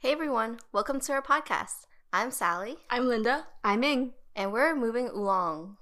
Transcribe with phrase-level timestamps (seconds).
[0.00, 1.86] Hey everyone, welcome to our podcast.
[2.12, 2.76] I'm Sally.
[2.88, 3.48] I'm Linda.
[3.64, 4.12] I'm Ming.
[4.36, 5.76] And we're moving along.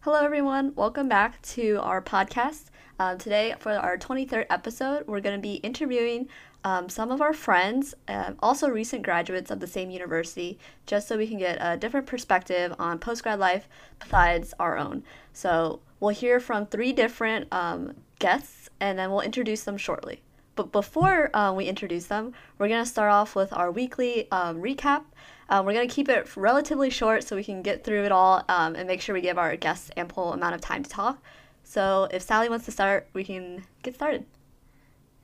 [0.00, 0.74] Hello, everyone.
[0.76, 2.64] Welcome back to our podcast.
[2.98, 6.28] Um, today, for our 23rd episode, we're going to be interviewing
[6.62, 11.16] um, some of our friends, uh, also recent graduates of the same university, just so
[11.16, 13.68] we can get a different perspective on postgrad life
[13.98, 15.02] besides our own.
[15.32, 20.22] So, we'll hear from three different um, guests and then we'll introduce them shortly.
[20.54, 24.60] But before uh, we introduce them, we're going to start off with our weekly um,
[24.60, 25.04] recap.
[25.50, 28.74] We're going to keep it relatively short so we can get through it all um,
[28.74, 31.22] and make sure we give our guests ample amount of time to talk.
[31.64, 34.26] So if Sally wants to start, we can get started.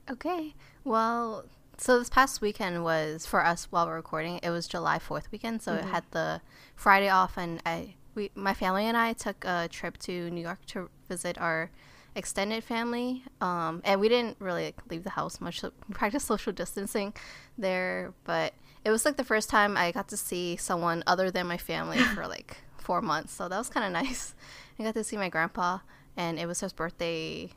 [0.09, 0.55] Okay.
[0.83, 1.45] Well,
[1.77, 4.39] so this past weekend was for us while we're recording.
[4.43, 5.87] It was July Fourth weekend, so mm-hmm.
[5.87, 6.41] it had the
[6.75, 10.65] Friday off, and I we my family and I took a trip to New York
[10.67, 11.69] to visit our
[12.15, 15.61] extended family, um, and we didn't really like, leave the house much.
[15.61, 17.13] So we practiced social distancing
[17.57, 21.47] there, but it was like the first time I got to see someone other than
[21.47, 23.33] my family for like four months.
[23.33, 24.35] So that was kind of nice.
[24.77, 25.79] I got to see my grandpa,
[26.17, 27.49] and it was his birthday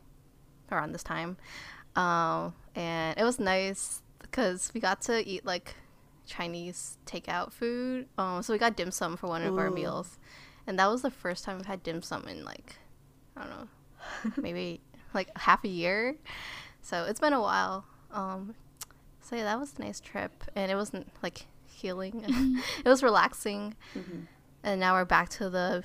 [0.71, 1.37] around this time.
[1.97, 5.75] Um, and it was nice because we got to eat like
[6.27, 8.07] Chinese takeout food.
[8.19, 9.59] Um, so we got dim sum for one of Ooh.
[9.59, 10.19] our meals,
[10.67, 12.77] and that was the first time we've had dim sum in like
[13.37, 14.81] I don't know, maybe
[15.15, 16.17] like half a year.
[16.81, 17.85] So it's been a while.
[18.11, 18.55] Um,
[19.21, 22.25] so yeah, that was a nice trip, and it wasn't like healing.
[22.85, 24.21] it was relaxing, mm-hmm.
[24.63, 25.85] and now we're back to the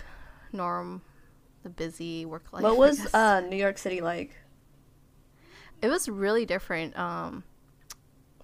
[0.52, 1.02] norm,
[1.68, 2.64] the busy work life.
[2.64, 4.32] What was uh, New York City like?
[5.82, 6.98] It was really different.
[6.98, 7.44] Um,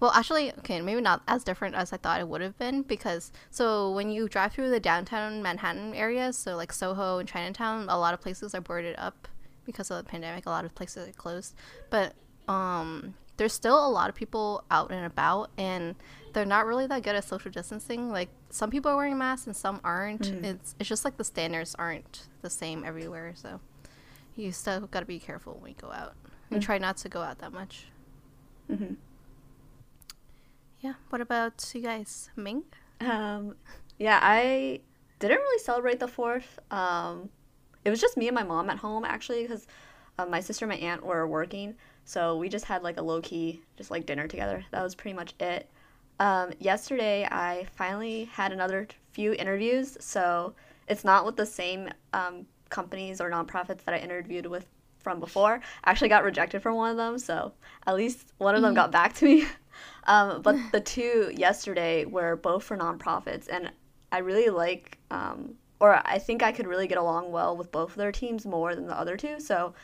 [0.00, 3.32] well, actually, okay, maybe not as different as I thought it would have been because
[3.50, 7.98] so when you drive through the downtown Manhattan area, so like Soho and Chinatown, a
[7.98, 9.28] lot of places are boarded up
[9.64, 10.46] because of the pandemic.
[10.46, 11.54] A lot of places are closed,
[11.90, 12.14] but
[12.48, 15.94] um, there's still a lot of people out and about, and
[16.32, 18.10] they're not really that good at social distancing.
[18.10, 20.22] Like some people are wearing masks and some aren't.
[20.22, 20.44] Mm.
[20.44, 23.60] It's it's just like the standards aren't the same everywhere, so
[24.36, 26.14] you still got to be careful when you go out.
[26.50, 26.64] And mm.
[26.64, 27.86] try not to go out that much.
[28.70, 28.94] Mm-hmm.
[30.80, 30.94] Yeah.
[31.08, 32.64] What about you guys, Ming?
[33.00, 33.56] Um,
[33.98, 34.80] yeah, I
[35.18, 36.58] didn't really celebrate the fourth.
[36.70, 37.30] Um,
[37.84, 39.66] it was just me and my mom at home actually because
[40.18, 43.20] uh, my sister and my aunt were working, so we just had like a low
[43.20, 44.64] key, just like dinner together.
[44.70, 45.68] That was pretty much it.
[46.20, 50.54] Um, yesterday, I finally had another few interviews, so
[50.86, 54.66] it's not with the same um, companies or nonprofits that I interviewed with
[54.98, 55.60] from before.
[55.84, 57.52] I actually got rejected from one of them, so
[57.86, 58.76] at least one of them mm-hmm.
[58.76, 59.46] got back to me.
[60.04, 63.70] um, but the two yesterday were both for nonprofits, and
[64.12, 67.90] I really like, um, or I think I could really get along well with both
[67.90, 69.40] of their teams more than the other two.
[69.40, 69.74] So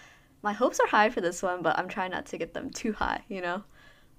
[0.42, 2.92] my hopes are high for this one, but I'm trying not to get them too
[2.92, 3.62] high, you know?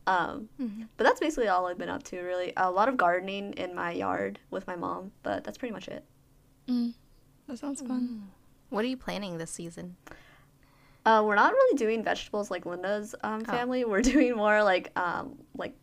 [0.08, 0.84] Um, mm-hmm.
[0.98, 2.54] But that's basically all I've been up to, really.
[2.58, 6.04] A lot of gardening in my yard with my mom, but that's pretty much it.
[6.68, 6.94] Mm.
[7.48, 8.02] That sounds fun.
[8.02, 8.28] Mm.
[8.70, 9.96] What are you planning this season?
[11.06, 13.52] Uh, we're not really doing vegetables like Linda's um, oh.
[13.52, 13.84] family.
[13.84, 13.90] Oh.
[13.90, 15.76] We're doing more like um, like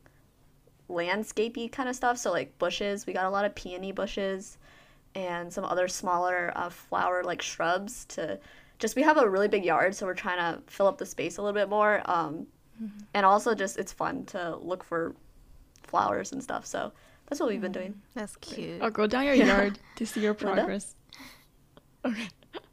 [0.89, 2.19] landscapey kind of stuff.
[2.19, 3.07] So like bushes.
[3.07, 4.59] We got a lot of peony bushes
[5.15, 8.39] and some other smaller uh, flower like shrubs to
[8.79, 11.37] just we have a really big yard, so we're trying to fill up the space
[11.39, 12.03] a little bit more.
[12.05, 12.47] Um,
[12.83, 12.99] mm-hmm.
[13.15, 15.15] And also, just it's fun to look for
[15.83, 16.65] flowers and stuff.
[16.67, 16.93] So
[17.29, 17.91] that's what we've been doing.
[17.91, 18.19] Mm-hmm.
[18.19, 18.81] That's cute.
[18.83, 20.95] I'll go down your yard to see your progress.
[22.05, 22.29] okay.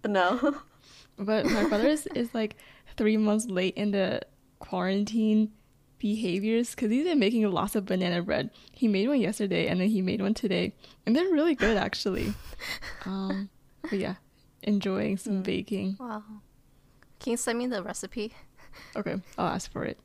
[0.05, 0.55] No.
[1.17, 2.55] but my brother is, is like
[2.97, 4.21] three months late in the
[4.59, 5.51] quarantine
[5.97, 8.51] behaviors because he's been making lots of banana bread.
[8.71, 10.73] He made one yesterday and then he made one today,
[11.05, 12.33] and they're really good actually.
[13.05, 13.49] um,
[13.81, 14.15] but yeah,
[14.65, 15.43] enjoying some mm.
[15.43, 15.97] baking.
[15.99, 16.23] Wow.
[17.19, 18.33] Can you send me the recipe?
[18.95, 19.97] Okay, I'll ask for it.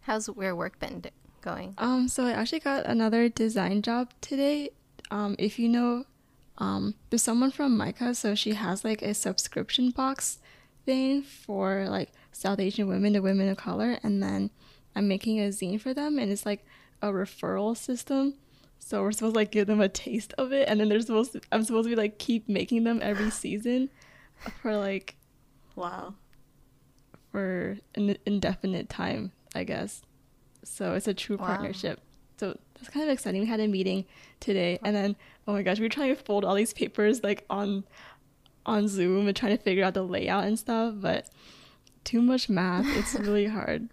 [0.00, 1.04] How's your work been
[1.42, 1.74] going?
[1.78, 4.70] Um, so I actually got another design job today.
[5.10, 6.04] Um, if you know,
[6.58, 10.38] um, there's someone from MICA, so she has like a subscription box
[10.84, 14.50] thing for like South Asian women to women of color, and then
[14.94, 16.64] I'm making a zine for them, and it's like
[17.02, 18.34] a referral system.
[18.78, 21.32] So we're supposed to like give them a taste of it, and then they're supposed
[21.32, 21.40] to.
[21.50, 23.90] I'm supposed to be like keep making them every season,
[24.62, 25.16] for like,
[25.74, 26.14] wow,
[27.32, 30.02] for an indefinite time, I guess.
[30.62, 31.46] So it's a true wow.
[31.46, 32.00] partnership.
[32.38, 33.40] So that's kind of exciting.
[33.40, 34.04] We had a meeting
[34.40, 35.16] today, and then
[35.48, 37.84] oh my gosh, we were trying to fold all these papers like on
[38.64, 41.30] on Zoom and trying to figure out the layout and stuff, but
[42.04, 42.86] too much math.
[42.96, 43.88] It's really hard.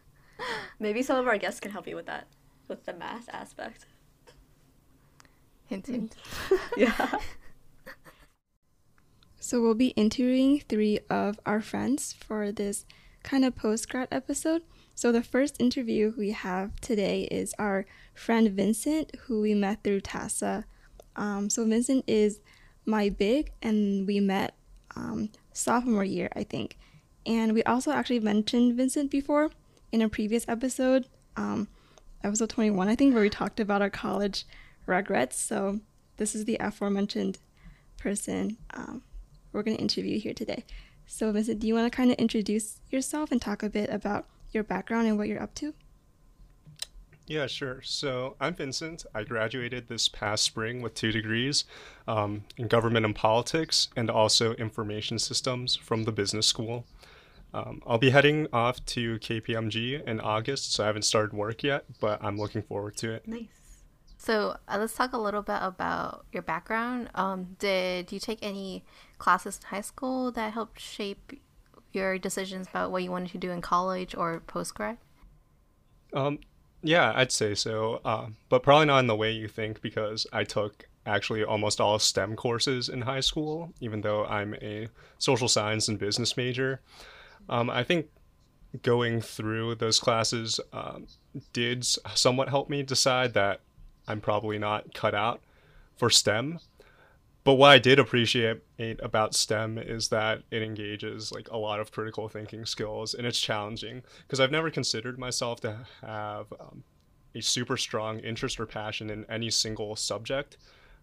[0.80, 2.28] Maybe some of our guests can help you with that,
[2.68, 3.86] with the math aspect.
[5.68, 6.16] Hint, hint.
[6.78, 7.18] yeah.
[9.40, 12.86] So we'll be interviewing three of our friends for this
[13.24, 14.62] kind of post grad episode.
[14.96, 20.00] So the first interview we have today is our friend Vincent, who we met through
[20.00, 20.64] TASA.
[21.16, 22.40] Um, so Vincent is
[22.86, 24.56] my big, and we met
[24.96, 26.78] um, sophomore year, I think.
[27.26, 29.52] And we also actually mentioned Vincent before
[29.92, 31.68] in a previous episode, um,
[32.24, 34.46] episode 21, I think, where we talked about our college
[34.86, 35.40] regrets.
[35.40, 35.80] So
[36.18, 37.40] this is the aforementioned
[37.98, 39.04] person um,
[39.52, 40.66] we're going to interview here today.
[41.06, 44.28] So, Vincent, do you want to kind of introduce yourself and talk a bit about
[44.52, 45.74] your background and what you're up to?
[47.26, 47.82] Yeah, sure.
[47.84, 49.06] So I'm Vincent.
[49.16, 51.64] I graduated this past spring with two degrees
[52.08, 56.86] um, in government and politics and also information systems from the business school.
[57.54, 61.86] Um, I'll be heading off to KPMG in August, so I haven't started work yet,
[62.02, 63.28] but I'm looking forward to it.
[63.28, 63.63] Nice.
[64.24, 67.10] So uh, let's talk a little bit about your background.
[67.14, 68.86] Um, did you take any
[69.18, 71.34] classes in high school that helped shape
[71.92, 74.98] your decisions about what you wanted to do in college or post grad?
[76.14, 76.40] Um,
[76.82, 80.46] yeah, I'd say so, uh, but probably not in the way you think because I
[80.46, 84.88] took actually almost all STEM courses in high school, even though I'm a
[85.18, 86.80] social science and business major.
[87.50, 88.08] Um, I think
[88.84, 91.08] going through those classes um,
[91.52, 93.60] did somewhat help me decide that
[94.08, 95.42] I'm probably not cut out
[95.96, 96.60] for STEM.
[97.44, 101.92] But what I did appreciate about STEM is that it engages like a lot of
[101.92, 106.84] critical thinking skills, and it's challenging because I've never considered myself to have um,
[107.36, 110.58] a super strong interest or passion in any single subject,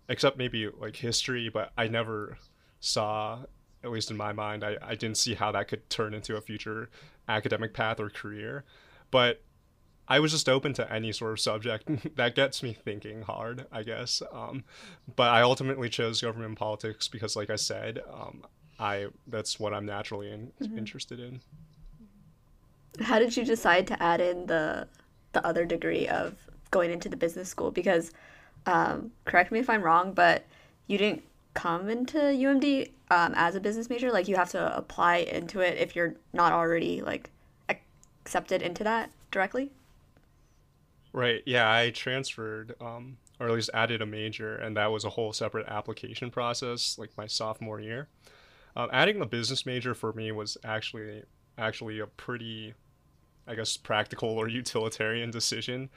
[0.08, 1.50] except maybe like history.
[1.50, 2.38] But I never
[2.80, 3.40] saw,
[3.84, 6.40] at least in my mind, I, I didn't see how that could turn into a
[6.40, 6.88] future
[7.28, 8.64] academic path or career.
[9.10, 9.42] But
[10.10, 13.84] I was just open to any sort of subject that gets me thinking hard, I
[13.84, 14.22] guess.
[14.32, 14.64] Um,
[15.14, 18.44] but I ultimately chose government politics because, like I said, um,
[18.80, 20.76] I that's what I'm naturally in, mm-hmm.
[20.76, 21.40] interested in.
[23.00, 24.88] How did you decide to add in the
[25.32, 26.34] the other degree of
[26.72, 27.70] going into the business school?
[27.70, 28.10] Because,
[28.66, 30.44] um, correct me if I'm wrong, but
[30.88, 31.22] you didn't
[31.54, 34.10] come into UMD um, as a business major.
[34.10, 37.30] Like you have to apply into it if you're not already like
[37.68, 39.70] accepted into that directly.
[41.12, 41.42] Right.
[41.44, 45.32] Yeah, I transferred, um, or at least added a major, and that was a whole
[45.32, 48.08] separate application process, like my sophomore year.
[48.76, 51.24] Um, adding the business major for me was actually
[51.58, 52.74] actually a pretty,
[53.46, 55.90] I guess, practical or utilitarian decision,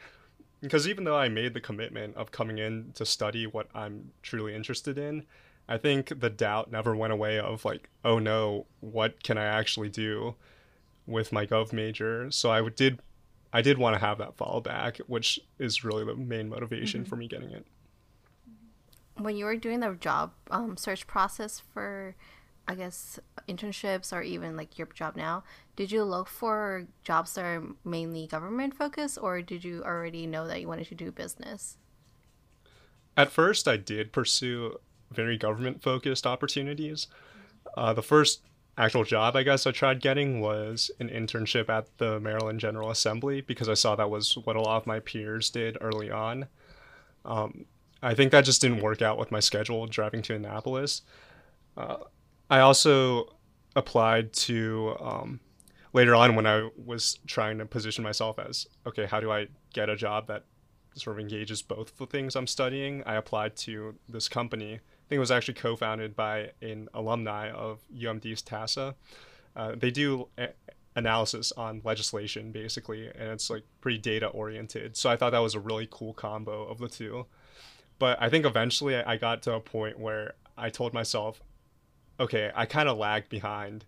[0.62, 4.56] because even though I made the commitment of coming in to study what I'm truly
[4.56, 5.26] interested in,
[5.68, 9.90] I think the doubt never went away of like, oh no, what can I actually
[9.90, 10.36] do
[11.06, 12.32] with my gov major?
[12.32, 13.00] So I did
[13.54, 17.10] I did want to have that fallback, which is really the main motivation mm-hmm.
[17.10, 17.66] for me getting it.
[19.18, 22.16] When you were doing the job um, search process for,
[22.68, 25.44] I guess, internships or even like your job now,
[25.76, 30.48] did you look for jobs that are mainly government focused or did you already know
[30.48, 31.78] that you wanted to do business?
[33.16, 34.80] At first, I did pursue
[35.12, 37.06] very government focused opportunities.
[37.78, 38.42] Uh, the first
[38.78, 43.42] actual job I guess I tried getting was an internship at the Maryland General Assembly
[43.42, 46.48] because I saw that was what a lot of my peers did early on.
[47.26, 47.66] Um,
[48.02, 51.04] I think that just didn't work out with my schedule driving to Annapolis.
[51.78, 51.98] Uh,
[52.50, 53.36] I also
[53.76, 55.40] applied to um,
[55.94, 59.90] later on when I was trying to position myself as okay, how do I get
[59.90, 60.46] a job that
[60.96, 63.04] sort of engages both the things I'm studying?
[63.06, 68.42] I applied to this company think it was actually co-founded by an alumni of UMD's
[68.42, 68.96] TASA.
[69.56, 70.50] Uh, they do a-
[70.96, 74.98] analysis on legislation basically, and it's like pretty data oriented.
[74.98, 77.26] So I thought that was a really cool combo of the two.
[78.00, 81.42] But I think eventually I got to a point where I told myself,
[82.20, 83.86] okay, I kind of lagged behind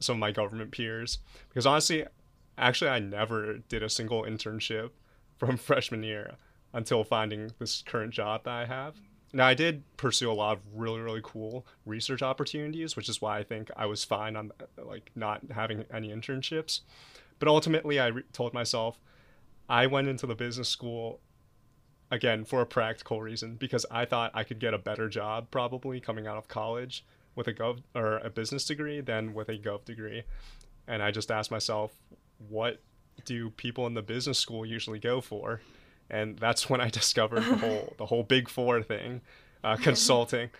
[0.00, 2.04] some of my government peers because honestly,
[2.56, 4.90] actually, I never did a single internship
[5.38, 6.36] from freshman year
[6.72, 8.96] until finding this current job that I have.
[9.32, 13.38] Now, I did pursue a lot of really, really cool research opportunities, which is why
[13.38, 16.80] I think I was fine on like not having any internships.
[17.38, 18.98] But ultimately, I re- told myself
[19.68, 21.20] I went into the business school
[22.10, 26.00] again for a practical reason because I thought I could get a better job probably
[26.00, 27.04] coming out of college
[27.34, 30.22] with a gov or a business degree than with a gov degree.
[30.86, 31.92] And I just asked myself,
[32.48, 32.80] what
[33.26, 35.60] do people in the business school usually go for?
[36.10, 39.20] And that's when I discovered the whole the whole Big Four thing,
[39.64, 40.50] uh, consulting.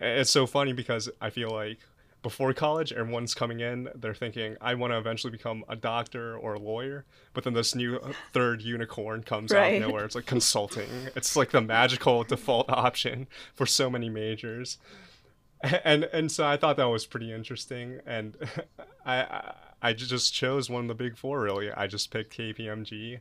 [0.00, 1.78] It's so funny because I feel like
[2.22, 6.54] before college, everyone's coming in, they're thinking, I want to eventually become a doctor or
[6.54, 7.04] a lawyer.
[7.34, 9.74] But then this new uh, third unicorn comes right.
[9.74, 10.06] out of nowhere.
[10.06, 10.88] It's like consulting.
[11.14, 14.78] It's like the magical default option for so many majors.
[15.84, 18.36] and and so I thought that was pretty interesting, and
[19.06, 21.40] I, I I just chose one of the big four.
[21.40, 23.20] Really, I just picked KPMG,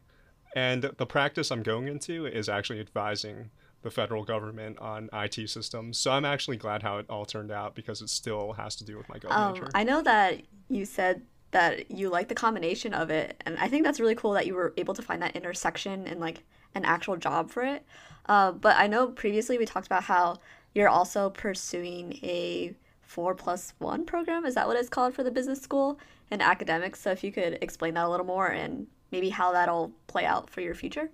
[0.56, 3.50] and the practice I'm going into is actually advising
[3.82, 5.98] the federal government on IT systems.
[5.98, 8.98] So I'm actually glad how it all turned out because it still has to do
[8.98, 9.70] with my go Um, major.
[9.76, 13.84] I know that you said that you like the combination of it, and I think
[13.84, 16.44] that's really cool that you were able to find that intersection and like
[16.74, 17.86] an actual job for it.
[18.26, 20.40] Uh, but I know previously we talked about how
[20.74, 24.46] you're also pursuing a four plus one program.
[24.46, 26.00] Is that what it's called for the business school
[26.32, 27.02] and academics?
[27.02, 30.50] So if you could explain that a little more and maybe how that'll play out
[30.50, 31.10] for your future.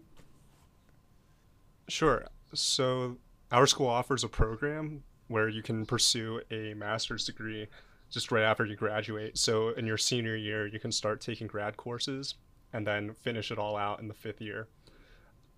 [1.89, 2.25] Sure.
[2.53, 3.17] So
[3.51, 7.67] our school offers a program where you can pursue a master's degree
[8.09, 9.37] just right after you graduate.
[9.37, 12.35] So in your senior year, you can start taking grad courses
[12.71, 14.69] and then finish it all out in the fifth year.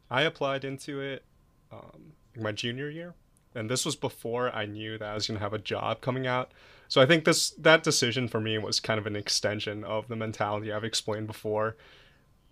[0.10, 1.24] I applied into it
[1.72, 3.14] um, my junior year,
[3.54, 6.28] and this was before I knew that I was going to have a job coming
[6.28, 6.52] out.
[6.90, 10.18] So I think this that decision for me was kind of an extension of the
[10.18, 11.78] mentality I've explained before.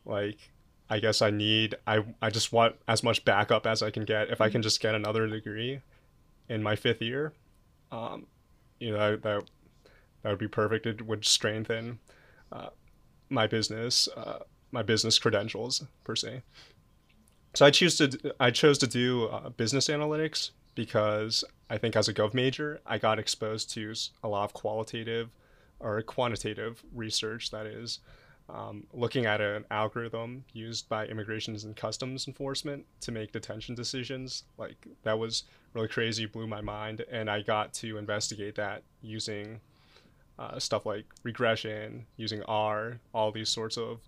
[0.10, 0.40] Like
[0.90, 4.30] I guess I need I I just want as much backup as I can get.
[4.30, 5.82] If I can just get another degree
[6.50, 7.34] in my fifth year,
[7.92, 8.26] um,
[8.80, 9.44] you know that
[10.24, 10.86] that would be perfect.
[10.86, 12.00] It would strengthen
[12.52, 12.70] uh,
[13.30, 14.40] my business uh,
[14.72, 16.42] my business credentials per se.
[17.54, 22.08] So I choose to I chose to do uh, business analytics because I think as
[22.08, 25.30] a gov major I got exposed to a lot of qualitative
[25.80, 28.00] or quantitative research that is
[28.54, 34.44] um, looking at an algorithm used by immigrations and customs enforcement to make detention decisions
[34.58, 39.60] like that was really crazy blew my mind and i got to investigate that using
[40.40, 44.00] uh, stuff like regression using r all these sorts of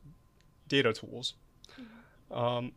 [0.67, 1.33] data tools.
[2.31, 2.71] Um,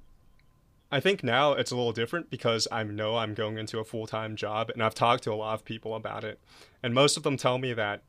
[0.91, 4.37] i think now it's a little different because i know i'm going into a full-time
[4.37, 6.41] job and i've talked to a lot of people about it.
[6.83, 8.03] And most of them tell me that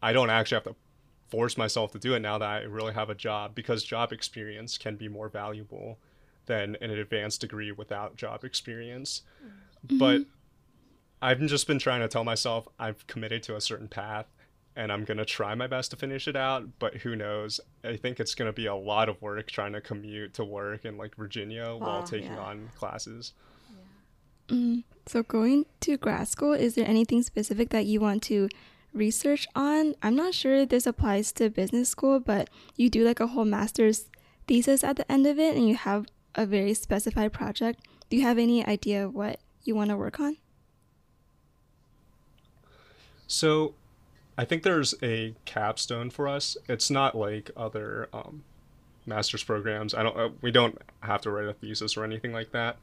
[0.00, 0.76] i don't actually have to
[1.28, 4.78] force myself to do it now that I really have a job because job experience
[4.78, 5.98] can be more valuable
[6.46, 9.22] than an advanced degree without job experience.
[9.86, 9.98] Mm-hmm.
[9.98, 10.22] But
[11.22, 14.26] I've just been trying to tell myself I've committed to a certain path
[14.76, 17.60] and I'm going to try my best to finish it out, but who knows?
[17.84, 20.84] I think it's going to be a lot of work trying to commute to work
[20.84, 22.40] in like Virginia while taking yeah.
[22.40, 23.32] on classes.
[24.48, 28.48] Mm, so going to grad school, is there anything specific that you want to
[28.94, 29.94] research on.
[30.02, 34.06] I'm not sure this applies to business school, but you do like a whole master's
[34.46, 37.80] thesis at the end of it and you have a very specified project.
[38.08, 40.36] Do you have any idea what you want to work on?
[43.26, 43.74] So,
[44.36, 46.56] I think there's a capstone for us.
[46.68, 48.44] It's not like other um,
[49.06, 49.94] master's programs.
[49.94, 50.16] I don't.
[50.16, 52.76] Uh, we don't have to write a thesis or anything like that.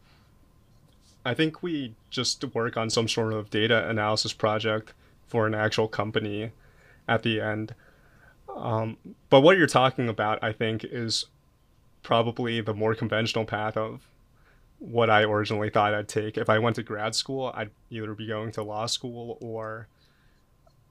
[1.26, 4.94] I think we just work on some sort of data analysis project
[5.32, 6.52] for an actual company
[7.08, 7.74] at the end.
[8.54, 8.98] Um,
[9.30, 11.26] but what you're talking about, I think, is
[12.04, 14.02] probably the more conventional path of
[14.80, 16.38] what I originally thought I'd take.
[16.38, 19.88] If I went to grad school, I'd either be going to law school or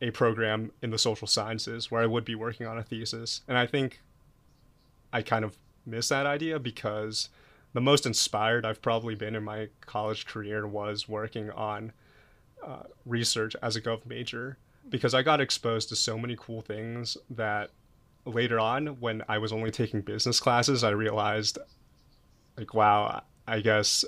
[0.01, 3.43] a program in the social sciences where I would be working on a thesis.
[3.47, 4.01] And I think
[5.13, 7.29] I kind of miss that idea because
[7.75, 11.93] the most inspired I've probably been in my college career was working on
[12.67, 17.17] uh, research as a gov major because I got exposed to so many cool things
[17.31, 17.71] that
[18.25, 21.59] later on when I was only taking business classes I realized
[22.57, 24.05] like wow I guess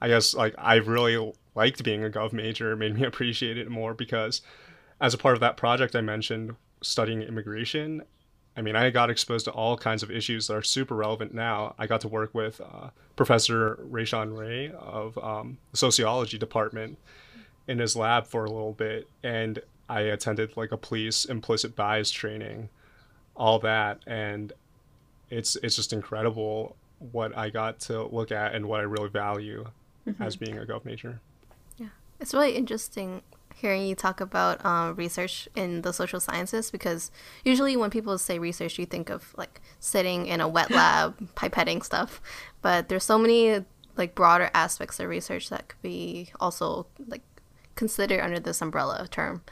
[0.00, 3.70] I guess like I really liked being a gov major it made me appreciate it
[3.70, 4.42] more because
[5.00, 8.02] as a part of that project I mentioned studying immigration
[8.56, 11.74] I mean, I got exposed to all kinds of issues that are super relevant now.
[11.78, 16.98] I got to work with uh, Professor Rashawn Ray of um, the sociology department,
[17.66, 22.10] in his lab for a little bit and I attended like a police implicit bias
[22.10, 22.68] training,
[23.36, 24.52] all that and
[25.30, 26.76] it's it's just incredible
[27.12, 29.66] what I got to look at and what I really value
[30.06, 30.22] mm-hmm.
[30.22, 31.20] as being a gov major.
[31.76, 31.88] Yeah.
[32.20, 33.22] It's really interesting
[33.54, 37.10] hearing you talk about um, research in the social sciences because
[37.44, 41.82] usually when people say research you think of like sitting in a wet lab pipetting
[41.84, 42.20] stuff
[42.62, 43.64] but there's so many
[43.96, 47.22] like broader aspects of research that could be also like
[47.74, 49.42] considered under this umbrella term.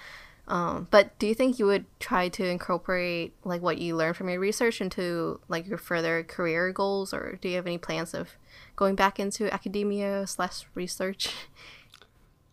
[0.48, 4.28] Um, but do you think you would try to incorporate like what you learned from
[4.28, 8.30] your research into like your further career goals, or do you have any plans of
[8.74, 11.30] going back into academia slash research?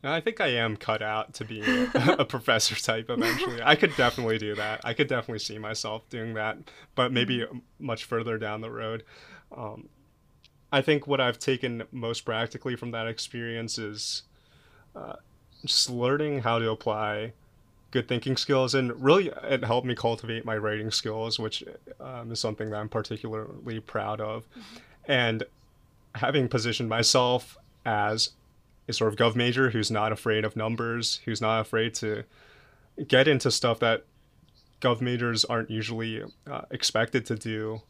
[0.02, 1.62] I think I am cut out to be
[1.94, 3.60] a, a professor type eventually.
[3.62, 4.82] I could definitely do that.
[4.86, 6.58] I could definitely see myself doing that,
[6.96, 7.58] but maybe mm-hmm.
[7.80, 9.04] much further down the road.
[9.56, 9.90] Um,
[10.72, 14.24] I think what I've taken most practically from that experience is
[14.96, 15.16] uh,
[15.66, 17.34] just learning how to apply
[17.92, 21.64] good thinking skills and really it helped me cultivate my writing skills which
[22.00, 25.12] um, is something that i'm particularly proud of mm-hmm.
[25.12, 25.44] and
[26.16, 28.32] having positioned myself as
[28.88, 32.24] a sort of gov major who's not afraid of numbers who's not afraid to
[33.08, 34.04] get into stuff that
[34.82, 37.82] gov majors aren't usually uh, expected to do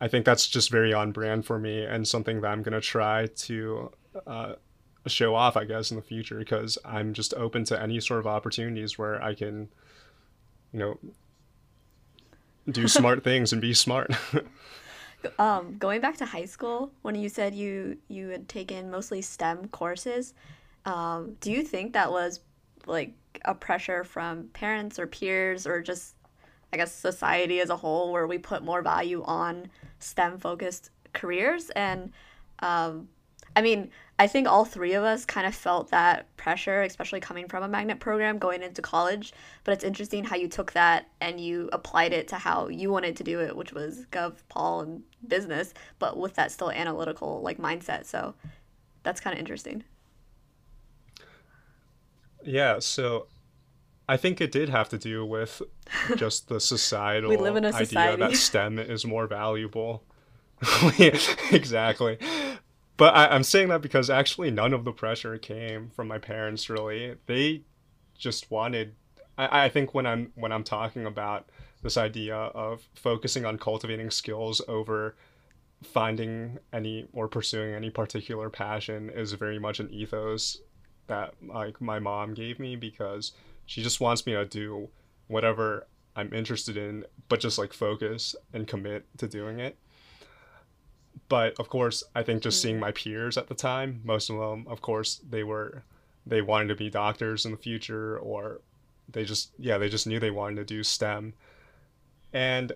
[0.00, 2.80] i think that's just very on brand for me and something that i'm going to
[2.80, 3.90] try to
[4.26, 4.52] uh,
[5.08, 8.26] show off, I guess, in the future because I'm just open to any sort of
[8.26, 9.68] opportunities where I can,
[10.72, 10.98] you know,
[12.70, 14.12] do smart things and be smart.
[15.38, 19.68] um, going back to high school, when you said you you had taken mostly STEM
[19.68, 20.34] courses,
[20.84, 22.40] um, do you think that was
[22.86, 26.14] like a pressure from parents or peers or just
[26.72, 29.68] I guess society as a whole where we put more value on
[30.00, 32.12] STEM focused careers and
[32.60, 33.08] um,
[33.58, 37.48] I mean, I think all three of us kind of felt that pressure, especially coming
[37.48, 39.32] from a magnet program going into college.
[39.64, 43.16] But it's interesting how you took that and you applied it to how you wanted
[43.16, 47.58] to do it, which was gov, pol, and business, but with that still analytical like
[47.58, 48.04] mindset.
[48.04, 48.32] So
[49.02, 49.82] that's kind of interesting.
[52.44, 52.78] Yeah.
[52.78, 53.26] So
[54.08, 55.62] I think it did have to do with
[56.14, 60.04] just the societal we live in a idea that STEM is more valuable.
[61.50, 62.18] exactly
[62.98, 66.68] but I, am saying that because actually none of the pressure came from my parents
[66.68, 67.16] really.
[67.26, 67.62] They
[68.18, 68.94] just wanted
[69.38, 71.48] I, I think when I'm when I'm talking about
[71.82, 75.16] this idea of focusing on cultivating skills over
[75.82, 80.58] finding any or pursuing any particular passion is very much an ethos
[81.06, 83.32] that like my mom gave me because
[83.64, 84.88] she just wants me to do
[85.28, 85.86] whatever
[86.16, 89.78] I'm interested in but just like focus and commit to doing it
[91.28, 92.80] but of course, I think just seeing mm.
[92.80, 95.82] my peers at the time, most of them, of course, they were
[96.26, 98.60] they wanted to be doctors in the future, or
[99.08, 101.34] they just yeah they just knew they wanted to do STEM,
[102.32, 102.72] and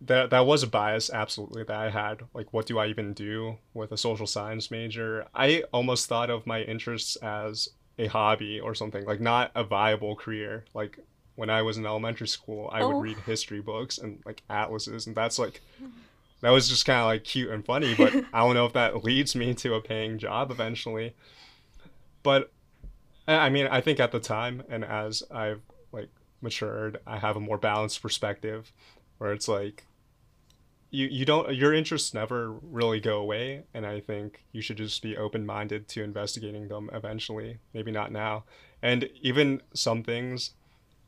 [0.00, 2.22] that that was a bias absolutely that I had.
[2.34, 5.26] Like, what do I even do with a social science major?
[5.34, 10.14] I almost thought of my interests as a hobby or something, like not a viable
[10.14, 10.64] career.
[10.72, 10.98] Like
[11.34, 12.88] when I was in elementary school, I oh.
[12.88, 15.60] would read history books and like atlases, and that's like
[16.40, 19.04] that was just kind of like cute and funny, but I don't know if that
[19.04, 21.14] leads me to a paying job eventually.
[22.22, 22.52] But
[23.26, 27.40] I mean, I think at the time and as I've like matured, I have a
[27.40, 28.72] more balanced perspective
[29.18, 29.84] where it's like
[30.90, 35.02] you you don't your interests never really go away and I think you should just
[35.02, 38.44] be open-minded to investigating them eventually, maybe not now.
[38.80, 40.52] And even some things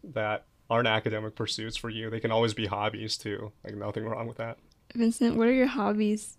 [0.03, 3.53] that aren't academic pursuits for you, they can always be hobbies too.
[3.65, 4.59] Like nothing wrong with that.
[4.95, 6.37] Vincent, what are your hobbies?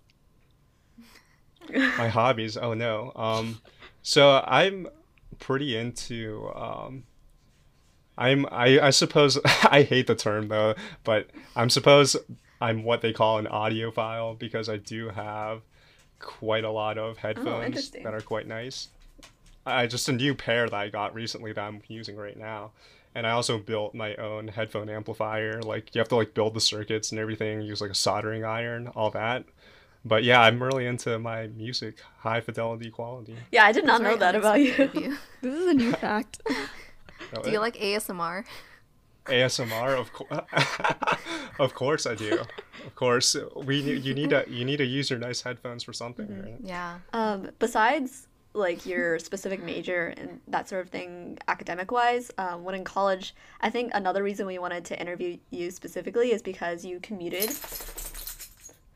[1.70, 2.58] My hobbies?
[2.58, 3.12] Oh no.
[3.16, 3.60] Um,
[4.02, 4.88] so I'm
[5.40, 6.50] pretty into.
[6.56, 7.04] Um,
[8.18, 12.16] I'm I I suppose I hate the term though, but I'm suppose
[12.60, 15.62] I'm what they call an audiophile because I do have
[16.20, 18.90] quite a lot of headphones oh, that are quite nice.
[19.66, 22.72] I just a new pair that I got recently that I'm using right now
[23.14, 25.62] and I also built my own headphone amplifier.
[25.62, 28.88] Like you have to like build the circuits and everything, use like a soldering iron,
[28.90, 29.46] all that.
[30.04, 33.36] But yeah, I'm really into my music, high fidelity quality.
[33.52, 34.74] Yeah, I did not know that about you.
[35.42, 36.42] this is a new fact.
[37.44, 38.46] do you like ASMR?
[39.26, 40.42] ASMR, of course,
[41.60, 42.40] of course I do.
[42.86, 46.28] Of course, we you need to you need to use your nice headphones for something,
[46.28, 46.42] mm-hmm.
[46.42, 46.58] right?
[46.64, 47.00] Yeah.
[47.14, 52.76] Um, besides like your specific major and that sort of thing academic wise um, when
[52.76, 57.00] in college i think another reason we wanted to interview you specifically is because you
[57.00, 57.50] commuted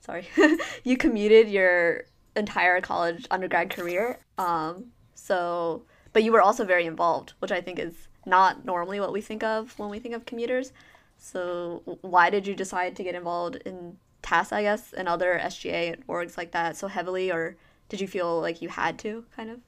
[0.01, 0.27] sorry
[0.83, 2.03] you commuted your
[2.35, 7.79] entire college undergrad career um, so but you were also very involved which i think
[7.79, 10.73] is not normally what we think of when we think of commuters.
[11.17, 16.03] So why did you decide to get involved in TAS, I guess, and other SGA
[16.05, 17.55] orgs like that so heavily, or
[17.89, 19.59] did you feel like you had to kind of?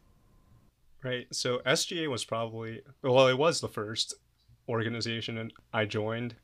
[1.04, 1.28] Right.
[1.32, 4.16] So SGA was probably well, it was the first
[4.68, 6.36] organization and I joined.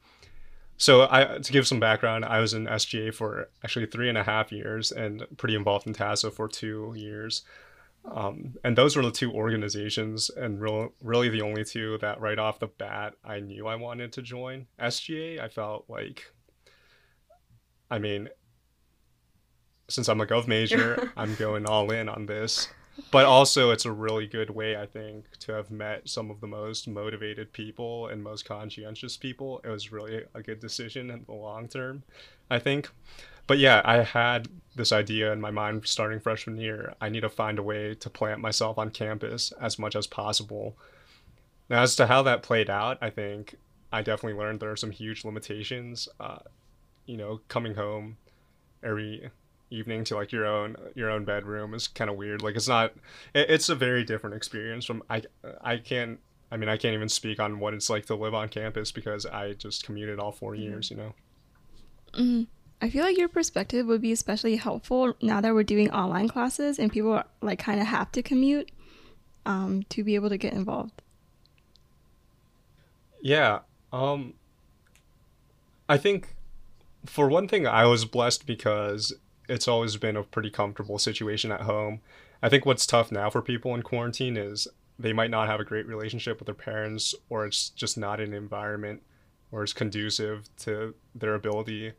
[0.78, 4.24] So I to give some background, I was in SGA for actually three and a
[4.24, 7.44] half years and pretty involved in TASA for two years.
[8.06, 12.38] Um, and those were the two organizations and real, really the only two that right
[12.38, 14.68] off the bat I knew I wanted to join.
[14.80, 16.24] SGA, I felt like,
[17.90, 18.28] I mean,
[19.88, 22.70] since I'm a gov major, I'm going all in on this.
[23.10, 26.48] But also, it's a really good way, I think, to have met some of the
[26.48, 29.62] most motivated people and most conscientious people.
[29.64, 32.04] It was really a good decision in the long term,
[32.52, 32.90] I think.
[33.48, 36.94] but yeah, I had this idea in my mind starting freshman year.
[37.02, 40.78] I need to find a way to plant myself on campus as much as possible.
[41.70, 43.56] Now, as to how that played out, I think
[43.92, 46.08] I definitely learned there are some huge limitations.
[46.20, 46.40] Uh,
[47.06, 48.18] you know, coming home
[48.84, 49.30] every
[49.74, 52.42] evening to like your own your own bedroom is kind of weird.
[52.42, 52.94] Like it's not.
[53.34, 55.24] It, it's a very different experience from I.
[55.62, 56.20] I can't.
[56.52, 59.26] I mean, I can't even speak on what it's like to live on campus because
[59.26, 60.62] I just commuted all 4 mm-hmm.
[60.62, 60.92] years.
[60.92, 61.14] You know.
[62.14, 62.44] Mm-hmm.
[62.82, 66.80] I feel like your perspective would be especially helpful now that we're doing online classes
[66.80, 68.72] and people like kind of have to commute
[69.46, 71.02] um, to be able to get involved.
[73.22, 73.60] Yeah.
[73.94, 74.34] Um,
[75.88, 76.36] I think
[77.06, 79.14] for one thing, I was blessed because
[79.48, 82.02] it's always been a pretty comfortable situation at home.
[82.42, 84.68] I think what's tough now for people in quarantine is
[85.00, 88.34] they might not have a great relationship with their parents, or it's just not an
[88.34, 89.02] environment
[89.50, 91.94] where it's conducive to their ability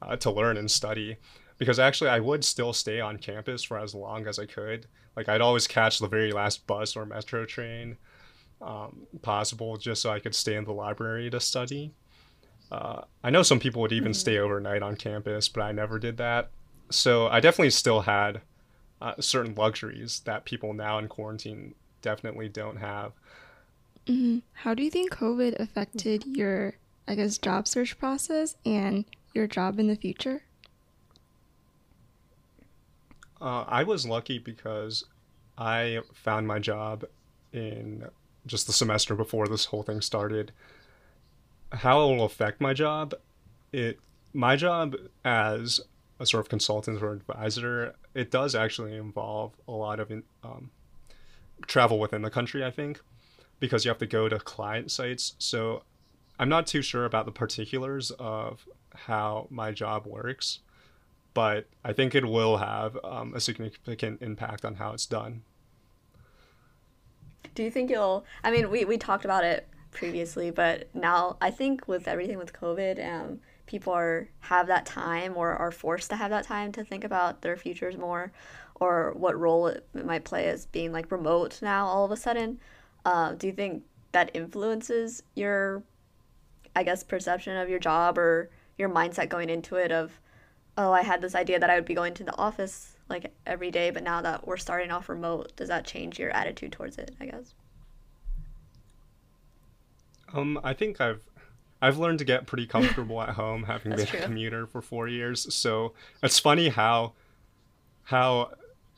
[0.00, 1.16] uh, to learn and study.
[1.58, 4.86] Because actually, I would still stay on campus for as long as I could.
[5.16, 7.98] Like, I'd always catch the very last bus or metro train
[8.60, 11.92] um, possible just so I could stay in the library to study.
[12.70, 14.18] Uh, I know some people would even mm-hmm.
[14.18, 16.50] stay overnight on campus, but I never did that.
[16.92, 18.42] So I definitely still had
[19.00, 23.12] uh, certain luxuries that people now in quarantine definitely don't have.
[24.06, 24.38] Mm-hmm.
[24.52, 26.74] How do you think COVID affected your,
[27.08, 30.42] I guess, job search process and your job in the future?
[33.40, 35.04] Uh, I was lucky because
[35.56, 37.04] I found my job
[37.52, 38.04] in
[38.46, 40.52] just the semester before this whole thing started.
[41.72, 43.14] How it will affect my job,
[43.72, 43.98] it
[44.32, 45.80] my job as
[46.20, 50.10] a sort of consultant or advisor, it does actually involve a lot of
[50.44, 50.70] um,
[51.66, 52.64] travel within the country.
[52.64, 53.00] I think
[53.62, 55.36] because you have to go to client sites.
[55.38, 55.84] So
[56.36, 60.58] I'm not too sure about the particulars of how my job works,
[61.32, 65.44] but I think it will have um, a significant impact on how it's done.
[67.54, 68.24] Do you think you'll?
[68.42, 72.52] I mean, we, we talked about it previously, but now I think with everything with
[72.52, 76.84] COVID, um, people are have that time or are forced to have that time to
[76.84, 78.32] think about their futures more,
[78.76, 82.58] or what role it might play as being like remote now all of a sudden.
[83.04, 85.82] Uh, do you think that influences your,
[86.76, 90.20] I guess, perception of your job or your mindset going into it of
[90.76, 93.70] oh i had this idea that i would be going to the office like every
[93.70, 97.14] day but now that we're starting off remote does that change your attitude towards it
[97.20, 97.54] i guess
[100.32, 101.22] um i think i've
[101.82, 104.18] i've learned to get pretty comfortable at home having been true.
[104.18, 105.92] a commuter for four years so
[106.22, 107.12] it's funny how
[108.04, 108.50] how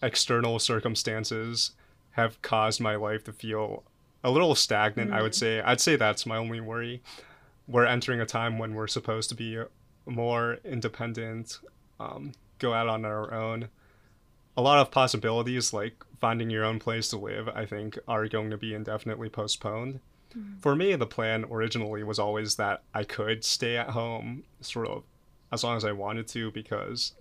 [0.02, 1.72] external circumstances
[2.12, 3.82] have caused my life to feel
[4.22, 5.18] a little stagnant mm-hmm.
[5.18, 5.36] i would mm.
[5.36, 7.02] say i'd say that's my only worry
[7.66, 9.58] we're entering a time when we're supposed to be
[10.06, 11.60] more independent,
[11.98, 13.68] um, go out on our own.
[14.56, 18.50] A lot of possibilities, like finding your own place to live, I think, are going
[18.50, 20.00] to be indefinitely postponed.
[20.60, 25.04] For me, the plan originally was always that I could stay at home sort of
[25.52, 27.12] as long as I wanted to because,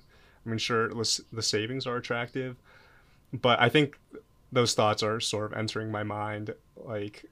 [0.46, 2.56] I mean, sure, the savings are attractive,
[3.32, 4.00] but I think
[4.52, 7.26] those thoughts are sort of entering my mind like,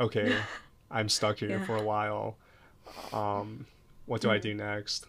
[0.00, 0.36] okay,
[0.90, 1.64] I'm stuck here yeah.
[1.64, 2.36] for a while
[3.12, 3.66] um,
[4.06, 5.06] what do I do next?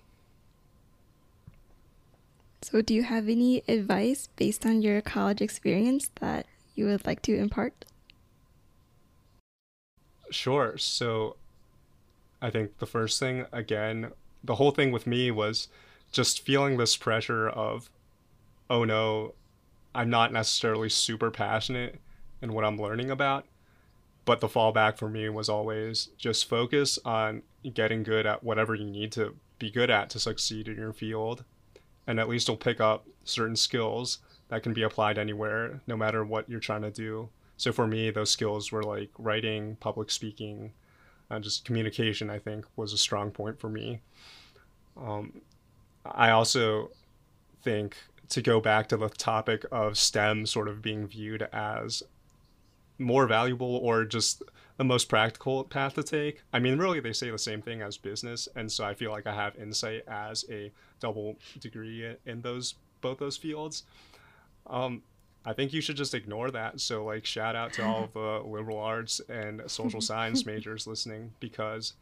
[2.62, 7.22] So, do you have any advice based on your college experience that you would like
[7.24, 7.86] to impart?
[10.32, 10.78] Sure.
[10.78, 11.36] So,
[12.42, 14.12] I think the first thing, again,
[14.44, 15.68] the whole thing with me was
[16.12, 17.90] just feeling this pressure of,
[18.70, 19.34] oh no,
[19.94, 22.00] I'm not necessarily super passionate
[22.42, 23.46] in what I'm learning about.
[24.26, 27.42] But the fallback for me was always just focus on
[27.74, 31.44] getting good at whatever you need to be good at to succeed in your field.
[32.06, 36.24] And at least you'll pick up certain skills that can be applied anywhere, no matter
[36.24, 37.30] what you're trying to do.
[37.60, 40.72] So for me, those skills were like writing, public speaking,
[41.30, 44.00] and just communication, I think, was a strong point for me.
[44.96, 45.42] Um,
[46.06, 46.90] I also
[47.62, 47.98] think
[48.30, 52.02] to go back to the topic of STEM sort of being viewed as
[52.98, 54.42] more valuable or just
[54.78, 56.42] the most practical path to take.
[56.54, 59.28] I mean, really, they say the same thing as business, and so I feel like
[59.28, 63.84] I have insight as a double degree in those both those fields.
[64.66, 65.02] Um,
[65.46, 66.82] I think you should just ignore that.
[66.82, 71.32] So, like, shout out to all of the liberal arts and social science majors listening,
[71.40, 71.94] because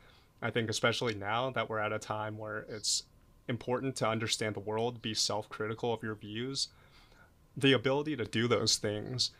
[0.41, 3.03] I think, especially now that we're at a time where it's
[3.47, 6.69] important to understand the world, be self critical of your views,
[7.55, 9.31] the ability to do those things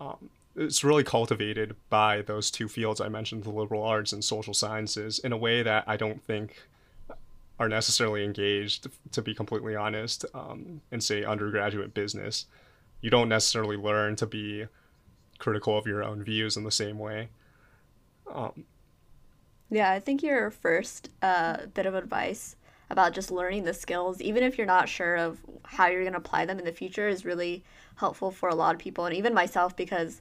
[0.00, 4.54] um, it's really cultivated by those two fields I mentioned, the liberal arts and social
[4.54, 6.62] sciences, in a way that I don't think
[7.58, 12.46] are necessarily engaged, to be completely honest, um, in say undergraduate business.
[13.00, 14.66] You don't necessarily learn to be
[15.38, 17.28] critical of your own views in the same way.
[18.32, 18.64] Um,
[19.70, 22.56] yeah, I think your first uh, bit of advice
[22.90, 26.18] about just learning the skills, even if you're not sure of how you're going to
[26.18, 27.64] apply them in the future, is really
[27.96, 30.20] helpful for a lot of people, and even myself, because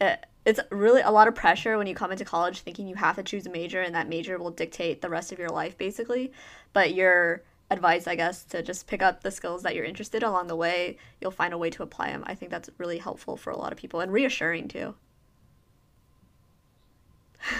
[0.00, 3.16] it, it's really a lot of pressure when you come into college thinking you have
[3.16, 6.30] to choose a major and that major will dictate the rest of your life, basically.
[6.72, 10.28] But your advice, I guess, to just pick up the skills that you're interested in
[10.28, 12.24] along the way, you'll find a way to apply them.
[12.26, 14.94] I think that's really helpful for a lot of people and reassuring too.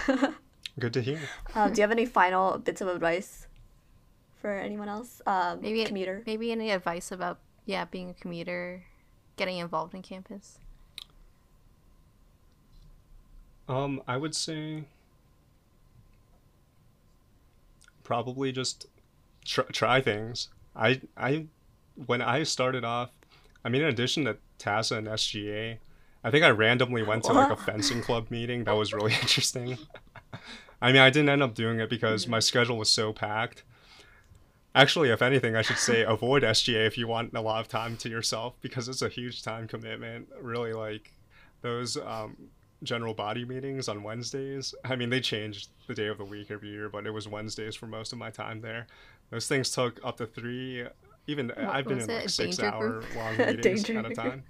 [0.79, 1.19] Good to hear.
[1.53, 3.47] Um, do you have any final bits of advice
[4.41, 5.21] for anyone else?
[5.25, 6.23] Um, maybe commuter.
[6.25, 8.83] Maybe any advice about yeah being a commuter,
[9.37, 10.59] getting involved in campus.
[13.67, 14.83] Um, I would say
[18.03, 18.85] probably just
[19.45, 20.49] try, try things.
[20.75, 21.45] I I
[22.05, 23.11] when I started off,
[23.63, 25.77] I mean, in addition to TASA and SGA,
[26.23, 28.63] I think I randomly went to like a fencing club meeting.
[28.65, 29.77] That was really interesting.
[30.81, 33.63] I mean, I didn't end up doing it because my schedule was so packed.
[34.73, 37.95] Actually, if anything, I should say avoid SGA if you want a lot of time
[37.97, 40.27] to yourself because it's a huge time commitment.
[40.41, 41.13] Really, like
[41.61, 42.35] those um,
[42.83, 44.75] general body meetings on Wednesdays.
[44.83, 47.75] I mean, they changed the day of the week every year, but it was Wednesdays
[47.75, 48.87] for most of my time there.
[49.29, 50.85] Those things took up to three,
[51.27, 53.15] even what I've been in like six hour group?
[53.15, 54.43] long meetings at a time.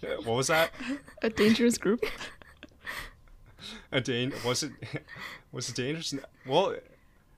[0.00, 0.70] what was that?
[1.22, 2.04] A dangerous group.
[3.92, 4.72] a dan was it
[5.52, 6.14] was it dangerous?
[6.46, 6.76] Well,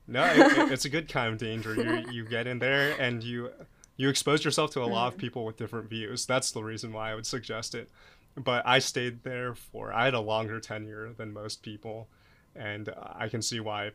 [0.07, 1.75] no, it, it's a good kind of danger.
[1.75, 3.51] You you get in there and you
[3.97, 5.21] you expose yourself to a lot of mm.
[5.21, 6.27] people with different views.
[6.27, 7.91] That's the reason why I would suggest it.
[8.37, 12.09] But I stayed there for I had a longer tenure than most people,
[12.55, 13.91] and I can see why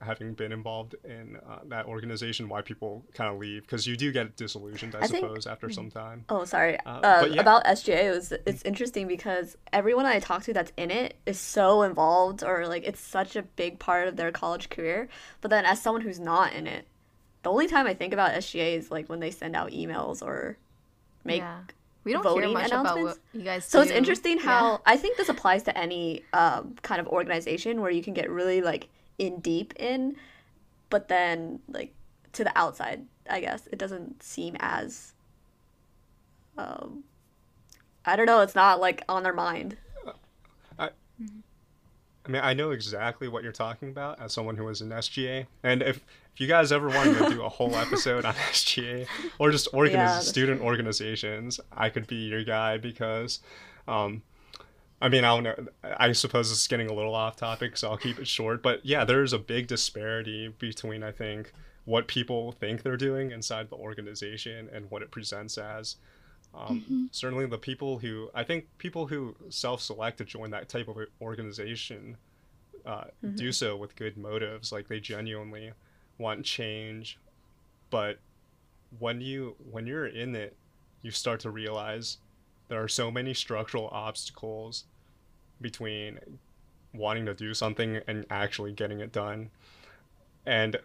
[0.00, 4.12] having been involved in uh, that organization why people kind of leave because you do
[4.12, 7.40] get disillusioned i, I suppose think, after some time oh sorry uh, uh, yeah.
[7.40, 11.38] about sga it was, it's interesting because everyone i talk to that's in it is
[11.38, 15.08] so involved or like it's such a big part of their college career
[15.40, 16.86] but then as someone who's not in it
[17.42, 20.56] the only time i think about sga is like when they send out emails or
[21.24, 21.58] make yeah.
[22.04, 24.78] We don't voting hear much about what you guys So it's interesting how yeah.
[24.86, 28.62] I think this applies to any um, kind of organization where you can get really
[28.62, 30.16] like in deep in,
[30.90, 31.94] but then like
[32.32, 35.12] to the outside, I guess it doesn't seem as.
[36.56, 37.04] Um,
[38.04, 38.40] I don't know.
[38.40, 39.76] It's not like on their mind.
[40.78, 40.90] I,
[42.26, 45.46] I mean, I know exactly what you're talking about as someone who was in SGA,
[45.62, 45.96] and if
[46.34, 49.06] if you guys ever wanted to do a whole episode on SGA
[49.38, 50.66] or just organiz- yeah, student true.
[50.66, 53.40] organizations, I could be your guy because.
[53.86, 54.22] Um,
[55.00, 55.66] I mean, I don't know.
[55.84, 58.62] I suppose this is getting a little off topic, so I'll keep it short.
[58.62, 61.52] But yeah, there's a big disparity between, I think,
[61.84, 65.96] what people think they're doing inside the organization and what it presents as.
[66.52, 67.04] Um, mm-hmm.
[67.12, 70.96] Certainly, the people who, I think, people who self select to join that type of
[71.20, 72.16] organization
[72.84, 73.36] uh, mm-hmm.
[73.36, 74.72] do so with good motives.
[74.72, 75.72] Like they genuinely
[76.18, 77.18] want change.
[77.90, 78.18] But
[78.98, 80.56] when you when you're in it,
[81.02, 82.18] you start to realize
[82.68, 84.84] there are so many structural obstacles
[85.60, 86.18] between
[86.94, 89.50] wanting to do something and actually getting it done.
[90.46, 90.78] And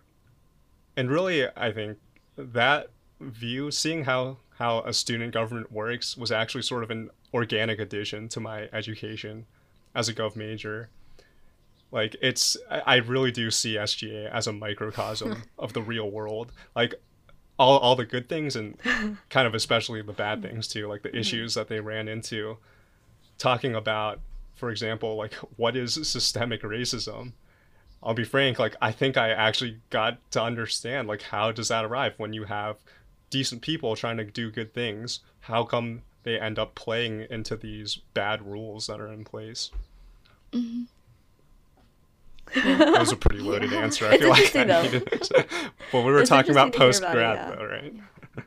[0.96, 1.98] and really i think
[2.38, 7.80] that view seeing how how a student government works was actually sort of an organic
[7.80, 9.46] addition to my education
[9.96, 10.90] as a gov major.
[11.92, 16.52] Like it's i really do see sga as a microcosm of the real world.
[16.76, 16.96] Like
[17.64, 18.78] all, all the good things and
[19.30, 21.20] kind of especially the bad things too like the mm-hmm.
[21.20, 22.58] issues that they ran into.
[23.38, 24.20] Talking about
[24.56, 27.34] for example like what is systemic racism?
[28.02, 31.86] I'll be frank like i think i actually got to understand like how does that
[31.86, 32.76] arrive when you have
[33.30, 35.22] decent people trying to do good things?
[35.42, 39.72] How come they end up playing into these bad rules that are in place?
[40.52, 40.84] Mm-hmm
[42.56, 43.80] that was a pretty loaded yeah.
[43.80, 44.06] answer.
[44.06, 44.82] I it's feel like I though.
[44.84, 45.32] needed it.
[45.94, 47.56] Well, we were it's talking about post grad, yeah.
[47.56, 47.94] though, right?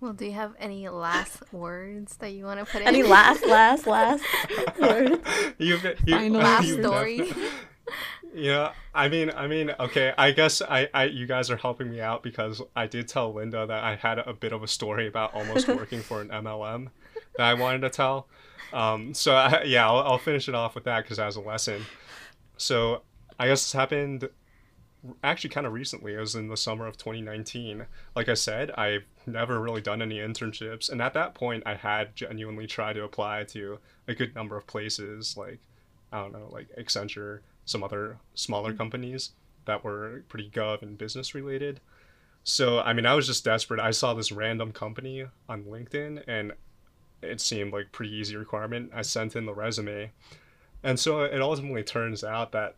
[0.00, 2.88] Well, do you have any last words that you want to put in?
[2.88, 4.22] Any last, last, last
[4.78, 5.16] words?
[5.56, 7.32] You've, you, Final last story.
[8.34, 10.12] Yeah, I mean, I mean, okay.
[10.18, 13.66] I guess I, I, you guys are helping me out because I did tell Linda
[13.66, 16.88] that I had a bit of a story about almost working for an MLM
[17.36, 18.26] that I wanted to tell.
[18.72, 21.86] Um, so I, yeah, I'll, I'll finish it off with that because as a lesson.
[22.56, 23.02] So
[23.38, 24.28] I guess this happened
[25.22, 26.14] actually kind of recently.
[26.14, 27.86] It was in the summer of 2019.
[28.14, 32.16] Like I said, I've never really done any internships, and at that point, I had
[32.16, 35.60] genuinely tried to apply to a good number of places, like
[36.12, 38.78] I don't know, like Accenture, some other smaller mm-hmm.
[38.78, 39.32] companies
[39.64, 41.80] that were pretty gov and business related.
[42.44, 43.80] So, I mean, I was just desperate.
[43.80, 46.52] I saw this random company on LinkedIn and
[47.22, 48.92] it seemed like pretty easy requirement.
[48.94, 50.12] I sent in the resume.
[50.82, 52.76] And so it ultimately turns out that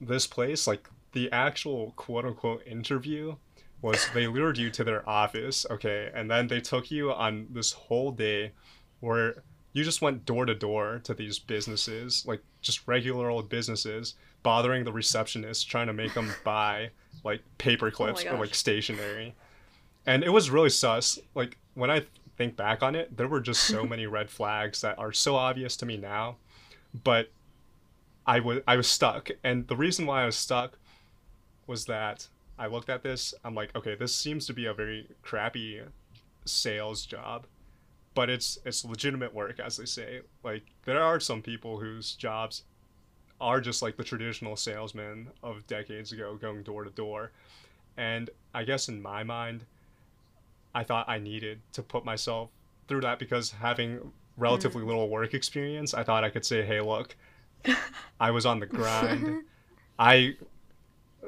[0.00, 3.36] this place, like the actual quote unquote interview,
[3.82, 7.72] was they lured you to their office, okay, and then they took you on this
[7.72, 8.52] whole day
[9.00, 9.42] where
[9.74, 14.84] you just went door to door to these businesses, like just regular old businesses, bothering
[14.84, 16.90] the receptionist, trying to make them buy
[17.24, 19.34] like paper oh clips Oh or like stationery.
[20.06, 21.18] And it was really sus.
[21.34, 22.04] Like when I
[22.36, 25.76] think back on it, there were just so many red flags that are so obvious
[25.78, 26.36] to me now,
[27.02, 27.30] but
[28.26, 29.30] I was I was stuck.
[29.42, 30.78] And the reason why I was stuck
[31.66, 35.08] was that I looked at this, I'm like, okay, this seems to be a very
[35.22, 35.82] crappy
[36.44, 37.46] sales job,
[38.14, 40.20] but it's it's legitimate work as they say.
[40.42, 42.62] Like there are some people whose jobs
[43.40, 47.32] are just like the traditional salesman of decades ago going door to door.
[47.96, 49.64] And I guess in my mind,
[50.74, 52.50] I thought I needed to put myself
[52.88, 54.86] through that because having relatively mm.
[54.86, 57.16] little work experience, I thought I could say, hey, look,
[58.20, 59.44] I was on the grind.
[59.98, 60.36] I,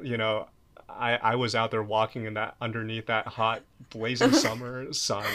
[0.03, 0.47] you know,
[0.89, 5.25] I, I was out there walking in that underneath that hot blazing summer sun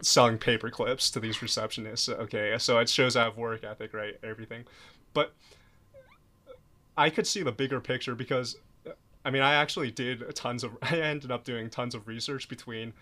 [0.00, 2.08] selling paper clips to these receptionists.
[2.08, 4.18] Okay, so it shows I have work ethic, right?
[4.22, 4.64] Everything.
[5.14, 5.32] But
[6.96, 8.56] I could see the bigger picture because
[9.24, 12.92] I mean I actually did tons of I ended up doing tons of research between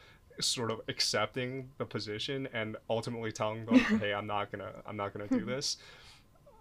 [0.40, 5.12] sort of accepting the position and ultimately telling them, hey, I'm not gonna I'm not
[5.12, 5.50] gonna do hmm.
[5.50, 5.76] this.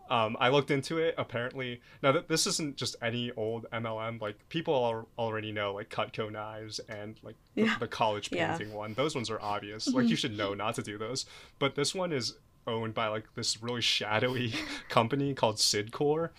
[0.10, 1.14] Um, I looked into it.
[1.18, 4.20] Apparently, now that this isn't just any old MLM.
[4.20, 7.78] Like people al- already know, like Cutco knives and like the, Yeah.
[7.80, 8.58] the college Yeah.
[8.58, 8.94] painting one.
[8.96, 9.88] Those ones are obvious.
[9.88, 11.26] Like you should know not to do those.
[11.60, 14.54] But this one is owned by like this really shadowy
[14.90, 16.30] company called Cydcor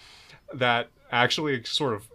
[0.52, 2.08] that actually sort of,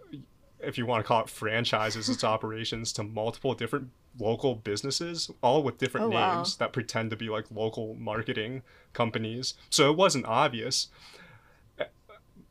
[0.60, 3.88] if you want to call it franchises, its operations to multiple different
[4.18, 6.36] local businesses, all with different Oh, wow.
[6.36, 8.62] names that pretend to be like local marketing
[8.94, 9.54] companies.
[9.70, 10.88] So it wasn't obvious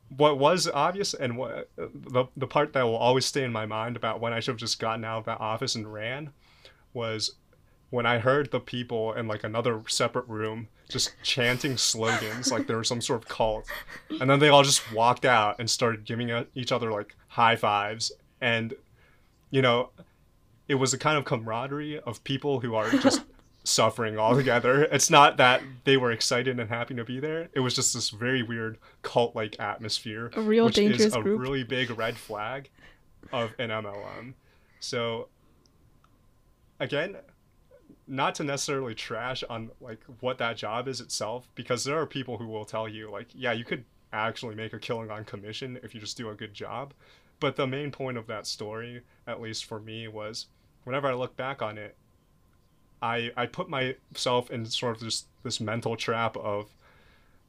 [0.08, 3.96] what was obvious and what the, the part that will always stay in my mind
[3.96, 6.30] about when I should have just gotten out of that office and ran
[6.94, 7.34] was
[7.90, 12.78] when I heard the people in like another separate room just chanting slogans like there
[12.78, 13.66] was some sort of cult.
[14.20, 18.12] And then they all just walked out and started giving each other like high fives.
[18.40, 18.74] And,
[19.50, 19.90] you know,
[20.68, 23.22] it was a kind of camaraderie of people who are just
[23.66, 24.84] suffering all together.
[24.92, 27.48] It's not that they were excited and happy to be there.
[27.52, 31.40] It was just this very weird cult-like atmosphere, A real which is a group.
[31.40, 32.70] really big red flag
[33.32, 34.34] of an MLM.
[34.80, 35.28] So
[36.80, 37.16] again,
[38.06, 42.38] not to necessarily trash on like what that job is itself, because there are people
[42.38, 45.94] who will tell you like, yeah, you could actually make a killing on commission if
[45.94, 46.94] you just do a good job.
[47.40, 50.46] But the main point of that story, at least for me, was
[50.84, 51.96] whenever I look back on it,
[53.02, 56.74] I I put myself in sort of this this mental trap of,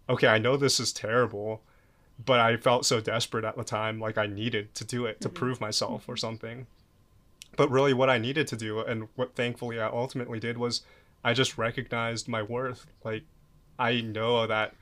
[0.09, 1.61] okay, I know this is terrible,
[2.23, 5.29] but I felt so desperate at the time, like I needed to do it to
[5.29, 5.35] mm-hmm.
[5.35, 6.19] prove myself or mm-hmm.
[6.19, 6.67] something.
[7.55, 10.83] But really, what I needed to do, and what thankfully I ultimately did, was
[11.23, 12.85] I just recognized my worth.
[13.03, 13.23] Like,
[13.79, 14.75] I know that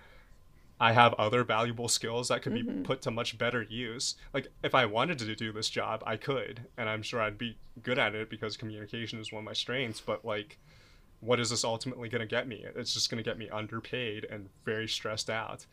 [0.79, 4.15] I have other valuable skills that could be put to much better use.
[4.33, 7.57] Like, if I wanted to do this job, I could, and I'm sure I'd be
[7.81, 10.01] good at it because communication is one of my strengths.
[10.01, 10.57] But, like,
[11.21, 12.65] what is this ultimately going to get me?
[12.75, 15.65] It's just going to get me underpaid and very stressed out.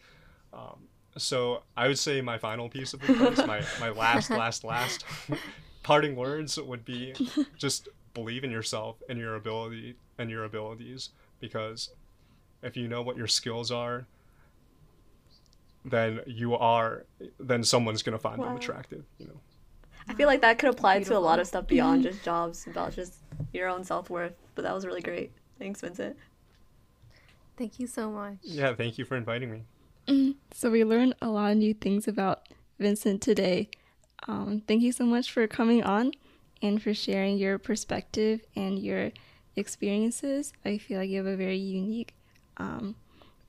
[0.52, 5.04] Um, so I would say my final piece of advice, my, my last, last, last
[5.82, 7.14] parting words would be
[7.58, 11.10] just believe in yourself and your ability and your abilities
[11.40, 11.90] because
[12.62, 14.06] if you know what your skills are,
[15.84, 17.04] then you are
[17.38, 19.40] then someone's gonna find them attractive, you know.
[20.08, 22.94] I feel like that could apply to a lot of stuff beyond just jobs, about
[22.94, 23.14] just
[23.52, 24.34] your own self worth.
[24.54, 25.32] But that was really great.
[25.58, 26.16] Thanks, Vincent.
[27.56, 28.38] Thank you so much.
[28.42, 30.34] Yeah, thank you for inviting me.
[30.54, 32.46] So we learned a lot of new things about
[32.78, 33.70] Vincent today.
[34.28, 36.12] Um, thank you so much for coming on
[36.60, 39.12] and for sharing your perspective and your
[39.56, 40.52] experiences.
[40.64, 42.14] I feel like you have a very unique
[42.58, 42.96] um,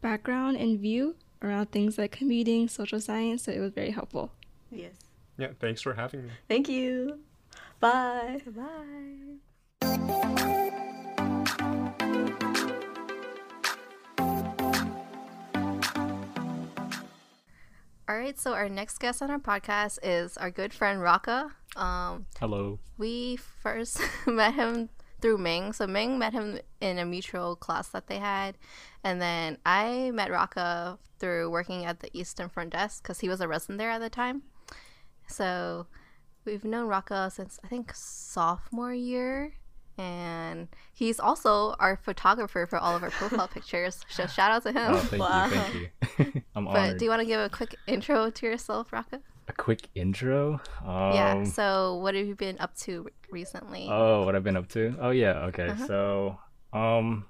[0.02, 4.32] background and view around things like commuting, social science, so it was very helpful.
[4.72, 4.94] Yes.
[5.38, 6.32] Yeah, thanks for having me.
[6.48, 7.20] Thank you.
[7.80, 8.42] Bye.
[8.48, 9.94] Bye.
[18.08, 21.52] All right, so our next guest on our podcast is our good friend Raka.
[21.76, 22.80] Um, Hello.
[22.98, 24.90] we first met him
[25.24, 25.72] through Ming.
[25.72, 28.58] So Ming met him in a mutual class that they had,
[29.06, 33.40] and then I met Raka through working at the Eastern Front Desk because he was
[33.40, 34.44] a resident there at the time.
[35.28, 35.88] So
[36.44, 39.54] we've known Raka since I think sophomore year,
[39.98, 44.02] and he's also our photographer for all of our profile pictures.
[44.10, 44.94] So shout out to oh, him.
[44.94, 45.46] Oh, thank Wow.
[45.46, 46.42] you, thank you.
[46.54, 46.98] I'm but honored.
[47.00, 49.22] do you want to give a quick intro to yourself, Raka?
[49.48, 50.62] A quick intro.
[50.86, 51.44] Um, yeah.
[51.44, 53.88] So what have you been up to recently?
[53.90, 54.96] Oh, what I've been up to?
[55.00, 55.70] Oh yeah, okay.
[55.70, 55.88] Uh-huh.
[55.88, 56.38] So,
[56.72, 57.26] um,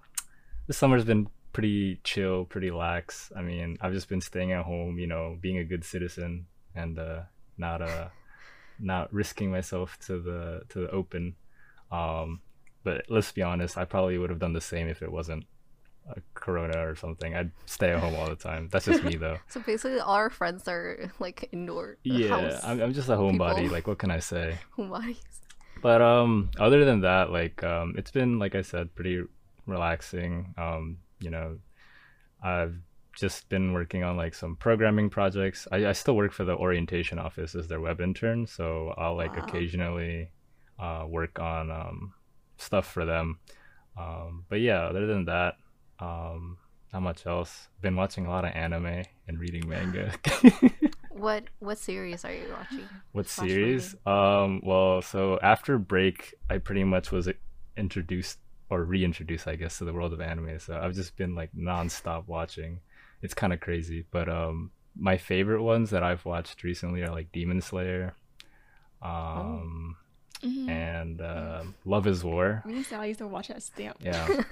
[0.68, 3.32] this summer's been pretty chill, pretty lax.
[3.36, 6.97] I mean, I've just been staying at home, you know, being a good citizen and
[6.99, 7.22] uh,
[7.57, 8.09] not uh,
[8.80, 11.36] not risking myself to the to the open.
[11.91, 12.41] Um,
[12.84, 15.45] but let's be honest, I probably would have done the same if it wasn't
[16.10, 17.36] a corona or something.
[17.36, 18.70] I'd stay at home all the time.
[18.72, 19.38] That's just me though.
[19.49, 23.56] so basically, all our friends are like indoor Yeah, I'm, I'm just a homebody.
[23.62, 23.74] people.
[23.74, 24.58] Like, what can I say?
[24.78, 25.18] homebodies.
[25.82, 29.24] But um, other than that, like um, it's been like I said, pretty
[29.66, 30.54] relaxing.
[30.58, 31.58] Um, you know,
[32.43, 32.76] I've
[33.16, 35.68] just been working on like some programming projects.
[35.72, 39.36] I, I still work for the orientation office as their web intern, so I'll like
[39.36, 39.43] Wow.
[39.47, 40.32] occasionally
[40.80, 42.14] uh, work on um,
[42.58, 43.39] stuff for them.
[43.97, 45.56] Um, but yeah, other than that,
[46.04, 46.58] um,
[46.91, 47.68] not much else.
[47.82, 50.14] Been watching a lot of anime and reading manga.
[51.16, 52.89] What what series are you watching?
[53.14, 53.95] What slash series?
[54.06, 57.30] Um, well, so after break, I pretty much was
[57.78, 58.39] introduced
[58.70, 60.60] or reintroduced, I guess, to the world of anime.
[60.60, 62.80] So I've just been like nonstop watching.
[63.22, 67.32] It's kind of crazy, but um, my favorite ones that I've watched recently are like
[67.32, 68.16] Demon Slayer,
[69.01, 69.95] um,
[70.43, 70.68] Mhm.
[70.70, 72.64] and uh, Love Is War.
[72.66, 73.97] Me and Sally used to watch that stamp.
[74.01, 74.28] Yeah,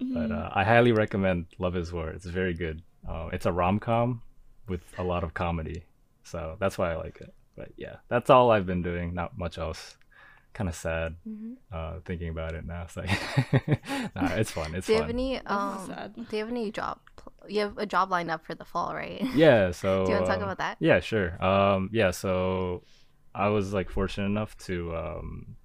[0.00, 0.32] but Mhm.
[0.32, 2.08] uh, I highly recommend Love Is War.
[2.10, 2.82] It's very good.
[3.08, 4.22] Uh, it's a rom com
[4.68, 5.84] with a lot of comedy,
[6.22, 7.32] so that's why I like it.
[7.56, 9.14] But yeah, that's all I've been doing.
[9.14, 9.96] Not much else.
[10.54, 11.56] Kind of sad Mhm.
[11.72, 12.82] uh, thinking about it now.
[12.82, 13.10] It's like,
[14.16, 14.74] nah, it's fun.
[14.74, 15.06] It's Do you fun.
[15.08, 15.86] have any um?
[15.86, 16.14] sad.
[16.14, 16.98] Do you have any job?
[17.48, 19.22] You have a job lined up for the fall, right?
[19.34, 19.70] yeah.
[19.70, 20.76] So Do you want to talk about that?
[20.80, 21.42] Yeah, sure.
[21.44, 22.82] Um, yeah, so
[23.34, 25.56] I was like fortunate enough to um,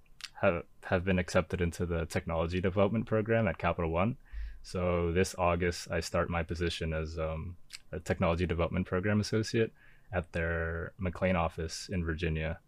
[0.44, 4.18] have have been accepted into the technology development program at Capital One.
[4.62, 7.56] So this August, I start my position as um,
[7.92, 9.74] a technology development program associate
[10.12, 12.60] at their McLean office in Virginia.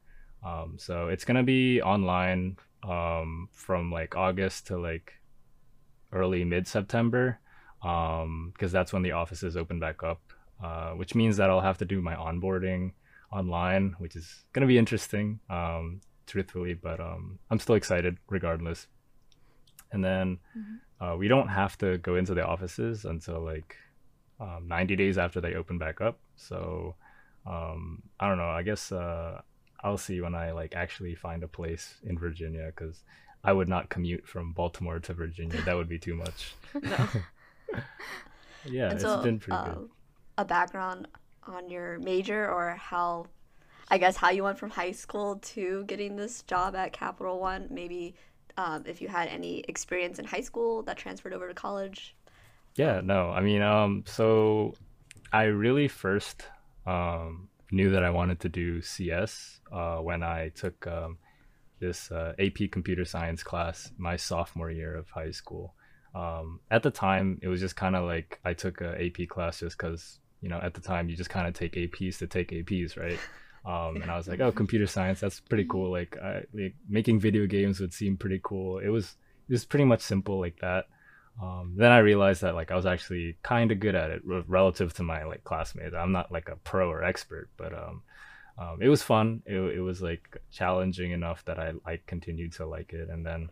[0.44, 5.14] Um, so it's gonna be online um, from like August to like
[6.12, 7.40] early mid September,
[7.82, 10.22] because that's when the offices open back up
[10.64, 12.94] uh, which means that I'll have to do my onboarding
[13.32, 18.88] online, which is to be interesting, um, truthfully, but um, I'm still excited regardless.
[19.92, 20.40] And then
[21.00, 23.76] uh, we don't have to go into the offices until like
[24.40, 26.20] um, 90 days after they open back up.
[26.36, 26.96] So
[27.46, 28.50] um, I don't know.
[28.50, 29.42] I guess uh,
[29.82, 33.04] I'll see when I like actually find a place in Virginia because
[33.44, 35.62] I would not commute from Baltimore to Virginia.
[35.62, 36.56] That would be too much.
[36.84, 37.08] No.
[38.66, 39.90] Yeah, and it's so, been pretty uh, good.
[40.38, 41.08] a background
[41.48, 43.28] on your major or how,
[43.90, 47.68] I guess, how you went from high school to getting this job at Capital One.
[47.70, 48.16] Maybe
[48.58, 52.16] um, if you had any experience in high school that transferred over to college.
[52.76, 54.74] Yeah, no, I mean, um, so
[55.32, 56.48] I really first
[56.86, 61.18] um, knew that I wanted to do CS uh, when I took um,
[61.80, 65.76] this uh, AP computer science class my sophomore year of high school.
[66.14, 69.60] Um, at the time, it was just kind of like I took a AP class
[69.60, 72.52] just because, you know, at the time you just kind of take APs to take
[72.52, 73.20] APs, right?
[73.66, 75.92] Um, and I was like, oh, computer science, that's pretty cool.
[75.92, 78.78] Like, I, like making video games would seem pretty cool.
[78.78, 79.16] It was
[79.48, 80.86] it was pretty much simple like that.
[81.42, 84.44] Um, then I realized that like I was actually kind of good at it re-
[84.48, 85.96] relative to my like classmates.
[85.96, 88.04] I'm not like a pro or expert, but um,
[88.58, 89.42] um, it was fun.
[89.46, 93.50] It, it was like challenging enough that I I continued to like it, and then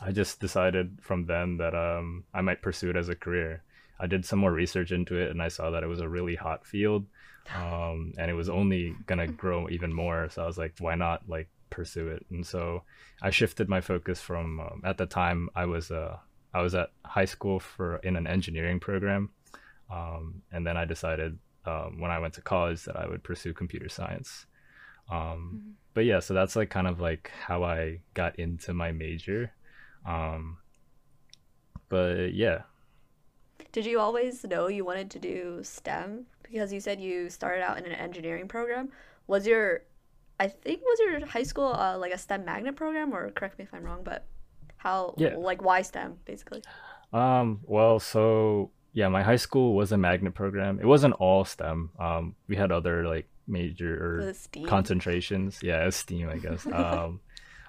[0.00, 3.62] I just decided from then that um, I might pursue it as a career.
[3.98, 6.34] I did some more research into it, and I saw that it was a really
[6.34, 7.06] hot field,
[7.54, 10.28] um, and it was only gonna grow even more.
[10.30, 12.26] So I was like, why not like pursue it?
[12.30, 12.82] And so
[13.22, 16.16] I shifted my focus from um, at the time I was uh,
[16.54, 19.30] I was at high school for in an engineering program,
[19.90, 23.52] um, and then I decided um, when I went to college that I would pursue
[23.52, 24.46] computer science.
[25.10, 29.52] Um, But yeah, so that's like kind of like how I got into my major.
[30.04, 30.58] Um,
[31.88, 32.62] but yeah,
[33.76, 36.24] Did you always know you wanted to do STEM?
[36.42, 38.88] Because you said you started out in an engineering program.
[39.26, 39.82] Was your,
[40.40, 43.12] I think, was your high school uh, like a STEM magnet program?
[43.12, 44.24] Or correct me if I'm wrong, but
[44.78, 45.34] how, Yeah.
[45.36, 46.62] like, why STEM, basically?
[47.12, 50.80] Um, well, so yeah, my high school was a magnet program.
[50.80, 51.90] It wasn't all STEM.
[51.98, 54.32] Um, we had other like major
[54.64, 55.60] concentrations.
[55.62, 56.64] Yeah, it's STEAM, I guess.
[56.72, 57.20] um,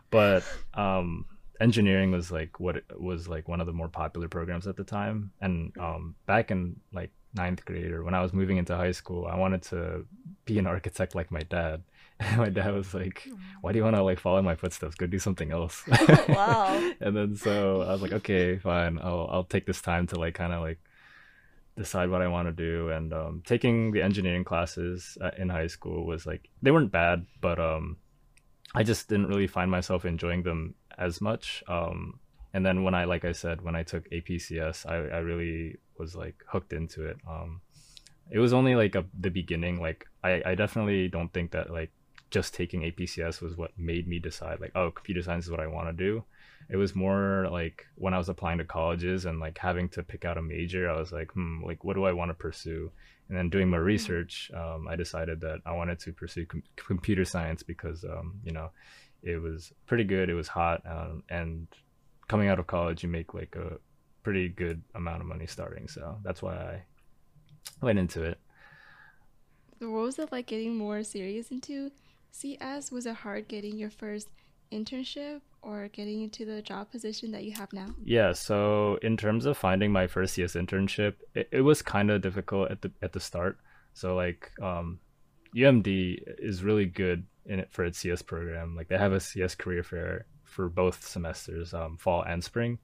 [0.09, 0.43] but
[0.73, 1.25] um,
[1.59, 5.31] engineering was like what was like one of the more popular programs at the time.
[5.41, 9.27] And um, back in like ninth grade or when I was moving into high school,
[9.27, 10.05] I wanted to
[10.45, 11.83] be an architect like my dad.
[12.19, 13.29] And my dad was like,
[13.61, 14.95] "Why do you want to like follow my footsteps?
[14.95, 15.83] Go do something else."
[16.29, 16.91] wow.
[16.99, 18.97] and then so I was like, "Okay, fine.
[18.97, 20.79] I'll I'll take this time to like kind of like
[21.75, 25.67] decide what I want to do." And um, taking the engineering classes uh, in high
[25.67, 27.97] school was like they weren't bad, but um,
[28.73, 31.63] I just didn't really find myself enjoying them as much.
[31.67, 32.19] Um,
[32.53, 36.15] and then when I, like I said, when I took APCS, I, I really was
[36.15, 37.17] like hooked into it.
[37.27, 37.61] Um,
[38.31, 39.79] it was only like a, the beginning.
[39.79, 41.91] Like I, I definitely don't think that like
[42.29, 45.67] just taking APCS was what made me decide like, oh, computer science is what I
[45.67, 46.23] want to do.
[46.69, 50.25] It was more like when I was applying to colleges and like having to pick
[50.25, 52.91] out a major, I was like, hmm, like what do I want to pursue?
[53.29, 57.25] And then doing my research, um, I decided that I wanted to pursue com- computer
[57.25, 58.71] science because, um, you know,
[59.23, 60.29] it was pretty good.
[60.29, 61.67] It was hot, um, and
[62.27, 63.77] coming out of college, you make like a
[64.23, 65.87] pretty good amount of money starting.
[65.87, 66.83] So that's why I
[67.81, 68.39] went into it.
[69.79, 71.91] So what was it like getting more serious into
[72.31, 72.91] CS?
[72.91, 74.29] Was it hard getting your first
[74.71, 77.87] internship or getting into the job position that you have now?
[78.03, 82.21] Yeah, so in terms of finding my first CS internship, it, it was kind of
[82.21, 83.59] difficult at the at the start.
[83.93, 84.99] So like um,
[85.55, 88.75] UMD is really good in it for its CS program.
[88.75, 92.79] Like they have a CS career fair for both semesters, um, fall and spring.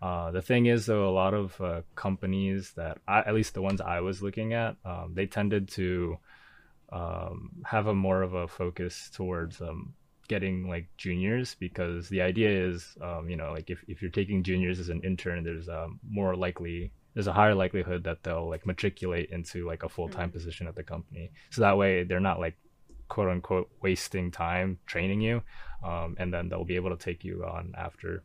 [0.00, 3.62] Uh, the thing is, though, a lot of uh, companies that, I, at least the
[3.62, 6.18] ones I was looking at, um, they tended to
[6.92, 9.94] um, have a more of a focus towards um,
[10.28, 14.42] getting like juniors because the idea is, um, you know, like if, if you're taking
[14.42, 18.66] juniors as an intern, there's um, more likely, there's a higher likelihood that they'll like
[18.66, 20.36] matriculate into like a full time mm-hmm.
[20.36, 21.32] position at the company.
[21.48, 22.58] So that way they're not like
[23.08, 25.42] quote unquote wasting time training you,
[25.82, 28.22] um, and then they'll be able to take you on after.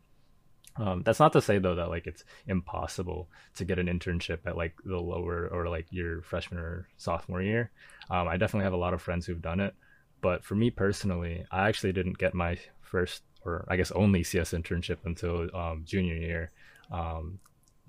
[0.76, 4.58] Um, that's not to say though that like it's impossible to get an internship at
[4.58, 7.70] like the lower or like your freshman or sophomore year.
[8.10, 9.74] Um, I definitely have a lot of friends who've done it,
[10.20, 14.52] but for me personally, I actually didn't get my first or I guess only CS
[14.52, 16.50] internship until um, junior year,
[16.90, 17.38] um,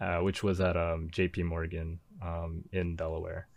[0.03, 1.43] uh, which was at um, J.P.
[1.43, 3.47] Morgan um, in Delaware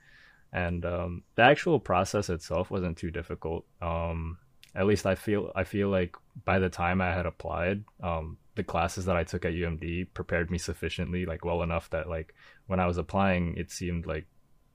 [0.53, 3.66] and um, the actual process itself wasn't too difficult.
[3.82, 4.38] Um,
[4.74, 8.64] at least I feel I feel like by the time I had applied, um, the
[8.64, 12.34] classes that I took at UMD prepared me sufficiently, like well enough that like
[12.66, 14.26] when I was applying, it seemed like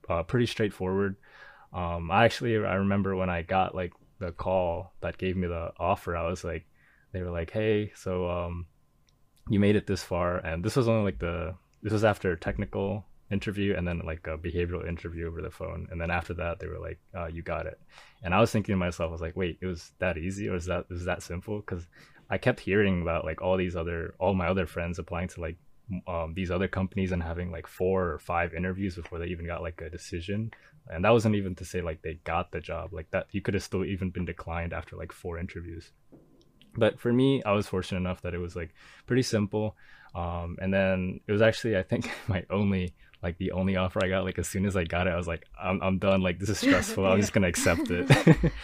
[0.07, 1.15] uh, pretty straightforward.
[1.73, 5.71] Um, I actually I remember when I got like the call that gave me the
[5.79, 6.65] offer, I was like,
[7.11, 8.67] they were like, hey, so um,
[9.49, 13.05] you made it this far, and this was only like the this was after technical
[13.31, 16.67] interview and then like a behavioral interview over the phone and then after that they
[16.67, 17.79] were like uh, you got it.
[18.23, 20.55] And i was thinking to myself i was like wait it was that easy or
[20.55, 21.59] is that is that simple?
[21.59, 21.87] Because
[22.29, 25.57] i kept hearing about like all these other all my other friends applying to like
[26.07, 29.61] um, these other companies and having like four or five interviews before they even got
[29.61, 30.51] like a decision.
[30.87, 33.53] And that wasn't even to say like they got the job like that you could
[33.53, 35.91] have still even been declined after like four interviews
[36.75, 38.73] but for me i was fortunate enough that it was like
[39.05, 39.75] pretty simple
[40.13, 42.93] um, and then it was actually i think my only
[43.23, 45.27] like the only offer I got, like as soon as I got it, I was
[45.27, 46.21] like, I'm, I'm done.
[46.21, 47.05] Like this is stressful.
[47.05, 48.09] I'm just gonna accept it.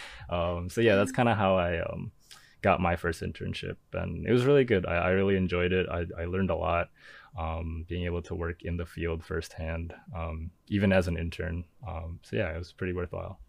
[0.30, 2.12] um, so yeah, that's kind of how I um,
[2.62, 4.86] got my first internship, and it was really good.
[4.86, 5.88] I, I really enjoyed it.
[5.90, 6.90] I, I learned a lot.
[7.38, 11.66] Um, being able to work in the field firsthand, um, even as an intern.
[11.88, 13.40] Um, so yeah, it was pretty worthwhile.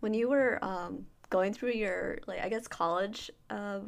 [0.00, 3.80] When you were um, going through your like I guess college uh,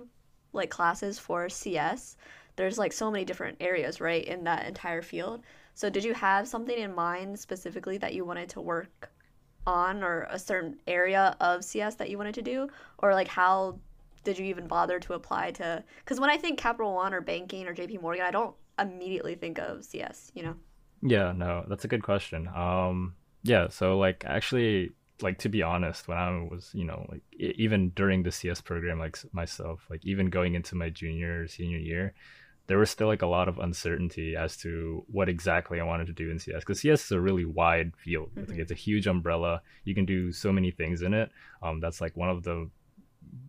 [0.53, 2.17] like classes for CS,
[2.57, 5.43] there's like so many different areas right in that entire field.
[5.75, 9.11] So did you have something in mind specifically that you wanted to work
[9.67, 12.69] on or a certain area of CS that you wanted to do
[12.99, 13.79] or like how
[14.25, 17.69] did you even bother to apply to cuz when I think Capital One or banking
[17.69, 20.57] or JP Morgan I don't immediately think of CS, you know.
[21.01, 22.49] Yeah, no, that's a good question.
[22.49, 23.15] Um
[23.45, 24.93] yeah, so like actually
[25.23, 28.99] like to be honest when i was you know like even during the cs program
[28.99, 32.15] like myself like even going into my junior senior year
[32.67, 36.13] there was still like a lot of uncertainty as to what exactly I wanted to
[36.13, 38.31] do in CS because CS is a really wide field.
[38.35, 38.51] Mm-hmm.
[38.51, 39.63] Like it's a huge umbrella.
[39.85, 41.31] You can do so many things in it.
[41.63, 42.71] Um, that's like one of the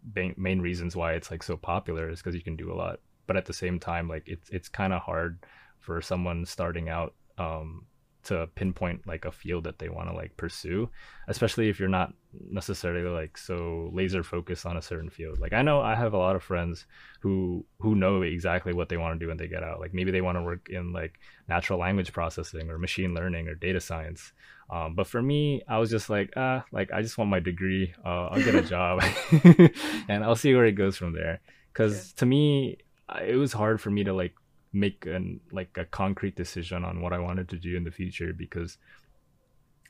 [0.03, 2.99] ba- main reasons why it's like so popular is because you can do a lot.
[3.27, 5.45] But at the same time, like it's it's kind of hard
[5.79, 7.85] for someone starting out um,
[8.23, 10.89] to pinpoint like a field that they want to like pursue
[11.27, 12.13] especially if you're not
[12.49, 15.39] necessarily like so laser focused on a certain field.
[15.39, 16.85] Like i know i have a lot of friends
[17.19, 19.79] who who know exactly what they want to do when they get out.
[19.79, 23.55] Like maybe they want to work in like natural language processing or machine learning or
[23.55, 24.31] data science.
[24.69, 27.39] Um, but for me i was just like ah uh, like i just want my
[27.39, 27.93] degree.
[28.05, 29.03] Uh, i'll get a job.
[30.09, 31.39] And i'll see where it goes from there.
[31.71, 32.77] Because to me
[33.21, 34.33] it was hard for me to like
[34.73, 38.33] make an like a concrete decision on what I wanted to do in the future
[38.33, 38.77] because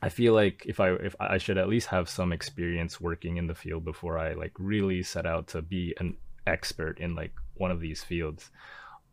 [0.02, 3.46] I feel like if I if I should at least have some experience working in
[3.46, 6.16] the field before I like really set out to be an
[6.46, 8.50] expert in like one of these fields.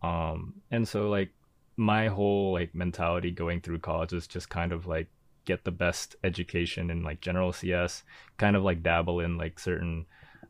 [0.03, 1.29] Um and so like
[1.77, 5.07] my whole like mentality going through college is just kind of like
[5.45, 8.03] get the best education in like general CS,
[8.37, 10.05] kind of like dabble in like certain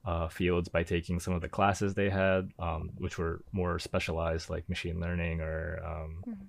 [0.06, 4.50] uh, fields by taking some of the classes they had, um, which were more specialized,
[4.50, 6.44] like machine learning or um, mm-hmm.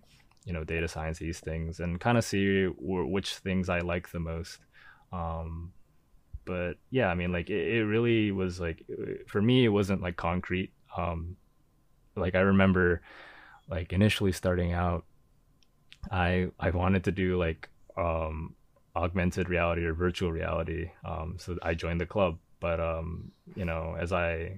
[0.45, 4.11] you know data science, these things, and kind of see w- which things I like
[4.11, 4.59] the most.
[5.13, 5.73] Um,
[6.45, 8.85] but yeah, I mean, like it, it, really was like
[9.27, 10.73] for me, it wasn't like concrete.
[10.97, 11.37] Um,
[12.17, 13.03] like I remember,
[13.69, 15.05] like initially starting out,
[16.11, 18.55] I I wanted to do like um,
[18.97, 20.91] augmented reality or virtual reality.
[21.05, 24.57] Um, so I joined the club but um, you know, as I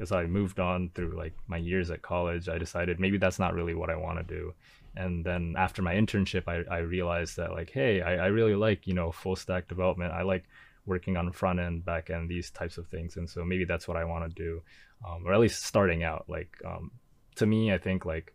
[0.00, 3.54] as I moved on through like my years at college, I decided maybe that's not
[3.54, 4.52] really what I want to do.
[4.96, 8.86] And then after my internship, I, I realized that like, hey, I, I really like,
[8.86, 10.12] you know, full stack development.
[10.12, 10.44] I like
[10.84, 13.16] working on front end, back end, these types of things.
[13.16, 14.62] And so maybe that's what I want to do.
[15.06, 16.24] Um, or at least starting out.
[16.28, 16.90] Like um,
[17.36, 18.34] to me, I think like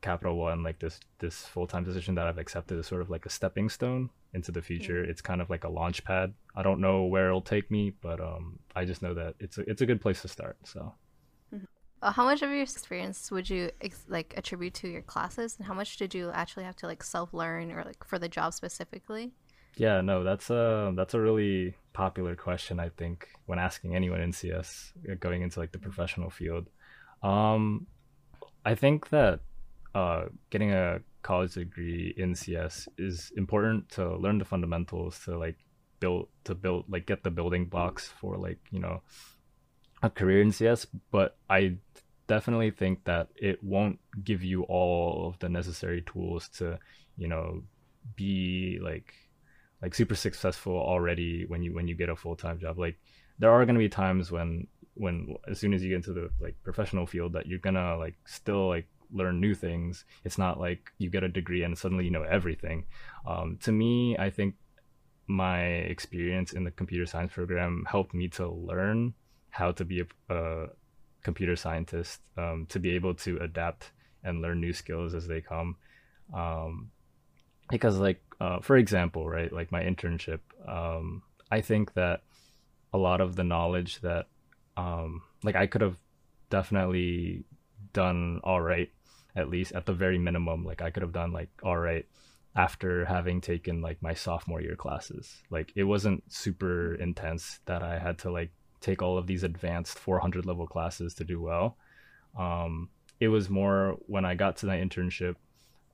[0.00, 3.26] Capital One, like this this full time position that I've accepted is sort of like
[3.26, 5.02] a stepping stone into the future.
[5.02, 5.10] Mm-hmm.
[5.10, 6.34] It's kind of like a launch pad.
[6.54, 9.68] I don't know where it'll take me, but um, I just know that it's a,
[9.68, 10.56] it's a good place to start.
[10.64, 10.94] So,
[11.54, 11.64] mm-hmm.
[12.02, 15.66] uh, how much of your experience would you ex- like attribute to your classes, and
[15.66, 18.54] how much did you actually have to like self learn or like for the job
[18.54, 19.32] specifically?
[19.76, 22.80] Yeah, no, that's a that's a really popular question.
[22.80, 26.68] I think when asking anyone in CS uh, going into like the professional field,
[27.22, 27.86] um,
[28.64, 29.40] I think that
[29.94, 35.56] uh, getting a college degree in CS is important to learn the fundamentals to like
[35.98, 39.02] build to build like get the building blocks for like you know
[40.02, 40.86] a career in CS.
[41.10, 41.76] But I
[42.26, 46.78] definitely think that it won't give you all of the necessary tools to
[47.16, 47.62] you know
[48.16, 49.12] be like
[49.82, 52.96] like super successful already when you when you get a full-time job like
[53.38, 56.30] there are going to be times when when as soon as you get into the
[56.40, 60.04] like professional field that you're gonna like still like learn new things.
[60.24, 62.86] It's not like you get a degree and suddenly you know everything.
[63.26, 64.54] Um, to me, I think
[65.26, 69.14] my experience in the computer science program helped me to learn
[69.50, 70.66] how to be a, a
[71.22, 73.92] computer scientist, um, to be able to adapt
[74.24, 75.76] and learn new skills as they come.
[76.34, 76.90] Um,
[77.70, 82.22] because, like, uh, for example, right, like my internship, um, I think that
[82.92, 84.26] a lot of the knowledge that,
[84.76, 85.96] um, like, I could have
[86.50, 87.44] definitely
[87.92, 88.90] done all right
[89.40, 92.06] at least at the very minimum like i could have done like all right
[92.56, 95.42] after having taken like my sophomore year classes.
[95.50, 99.98] Like it wasn't super intense that i had to like take all of these advanced
[99.98, 101.76] 400 level classes to do well.
[102.38, 102.88] Um,
[103.18, 105.36] it was more when i got to the internship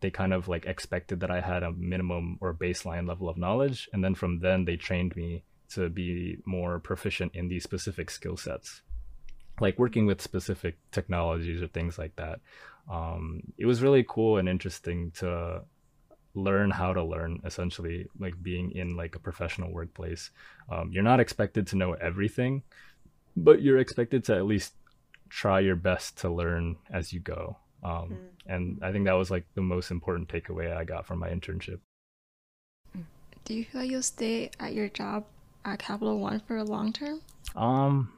[0.00, 3.88] they kind of like expected that i had a minimum or baseline level of knowledge
[3.92, 8.36] and then from then they trained me to be more proficient in these specific skill
[8.36, 8.82] sets.
[9.60, 12.40] Like working with specific technologies or things like that
[12.90, 15.62] um, it was really cool and interesting to
[16.34, 20.30] learn how to learn essentially like being in like a professional workplace.
[20.70, 22.62] Um, you're not expected to know everything
[23.36, 24.72] but you're expected to at least
[25.28, 27.56] try your best to learn as you go.
[27.84, 28.16] Um, mm.
[28.46, 31.78] and i think that was like the most important takeaway i got from my internship.
[33.44, 35.24] Do you feel like you'll stay at your job
[35.64, 37.20] at capital one for a long term?
[37.54, 38.12] Um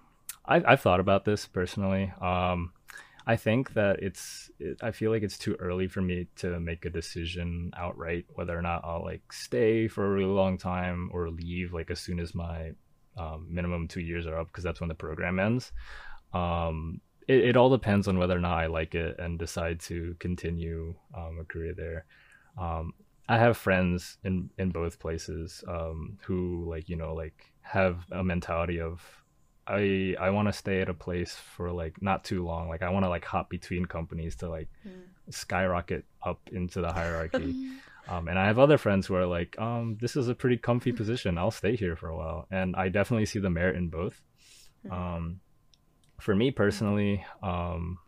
[0.46, 2.12] I, i've thought about this personally.
[2.20, 2.72] Um
[3.28, 6.86] I think that it's it, I feel like it's too early for me to make
[6.86, 11.28] a decision outright whether or not I'll like stay for a really long time or
[11.28, 12.72] leave like as soon as my
[13.18, 15.72] um, minimum two years are up because that's when the program ends.
[16.32, 20.16] Um, it, it, all depends on whether or not I like it and decide to
[20.18, 22.06] continue um, a career there.
[22.58, 22.94] Um,
[23.28, 28.24] I have friends in in both places um, who like you know like have a
[28.24, 29.02] mentality of
[29.68, 32.68] I I want to stay at a place for like not too long.
[32.68, 35.02] Like I want to like hop between companies to like mm.
[35.30, 37.70] skyrocket up into the hierarchy.
[38.08, 40.92] um, and I have other friends who are like, um, this is a pretty comfy
[40.92, 41.36] position.
[41.36, 44.20] I'll stay here for a while, and I definitely see the merit in both.
[44.86, 44.92] Mm.
[44.92, 45.40] Um,
[46.18, 47.98] for me personally, um,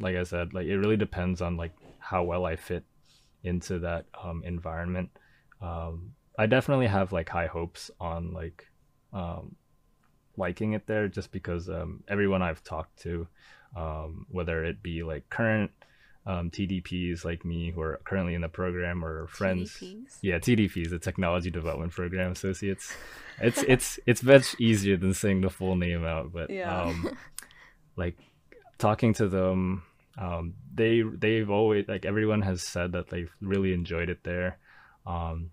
[0.00, 2.84] like I said, like it really depends on like how well I fit
[3.44, 5.10] into that um, environment.
[5.62, 8.66] Um, I definitely have like high hopes on like
[9.12, 9.54] um,
[10.36, 13.26] liking it there just because um, everyone I've talked to,
[13.76, 15.70] um, whether it be like current
[16.26, 20.18] um, TDPs like me who are currently in the program or friends, TDPs?
[20.22, 22.94] yeah, TDPs, the Technology Development Program Associates.
[23.40, 26.82] It's it's it's much easier than saying the full name out, but yeah.
[26.82, 27.16] Um,
[27.96, 28.16] like
[28.78, 29.82] talking to them
[30.16, 34.58] um, they they've always like everyone has said that they've really enjoyed it there,
[35.06, 35.50] um,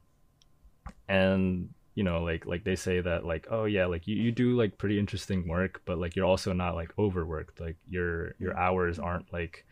[1.08, 1.70] and
[2.02, 4.80] you know like like they say that like oh yeah like you, you do like
[4.80, 9.32] pretty interesting work but like you're also not like overworked like your your hours aren't
[9.32, 9.68] like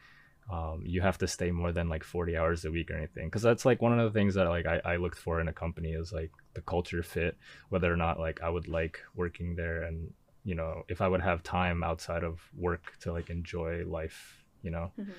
[0.52, 3.28] um, you have to stay more than like 40 hours a week or anything.
[3.28, 5.54] Because that's like one of the things that like I, I looked for in a
[5.54, 7.38] company is like the culture fit
[7.70, 10.12] whether or not like i would like working there and
[10.44, 14.72] you know if i would have time outside of work to like enjoy life you
[14.72, 14.92] know?
[15.00, 15.12] Mm-hmm.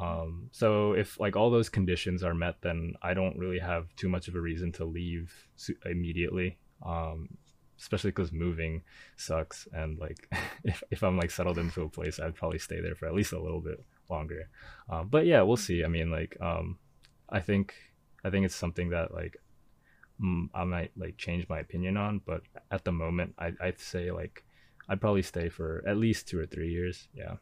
[0.00, 4.08] Um, so if like all those conditions are met then i don't really have too
[4.08, 5.32] much of a reason to leave
[5.84, 7.28] immediately um,
[7.78, 8.82] especially because moving
[9.16, 9.68] sucks.
[9.72, 10.28] And like
[10.64, 13.32] if, if i'm like settled into a place i'd probably stay there for at least
[13.32, 14.48] a little bit longer.
[14.88, 15.84] Um, but yeah we'll see.
[15.84, 16.78] I mean like um,
[17.28, 17.74] i think
[18.24, 19.36] i think it's something that like
[20.54, 22.40] i might like change my opinion on but
[22.70, 24.44] at the moment I, i'd say like
[24.88, 27.08] i'd probably stay for at least two or three years.
[27.14, 27.34] Yeah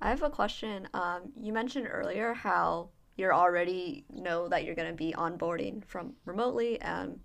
[0.00, 0.88] I have a question.
[0.94, 6.14] Um, you mentioned earlier how you're already know that you're going to be onboarding from
[6.24, 7.18] remotely and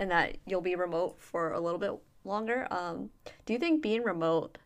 [0.00, 1.92] and that you'll be remote for a little bit
[2.24, 2.68] longer.
[2.70, 3.10] Um,
[3.46, 4.58] do you think being remote,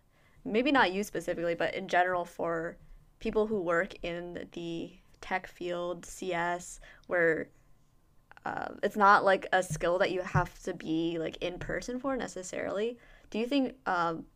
[0.44, 2.76] maybe not you specifically, but in general for
[3.18, 7.48] people who work in the tech field, CS, where
[8.44, 12.14] uh, it's not like a skill that you have to be like in person for
[12.16, 12.98] necessarily.
[13.30, 14.26] Do you think um,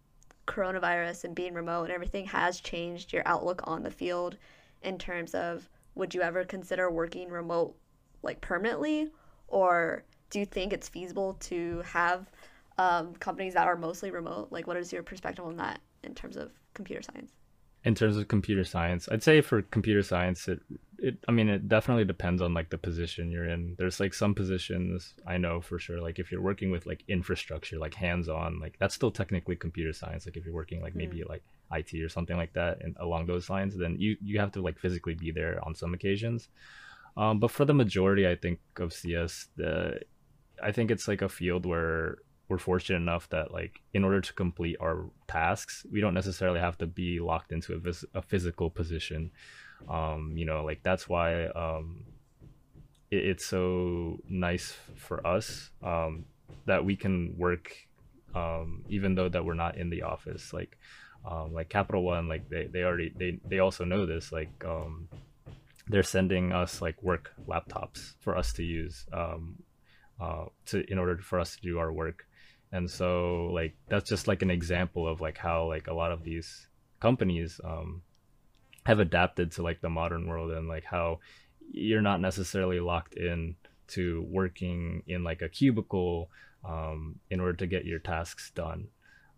[0.46, 4.36] coronavirus and being remote and everything has changed your outlook on the field
[4.82, 7.74] in terms of would you ever consider working remote
[8.22, 9.10] like permanently?
[9.48, 12.30] Or do you think it's feasible to have
[12.78, 14.48] um, companies that are mostly remote?
[14.50, 17.32] Like what is your perspective on that in terms of computer science
[17.86, 20.60] in terms of computer science i'd say for computer science it
[20.98, 23.74] it i mean it definitely depends on like the position you're in.
[23.78, 27.78] There's like some positions i know for sure like if you're working with like infrastructure
[27.78, 30.26] like hands on like that's still technically computer science.
[30.26, 31.42] Like if you're working like maybe like
[31.74, 34.78] it or something like that and along those lines then you you have to like
[34.78, 36.48] physically be there on some occasions.
[37.16, 40.00] Um, but for the majority i think of cs the
[40.62, 42.18] i think it's like a field where
[42.48, 46.78] we're fortunate enough that like in order to complete our tasks we don't necessarily have
[46.78, 49.30] to be locked into a, vis- a physical position.
[49.88, 52.04] Um you know like that's why um
[53.10, 56.24] it, it's so nice for us um
[56.66, 57.72] that we can work
[58.34, 60.52] um even though that we're not in the office.
[60.52, 60.78] Like
[61.28, 65.08] um like capital one like they, they already they they also know this like um
[65.88, 69.56] they're sending us like work laptops for us to use um
[70.20, 72.25] uh to in order for us to do our work
[72.72, 76.24] and so like that's just like an example of like how like a lot of
[76.24, 76.66] these
[77.00, 78.02] companies um
[78.86, 81.18] have adapted to like the modern world and like how
[81.72, 83.56] you're not necessarily locked in
[83.88, 86.30] to working in like a cubicle
[86.64, 88.88] um, in order to get your tasks done.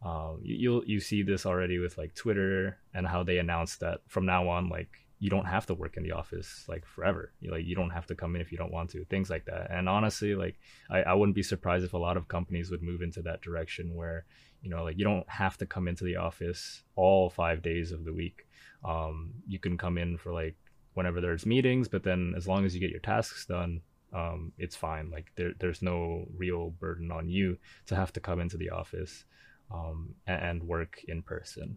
[0.05, 4.01] Um, you, you'll you see this already with like twitter and how they announced that
[4.07, 4.91] from now on like
[5.21, 7.33] you don't have to work in the office like forever.
[7.41, 9.45] You like you don't have to come in if you don't want to things like
[9.47, 9.71] that.
[9.71, 10.59] And honestly like
[10.91, 13.95] I, I wouldn't be surprised if a lot of companies would move into that direction
[13.95, 14.25] where
[14.63, 18.05] you know like you don't have to come into the office all five days of
[18.05, 18.47] the week.
[18.85, 20.57] Um, you can come in for like
[20.95, 24.75] whenever there's meetings but then as long as you get your tasks done um, it's
[24.75, 25.11] fine.
[25.11, 27.59] Like there, there's no real burden on you
[27.89, 29.27] to have to come into the office
[29.71, 31.77] um, and, and work in person.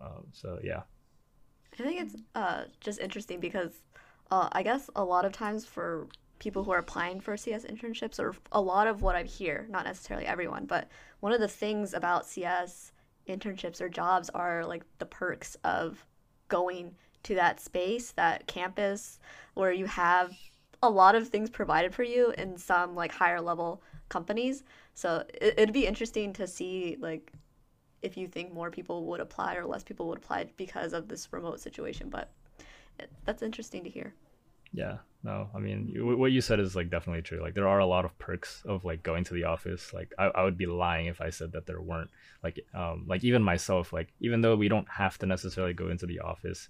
[0.00, 0.82] Um, so yeah
[1.78, 3.82] I think it's uh, just interesting because
[4.30, 6.06] uh, I guess a lot of times for
[6.38, 9.84] people who are applying for CS internships, or a lot of what I hear, not
[9.84, 10.88] necessarily everyone, but
[11.20, 12.92] one of the things about CS
[13.28, 16.04] internships or jobs are like the perks of
[16.48, 19.20] going to that space, that campus,
[19.54, 20.32] where you have
[20.82, 24.64] a lot of things provided for you in some like higher level companies.
[24.94, 27.32] So it, it'd be interesting to see like
[28.02, 31.32] if you think more people would apply or less people would apply because of this
[31.32, 32.08] remote situation.
[32.08, 32.30] But
[33.24, 34.14] that's interesting to hear.
[34.74, 37.42] Yeah, no, I mean, what you said is like definitely true.
[37.42, 39.92] Like, there are a lot of perks of like going to the office.
[39.92, 42.10] Like, I, I would be lying if I said that there weren't.
[42.42, 46.06] Like, um, like even myself, like even though we don't have to necessarily go into
[46.06, 46.68] the office,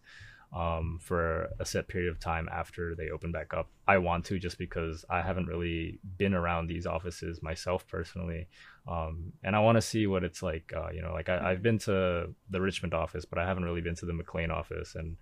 [0.52, 3.68] um, for a set period of time after they open back up.
[3.88, 8.48] I want to just because I haven't really been around these offices myself personally,
[8.86, 10.72] um, and I want to see what it's like.
[10.76, 13.80] Uh, you know, like I, have been to the Richmond office, but I haven't really
[13.80, 15.16] been to the McLean office, and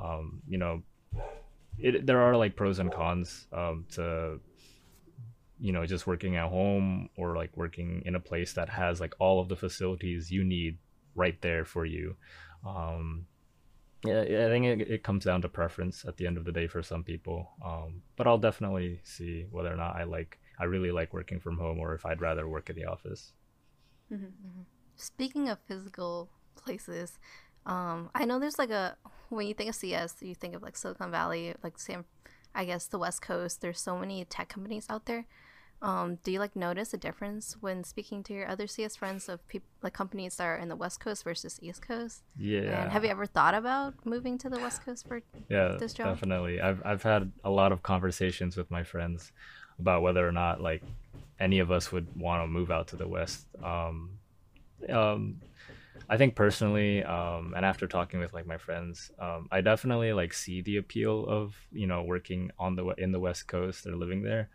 [0.00, 0.82] um, you know,
[1.78, 4.38] it, there are like pros and cons um, to
[5.58, 9.14] you know just working at home or like working in a place that has like
[9.18, 10.78] all of the facilities you need
[11.14, 12.14] right there for you
[12.66, 13.26] um,
[14.04, 16.66] yeah, I think it, it comes down to preference at the end of the day
[16.66, 17.50] for some people.
[17.64, 21.58] Um, but I'll definitely see whether or not I like, I really like working from
[21.58, 23.32] home or if I'd rather work in the office.
[24.12, 24.62] Mm-hmm.
[24.96, 27.18] Speaking of physical places,
[27.66, 28.96] Um, I know there's like a
[29.30, 32.06] when you think of CS, you think of like Silicon Valley, like Sam,
[32.54, 33.60] I guess the West Coast.
[33.60, 35.26] There's so many tech companies out there.
[35.82, 39.46] Um, do you like notice a difference when speaking to your other CS friends of
[39.46, 42.22] people like companies that are in the West Coast versus East Coast?
[42.38, 42.82] Yeah.
[42.82, 46.14] And have you ever thought about moving to the West Coast for yeah, this job?
[46.14, 46.60] definitely.
[46.60, 49.32] I've I've had a lot of conversations with my friends
[49.78, 50.82] about whether or not like
[51.38, 53.46] any of us would want to move out to the West.
[53.62, 54.18] Um,
[54.88, 55.40] um,
[56.08, 60.32] I think personally, um, and after talking with like my friends, um, I definitely like
[60.32, 64.22] see the appeal of you know working on the in the West Coast or living
[64.22, 64.48] there.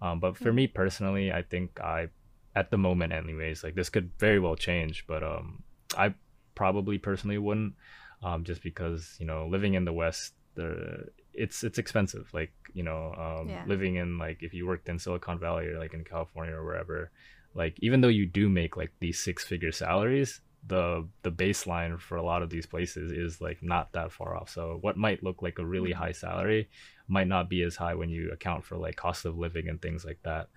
[0.00, 2.08] Um, but for me personally, I think I,
[2.54, 5.04] at the moment, anyways, like this could very well change.
[5.06, 5.62] But um,
[5.96, 6.14] I
[6.54, 7.74] probably personally wouldn't,
[8.22, 12.28] um, just because you know living in the West, the it's it's expensive.
[12.32, 13.62] Like you know, um, Yeah.
[13.66, 17.10] living in like if you worked in Silicon Valley or like in California or wherever,
[17.54, 22.16] like even though you do make like these six figure salaries, the the baseline for
[22.16, 24.50] a lot of these places is like not that far off.
[24.50, 26.68] So what might look like a really high salary
[27.08, 30.04] might not be as high when you account for like cost of living and things
[30.04, 30.48] like that.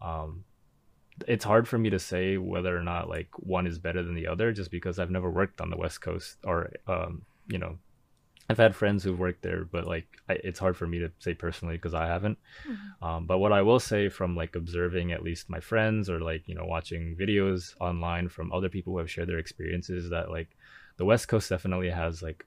[0.00, 0.44] Um,
[1.26, 4.26] it's hard for me to say whether or not like one is better than the
[4.26, 7.78] other just because I've never worked on the West Coast or um, you know
[8.48, 11.32] I've had friends who've worked there, but like I, it's hard for me to say
[11.32, 12.38] personally because I haven't.
[13.00, 16.46] Um, but what I will say from like observing at least my friends or like
[16.46, 20.48] you know watching videos online from other people who have shared their experiences that like
[20.96, 22.44] the West Coast definitely has like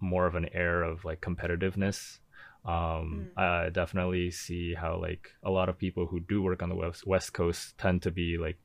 [0.00, 2.18] more of an air of like competitiveness.
[2.64, 6.74] Um, I definitely see how like a lot of people who do work on the
[6.74, 8.58] West West Coast tend to be like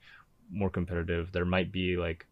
[0.51, 1.31] more competitive.
[1.31, 2.27] There might be like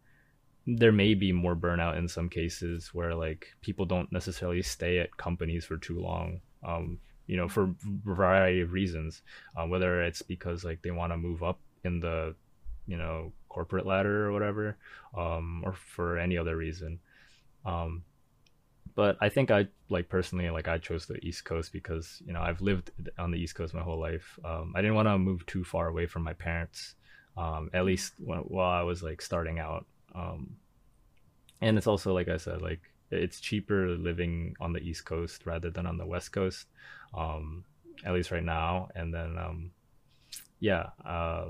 [0.65, 5.17] there may be more burnout in some cases where like people don't necessarily stay at
[5.17, 6.97] companies for too long um
[7.27, 9.21] you know for a variety of reasons
[9.57, 12.33] uh, whether it's because like they want to move up in the
[12.87, 14.77] you know corporate ladder or whatever
[15.17, 16.99] um or for any other reason
[17.65, 18.03] um
[18.95, 22.41] but i think i like personally like i chose the east coast because you know
[22.41, 24.39] i've lived on the east coast my whole life.
[24.45, 26.95] Um, i didn't want to move too far away from my parents
[27.35, 29.85] um, at least when, while i was like starting out.
[30.13, 30.57] Um,
[31.61, 35.69] and it's also like i said like it's cheaper living on the east coast rather
[35.69, 36.67] than on the west coast
[37.13, 37.63] um,
[38.05, 38.89] at least right now.
[38.95, 39.71] And then um,
[40.59, 41.47] yeah uh,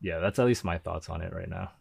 [0.00, 1.72] yeah that's at least my thoughts on it right now.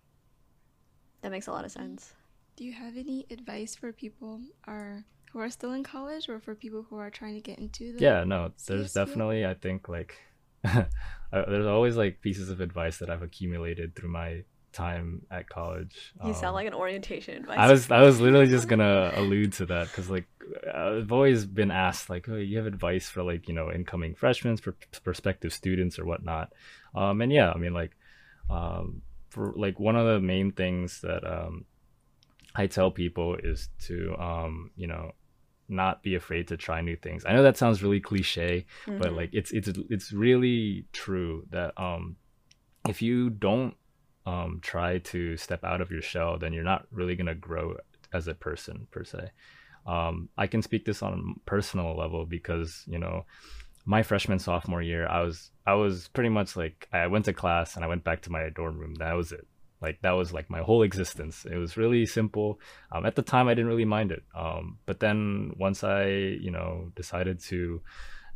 [1.21, 2.13] That makes a lot of sense.
[2.59, 6.55] Do you have any advice for people are who are still in college or for
[6.55, 9.07] people who are trying to get into the yeah no there's CS field?
[9.07, 10.17] definitely i think like
[10.65, 10.83] uh,
[11.31, 14.43] there's always like pieces of advice that i've accumulated through my
[14.73, 17.59] time at college You sound Um, like an orientation advisor.
[17.61, 20.27] I was I was literally just gonna allude to that because like
[20.75, 24.57] I've always been asked like, oh, you have advice for like you know incoming freshmen,
[24.57, 26.51] for prospective students or whatnot,
[26.93, 27.95] um, and yeah, I mean like,
[28.49, 31.65] um, for like one of the main things that um,
[32.55, 35.11] I tell people is to um, you know
[35.67, 37.23] not be afraid to try new things.
[37.25, 39.15] I know that sounds really cliche, but Mhm.
[39.15, 42.15] like it's it's it's really true that um,
[42.87, 43.75] if you don't
[44.25, 47.75] um, try to step out of your shell, then you're not really gonna grow
[48.13, 49.31] as a person per se.
[49.85, 53.25] Um, I can speak this on a personal level because you know
[53.85, 57.75] my freshman sophomore year, I was I was pretty much like I went to class
[57.75, 58.95] and I went back to my dorm room.
[58.95, 59.47] That was it.
[59.81, 61.45] Like that was like my whole existence.
[61.45, 62.59] It was really simple.
[62.91, 64.23] Um, at the time, I didn't really mind it.
[64.35, 67.81] Um, but then once I you know decided to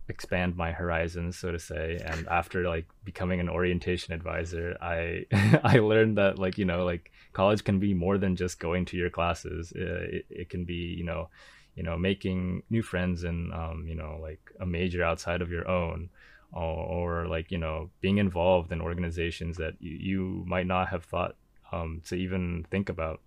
[0.10, 5.26] expand my horizons so to say and after like becoming an orientation advisor i
[5.64, 8.98] i learned that like you know like college can be more than just going to
[8.98, 11.30] your classes Uh, it, it can be you know
[11.76, 15.68] you know making new friends and um, you know like a major outside of your
[15.70, 16.10] own
[16.54, 21.04] or, or like you know being involved in organizations that you, you might not have
[21.06, 21.36] thought
[21.72, 23.22] um, to even think about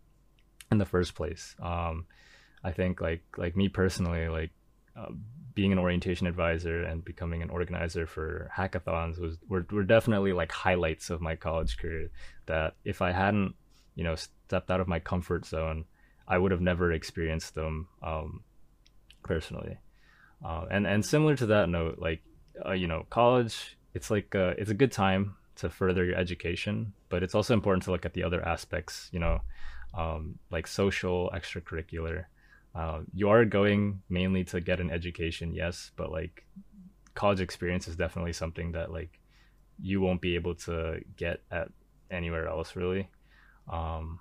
[0.70, 1.54] in the first place.
[1.60, 2.06] Um,
[2.64, 4.50] i think like like me personally like
[4.96, 5.12] uh,
[5.54, 10.50] being an orientation advisor and becoming an organizer for hackathons was were, were definitely like
[10.50, 12.10] highlights of my college career
[12.46, 13.54] that if i hadn't
[13.94, 15.84] you know stepped out of my comfort zone
[16.26, 18.42] i would have never experienced them um,
[19.26, 19.78] personally.
[20.44, 22.22] Uh, and and similar to that note like
[22.64, 26.92] uh, you know college it's like uh, it's a good time to further your education
[27.08, 29.40] but it's also important to look at the other aspects you know
[29.96, 32.26] um, like social extracurricular.
[32.74, 36.44] Uh, you are going mainly to get an education yes but like
[37.14, 39.18] college experience is definitely something that like
[39.80, 41.68] you won't be able to get at
[42.10, 43.08] anywhere else really.
[43.72, 44.20] Um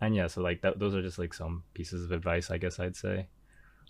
[0.00, 2.80] and yeah so like that those are just like some pieces of advice i guess
[2.80, 3.26] i'd say.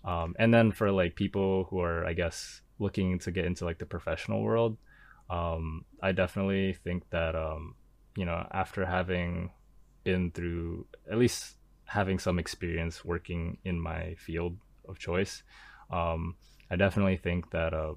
[0.03, 3.79] Um and then for like people who are i guess looking to get into like
[3.79, 4.77] the professional world
[5.29, 7.75] um i definitely think that um
[8.15, 9.49] you know after having
[10.03, 11.55] been through at least
[11.85, 14.57] having some experience working in my field
[14.87, 15.43] of choice,
[15.91, 16.35] um,
[16.69, 17.93] I definitely think that uh,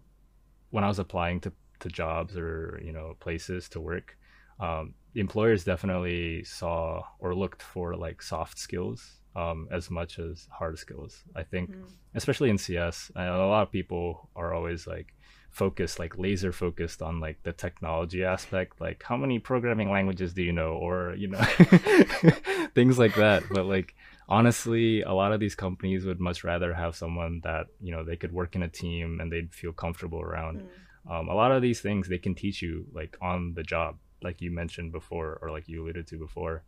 [0.71, 4.17] when I was applying to, to jobs or you know places to work,
[4.61, 10.79] um, employers definitely saw or looked for like soft skills um, as much as hard
[10.79, 11.25] skills.
[11.35, 11.85] I think, mm.
[12.15, 15.15] especially in CS, a lot of people are always like
[15.51, 20.43] focused, like laser focused on like the technology aspect, like how many programming languages do
[20.43, 21.41] you know, or you know,
[22.75, 23.43] things like that.
[23.51, 23.95] But like
[24.29, 28.17] honestly, a lot of these companies would much rather have someone that you know they
[28.17, 30.61] could work in a team and they'd feel comfortable around.
[30.61, 31.11] Mm.
[31.11, 34.41] Um, a lot of these things they can teach you like on the job, like
[34.41, 36.65] you mentioned before, or like you alluded to before.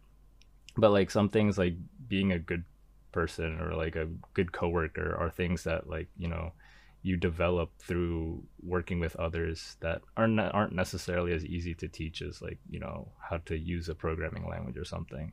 [0.76, 1.74] But like some things like
[2.08, 2.64] being a good
[3.12, 6.52] person or like a good coworker are things that like you know
[7.02, 12.42] you develop through working with others that aren't aren't necessarily as easy to teach as
[12.42, 15.32] like you know how to use a programming language or something.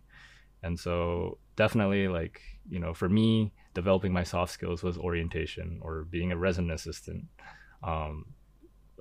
[0.64, 6.04] And so definitely like you know for me developing my soft skills was orientation or
[6.04, 7.26] being a resident assistant.
[7.84, 8.26] Um,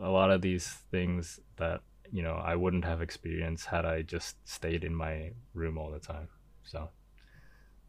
[0.01, 1.81] a lot of these things that
[2.13, 5.99] you know i wouldn't have experienced had i just stayed in my room all the
[5.99, 6.29] time
[6.65, 6.89] so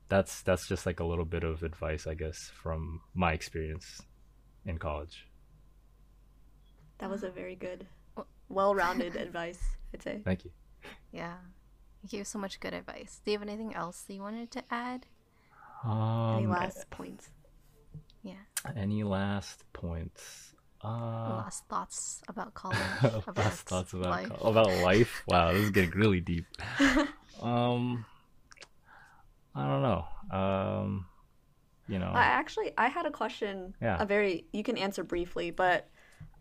[0.09, 4.01] that's that's just like a little bit of advice i guess from my experience
[4.67, 5.27] in college.
[6.99, 7.87] That was a very good,
[8.49, 9.59] well-rounded advice.
[9.93, 10.21] I'd say.
[10.23, 10.51] Thank you.
[11.11, 11.35] Yeah,
[12.03, 13.21] you gave so much good advice.
[13.23, 15.05] Do you have anything else that you wanted to add?
[15.83, 17.29] Um, any last points?
[18.23, 18.33] Yeah.
[18.75, 20.53] Any last points?
[20.87, 22.77] Uh, last thoughts about college.
[23.01, 24.29] About last thoughts about life.
[24.29, 25.23] Co- about life.
[25.27, 26.45] Wow, this is getting really deep.
[27.41, 28.05] um,
[29.55, 30.05] I don't know.
[30.31, 31.05] Um,
[31.87, 34.01] you know i actually i had a question yeah.
[34.01, 35.89] a very you can answer briefly but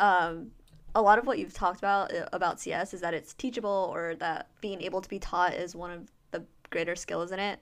[0.00, 0.50] um
[0.94, 4.14] a lot of what you've talked about uh, about cs is that it's teachable or
[4.16, 7.60] that being able to be taught is one of the greater skills in it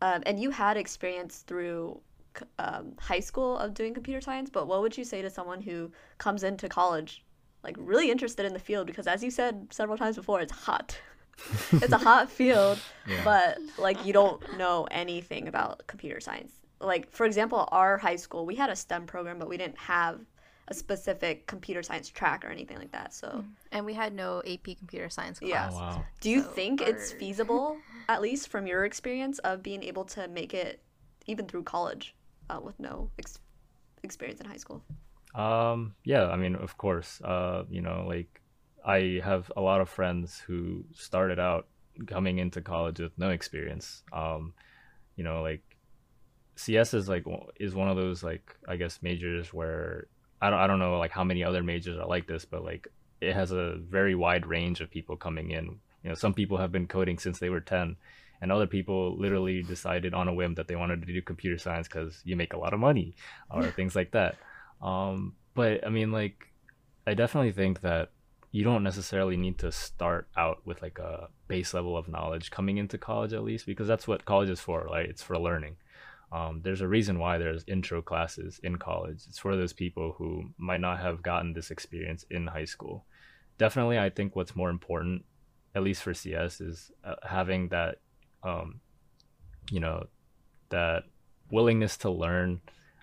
[0.00, 2.00] um, and you had experience through
[2.58, 5.90] um, high school of doing computer science but what would you say to someone who
[6.18, 7.24] comes into college
[7.62, 10.98] like really interested in the field because as you said several times before it's hot
[11.72, 13.20] it's a hot field yeah.
[13.24, 18.46] but like you don't know anything about computer science like for example our high school
[18.46, 20.20] we had a stem program but we didn't have
[20.68, 23.44] a specific computer science track or anything like that so mm.
[23.72, 25.68] and we had no ap computer science class yeah.
[25.72, 26.04] Oh, wow.
[26.20, 26.88] do you so think our...
[26.88, 27.78] it's feasible
[28.08, 30.82] at least from your experience of being able to make it
[31.26, 32.14] even through college
[32.50, 33.38] uh, with no ex-
[34.02, 34.82] experience in high school?
[35.34, 38.40] Um yeah i mean of course uh you know like
[38.84, 41.66] i have a lot of friends who started out
[42.06, 44.02] coming into college with no experience.
[44.12, 44.54] Um
[45.16, 45.62] you know like
[46.56, 47.24] CS is like
[47.60, 50.08] is one of those like I guess majors where
[50.40, 52.88] I don't I don't know like how many other majors are like this, but like
[53.20, 55.78] it has a very wide range of people coming in.
[56.02, 57.96] You know, some people have been coding since they were ten,
[58.40, 61.88] and other people literally decided on a whim that they wanted to do computer science
[61.88, 63.14] because you make a lot of money
[63.50, 64.36] or things like that.
[64.80, 66.46] Um, but I mean, like,
[67.06, 68.10] I definitely think that
[68.50, 72.78] you don't necessarily need to start out with like a base level of knowledge coming
[72.78, 75.08] into college at least because that's what college is for, right?
[75.08, 75.76] It's for learning.
[76.30, 79.22] Um, there's a reason why there's intro classes in college.
[79.28, 83.06] It's for those people who might not have gotten this experience in high school.
[83.56, 85.24] Definitely, I think what's more important,
[85.74, 88.00] at least for CS, is uh, having that,
[88.48, 88.80] um,
[89.70, 90.06] you know,
[90.70, 91.04] that
[91.50, 92.60] willingness to learn.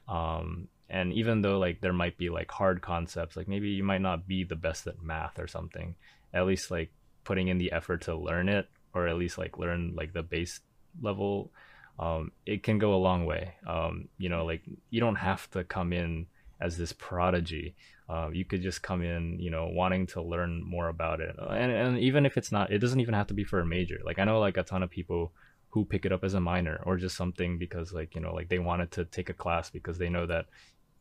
[0.07, 4.01] Um, and even though like there might be like hard concepts, like maybe you might
[4.01, 5.95] not be the best at math or something,
[6.33, 6.91] at least like
[7.23, 10.59] putting in the effort to learn it, or at least like learn like the base
[11.01, 11.51] level
[11.97, 13.55] um, it can go a long way.
[13.65, 16.27] Um, you know, like you don't have to come in
[16.59, 17.75] as this prodigy.
[18.07, 21.35] Uh, you could just come in, you know, wanting to learn more about it.
[21.39, 23.99] And, and even if it's not, it doesn't even have to be for a major.
[24.05, 25.33] Like I know like a ton of people
[25.69, 28.47] who pick it up as a minor or just something because like, you know, like
[28.47, 30.45] they wanted to take a class because they know that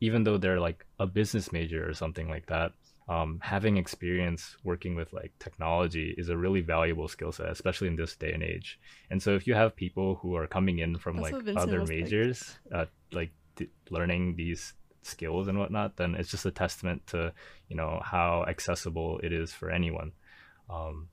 [0.01, 2.73] even though they're like a business major or something like that,
[3.09, 7.97] um, having experience working with like technology is a really valuable skill set, especially in
[7.97, 8.81] this day and age.
[9.11, 12.59] And so, if you have people who are coming in from That's like other majors,
[12.73, 14.73] uh, like th- learning these
[15.07, 17.33] skills and whatnot, then it's just a testament to
[17.69, 20.13] you know how accessible it is for anyone.
[20.71, 21.09] Um,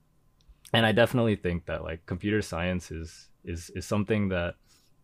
[0.72, 4.54] and I definitely think that like computer science is is is something that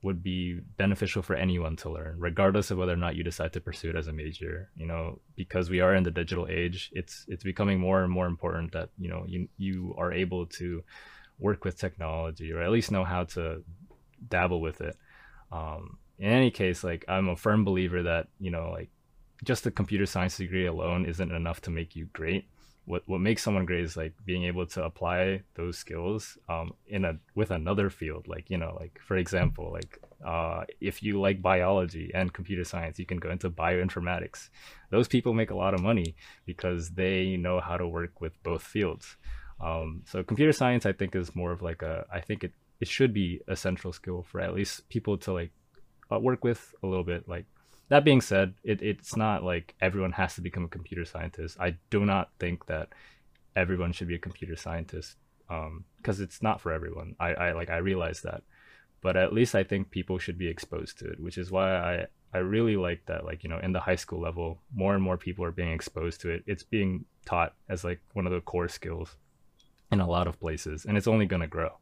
[0.03, 3.61] would be beneficial for anyone to learn, regardless of whether or not you decide to
[3.61, 4.70] pursue it as a major.
[4.76, 8.26] You know, because we are in the digital age, it's it's becoming more and more
[8.26, 10.84] important that you know you you are able to
[11.39, 13.62] work with technology or at least know how to
[14.28, 14.97] dabble with it.
[15.53, 18.91] Um, in any case, like I'm a firm believer that you know like
[19.45, 22.47] just a computer science degree alone isn't enough to make you great
[22.85, 27.05] what what makes someone great is like being able to apply those skills um, in
[27.05, 31.41] a with another field like you know like for example like Uh, if you like
[31.41, 34.51] biology and computer science, you can go into bioinformatics.
[34.91, 38.62] Those people make a lot of money because they know how to work with both
[38.62, 39.16] fields.
[39.61, 42.05] Um, so computer science, I think, is more of like a.
[42.12, 45.53] I think it it should be a central skill for at least people to like
[46.13, 47.29] uh, work with a little bit.
[47.29, 47.47] Like
[47.89, 51.57] that being said, it, it's not like everyone has to become a computer scientist.
[51.61, 52.91] I do not think that
[53.57, 55.17] everyone should be a computer scientist
[55.49, 57.17] because um, it's not for everyone.
[57.19, 58.43] I, I like I realize that,
[59.01, 62.07] but at least I think people should be exposed to it, which is why I
[62.33, 65.17] I really like that like you know in the high school level more and more
[65.17, 66.45] people are being exposed to it.
[66.47, 69.17] It's being taught as like one of the core skills
[69.91, 71.73] in a lot of places, and it's only going to grow.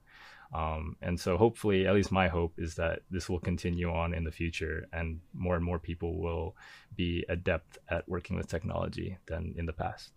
[0.54, 4.24] Um, and so hopefully, at least my hope is that this will continue on in
[4.24, 6.54] the future, and more and more people will
[6.96, 10.12] be adept at working with technology than in the past.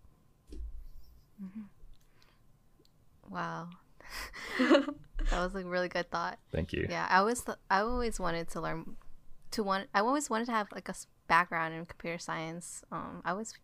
[1.42, 1.62] Mm-hmm.
[3.34, 3.68] Wow.
[4.58, 4.94] that
[5.32, 6.38] was a really good thought.
[6.52, 6.86] Thank you.
[6.88, 8.96] Yeah, I always th- I always wanted to learn
[9.52, 10.94] to want I always wanted to have like a
[11.28, 12.84] background in computer science.
[12.90, 13.54] Um, I was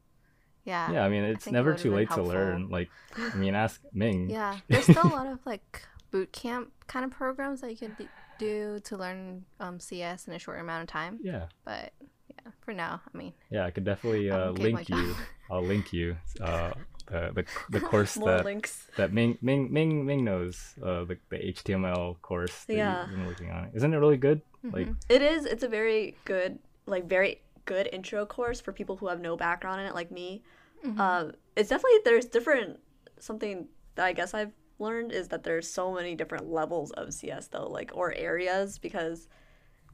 [0.65, 0.93] yeah.
[0.93, 2.69] Yeah, I mean it's I never it too late to learn.
[2.71, 4.31] Like I mean ask Ming.
[4.31, 4.57] Yeah.
[4.69, 7.97] There's still a lot of like boot camp kind of programs that you can
[8.39, 11.19] do to learn um, CS in a short amount of time.
[11.23, 11.47] Yeah.
[11.65, 11.93] But
[12.29, 13.33] yeah, for now, I mean.
[13.51, 15.15] Yeah, I could definitely uh, link you.
[15.51, 16.17] I'll link you.
[16.41, 16.73] Uh,
[17.09, 18.89] the, the, the course that links.
[18.97, 23.03] that Ming Ming Ming Ming knows uh, the the HTML course that yeah.
[23.03, 23.71] you've been working on.
[23.75, 24.43] Isn't it really good?
[24.65, 24.77] Mm-hmm.
[24.77, 25.45] Like it is.
[25.45, 29.81] It's a very good like very good intro course for people who have no background
[29.81, 30.43] in it like me.
[30.85, 31.01] Mm-hmm.
[31.01, 31.25] Uh,
[31.57, 32.81] it's definitely there's different
[33.19, 37.49] something that I guess I've learned is that there's so many different levels of CS
[37.49, 39.29] though, like or areas because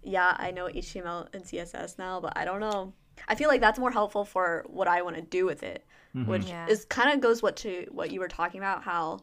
[0.02, 2.92] yeah, I know HTML and CSS now, but I don't know.
[3.28, 6.28] I feel like that's more helpful for what I want to do with it, mm-hmm.
[6.28, 6.66] which yeah.
[6.66, 9.20] is kind of goes what to what you were talking about how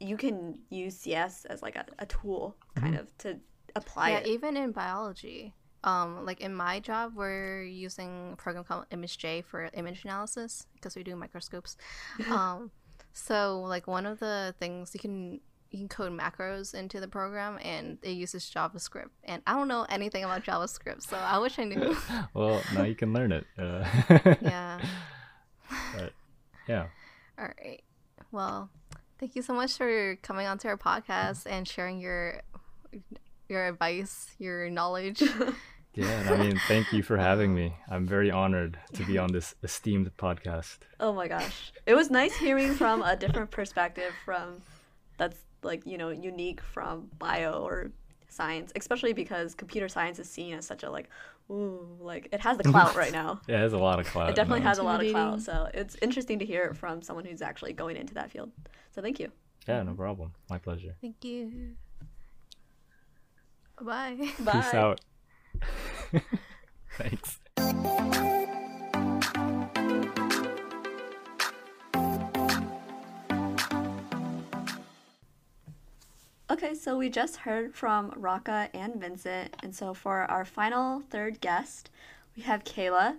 [0.00, 3.02] you can use CS as like a, a tool kind mm-hmm.
[3.02, 3.38] of to
[3.74, 4.26] apply yeah, it.
[4.26, 5.54] even in biology.
[5.84, 10.96] Um, like in my job, we're using a program called ImageJ for image analysis because
[10.96, 11.76] we do microscopes.
[12.30, 12.72] um,
[13.16, 15.40] so like one of the things you can
[15.70, 19.08] you can code macros into the program and it uses JavaScript.
[19.24, 21.96] And I don't know anything about JavaScript, so I wish I knew.
[22.34, 23.46] well, now you can learn it.
[23.58, 23.84] Uh,
[24.42, 24.80] yeah.
[25.96, 26.12] But
[26.68, 26.86] yeah.
[27.38, 27.82] All right.
[28.30, 28.70] Well,
[29.18, 32.42] thank you so much for coming onto our podcast and sharing your
[33.48, 35.24] your advice, your knowledge.
[35.96, 37.74] Yeah, I mean, thank you for having me.
[37.88, 40.80] I'm very honored to be on this esteemed podcast.
[41.00, 41.72] Oh my gosh.
[41.86, 44.60] It was nice hearing from a different perspective from
[45.16, 47.92] that's like, you know, unique from bio or
[48.28, 51.08] science, especially because computer science is seen as such a like
[51.50, 53.40] ooh, like it has the clout right now.
[53.48, 54.28] yeah, it has a lot of clout.
[54.28, 54.68] It definitely no.
[54.68, 55.40] has a lot of clout.
[55.40, 58.52] So it's interesting to hear it from someone who's actually going into that field.
[58.94, 59.32] So thank you.
[59.66, 60.32] Yeah, no problem.
[60.50, 60.94] My pleasure.
[61.00, 61.76] Thank you.
[63.80, 64.16] Bye.
[64.40, 64.52] Bye.
[64.52, 65.00] Peace out.
[66.98, 67.38] Thanks.
[76.48, 81.40] Okay, so we just heard from Raka and Vincent, and so for our final third
[81.40, 81.90] guest,
[82.34, 83.18] we have Kayla.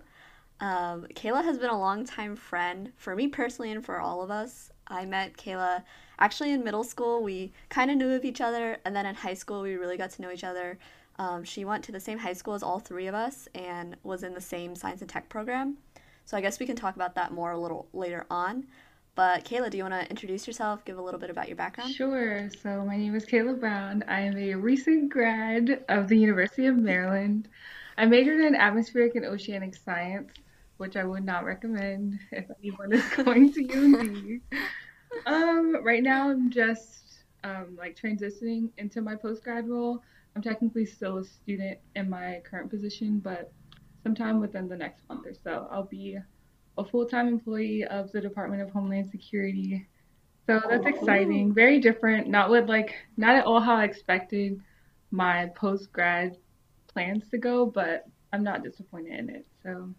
[0.60, 4.72] Um, Kayla has been a longtime friend for me personally and for all of us.
[4.88, 5.84] I met Kayla
[6.18, 7.22] actually in middle school.
[7.22, 10.10] We kind of knew of each other, and then in high school, we really got
[10.10, 10.78] to know each other.
[11.18, 14.22] Um, she went to the same high school as all three of us and was
[14.22, 15.76] in the same science and tech program.
[16.24, 18.66] So I guess we can talk about that more a little later on.
[19.14, 21.92] But Kayla, do you want to introduce yourself, give a little bit about your background?
[21.92, 22.48] Sure.
[22.62, 24.04] So my name is Kayla Brown.
[24.06, 27.48] I am a recent grad of the University of Maryland.
[27.96, 30.30] I majored in atmospheric and oceanic science,
[30.76, 34.40] which I would not recommend if anyone is going to UMD.
[35.26, 40.00] um, right now, I'm just um, like transitioning into my postgrad role.
[40.38, 43.52] I'm technically still a student in my current position, but
[44.04, 46.16] sometime within the next month or so, I'll be
[46.78, 49.88] a full time employee of the Department of Homeland Security.
[50.46, 51.52] So that's oh, exciting.
[51.52, 52.28] Very different.
[52.28, 54.60] Not with like not at all how I expected
[55.10, 56.36] my post grad
[56.86, 59.46] plans to go, but I'm not disappointed in it.
[59.64, 59.92] So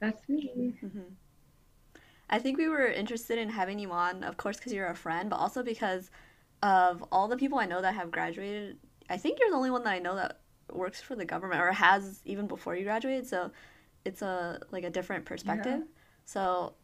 [0.00, 0.74] that's me.
[0.82, 1.02] Mm-hmm.
[2.30, 5.30] I think we were interested in having you on, of course, because you're a friend,
[5.30, 6.10] but also because
[6.64, 8.78] of all the people I know that have graduated
[9.08, 10.40] I think you're the only one that I know that
[10.72, 13.26] works for the government or has even before you graduated.
[13.26, 13.50] So
[14.04, 15.80] it's a like a different perspective.
[15.80, 15.94] Yeah.
[16.24, 16.74] So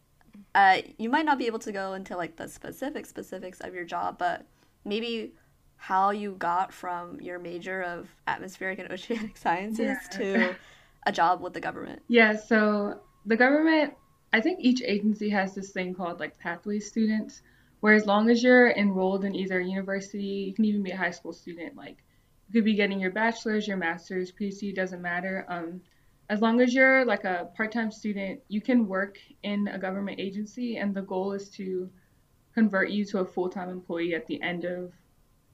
[0.54, 3.84] uh, you might not be able to go into like the specific specifics of your
[3.84, 4.46] job, but
[4.84, 5.32] maybe
[5.76, 10.18] how you got from your major of atmospheric and oceanic sciences yeah.
[10.18, 10.56] to
[11.06, 12.02] a job with the government.
[12.08, 13.94] Yeah, so the government,
[14.32, 17.42] I think each agency has this thing called like pathway students,
[17.80, 20.96] where as long as you're enrolled in either a university, you can even be a
[20.96, 21.96] high school student, like
[22.50, 25.46] you could be getting your bachelor's, your master's, PhD doesn't matter.
[25.48, 25.80] Um,
[26.28, 30.76] as long as you're like a part-time student, you can work in a government agency,
[30.76, 31.88] and the goal is to
[32.52, 34.92] convert you to a full-time employee at the end of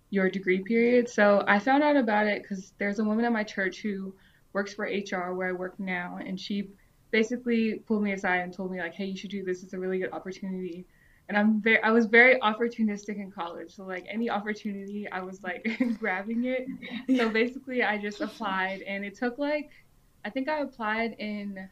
[0.08, 1.06] your degree period.
[1.06, 4.14] So I found out about it because there's a woman at my church who
[4.54, 6.70] works for HR where I work now, and she
[7.10, 9.62] basically pulled me aside and told me like, "Hey, you should do this.
[9.62, 10.86] It's a really good opportunity."
[11.28, 13.74] And I'm very, I was very opportunistic in college.
[13.74, 15.66] So like any opportunity, I was like
[15.98, 16.66] grabbing it.
[17.16, 19.70] So basically, I just applied, and it took like,
[20.24, 21.68] I think I applied in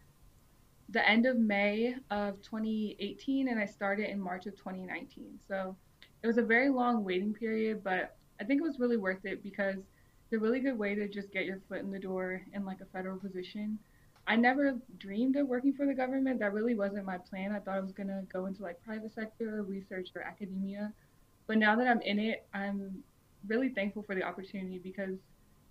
[0.89, 5.39] the end of May of 2018, and I started in March of 2019.
[5.47, 5.77] So
[6.23, 9.43] it was a very long waiting period, but I think it was really worth it
[9.43, 12.65] because it's a really good way to just get your foot in the door in
[12.65, 13.79] like a federal position.
[14.27, 16.39] I never dreamed of working for the government.
[16.41, 17.53] That really wasn't my plan.
[17.53, 20.93] I thought I was gonna go into like private sector, research, or academia.
[21.47, 23.03] But now that I'm in it, I'm
[23.47, 25.19] really thankful for the opportunity because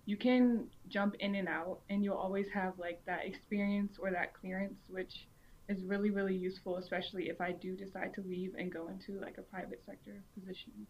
[0.06, 4.34] you can jump in and out and you'll always have like that experience or that
[4.34, 5.26] clearance, which
[5.68, 9.38] is really, really useful, especially if I do decide to leave and go into like
[9.38, 10.86] a private sector position.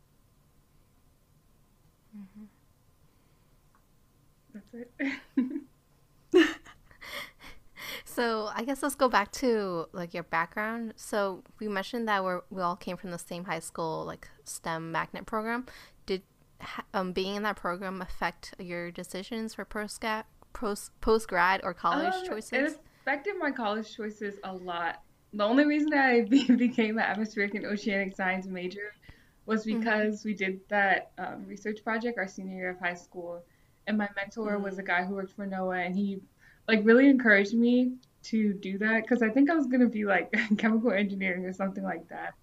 [2.16, 2.44] Mm-hmm.
[4.52, 5.60] That's it.
[8.14, 10.94] so I guess let's go back to like your background.
[10.96, 14.92] So we mentioned that we we all came from the same high school like STEM
[14.92, 15.66] magnet program.
[16.06, 16.22] Did
[16.92, 21.74] um, being in that program affect your decisions for post grad, post post grad or
[21.74, 22.74] college um, choices?
[22.74, 25.02] It affected my college choices a lot.
[25.32, 26.22] The only reason I
[26.56, 28.94] became an atmospheric and oceanic science major
[29.46, 29.80] was mm-hmm.
[29.80, 30.28] because mm-hmm.
[30.28, 33.42] we did that um, research project our senior year of high school,
[33.86, 34.62] and my mentor mm-hmm.
[34.62, 36.20] was a guy who worked for NOAA, and he
[36.68, 40.34] like really encouraged me to do that because I think I was gonna be like
[40.58, 42.34] chemical engineering or something like that.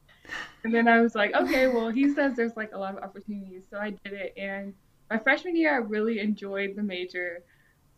[0.64, 3.64] And then I was like, okay, well, he says there's like a lot of opportunities,
[3.70, 4.34] so I did it.
[4.38, 4.74] And
[5.10, 7.44] my freshman year, I really enjoyed the major.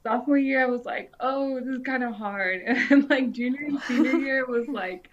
[0.01, 2.61] Sophomore year, I was like, oh, this is kind of hard.
[2.89, 5.09] And like junior and senior year was like,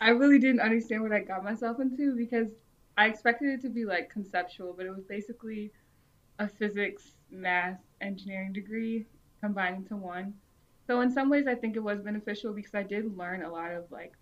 [0.00, 2.48] I really didn't understand what I got myself into because
[2.96, 5.72] I expected it to be like conceptual, but it was basically
[6.38, 9.06] a physics, math, engineering degree
[9.46, 10.34] combined into one.
[10.86, 13.72] So in some ways, I think it was beneficial because I did learn a lot
[13.72, 14.12] of like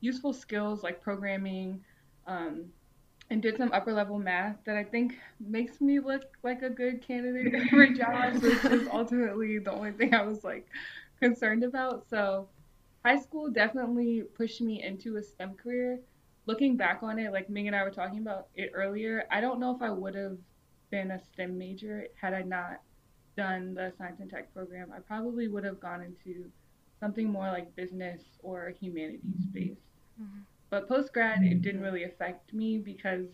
[0.00, 1.80] useful skills like programming,
[2.26, 2.66] um,
[3.30, 7.02] and did some upper level math that I think makes me look like a good
[7.06, 10.66] candidate for jobs, which is ultimately the only thing I was like
[11.20, 12.08] concerned about.
[12.08, 12.48] So
[13.04, 16.00] high school definitely pushed me into a STEM career
[16.48, 19.60] looking back on it, like Ming and I were talking about it earlier, I don't
[19.60, 20.38] know if I would have
[20.90, 22.80] been a STEM major had I not
[23.38, 24.90] done the science and tech program.
[24.94, 26.50] I probably would have gone into
[26.98, 29.80] something more like business or humanities based.
[30.20, 30.40] Mm-hmm.
[30.70, 33.26] But post grad, it didn't really affect me because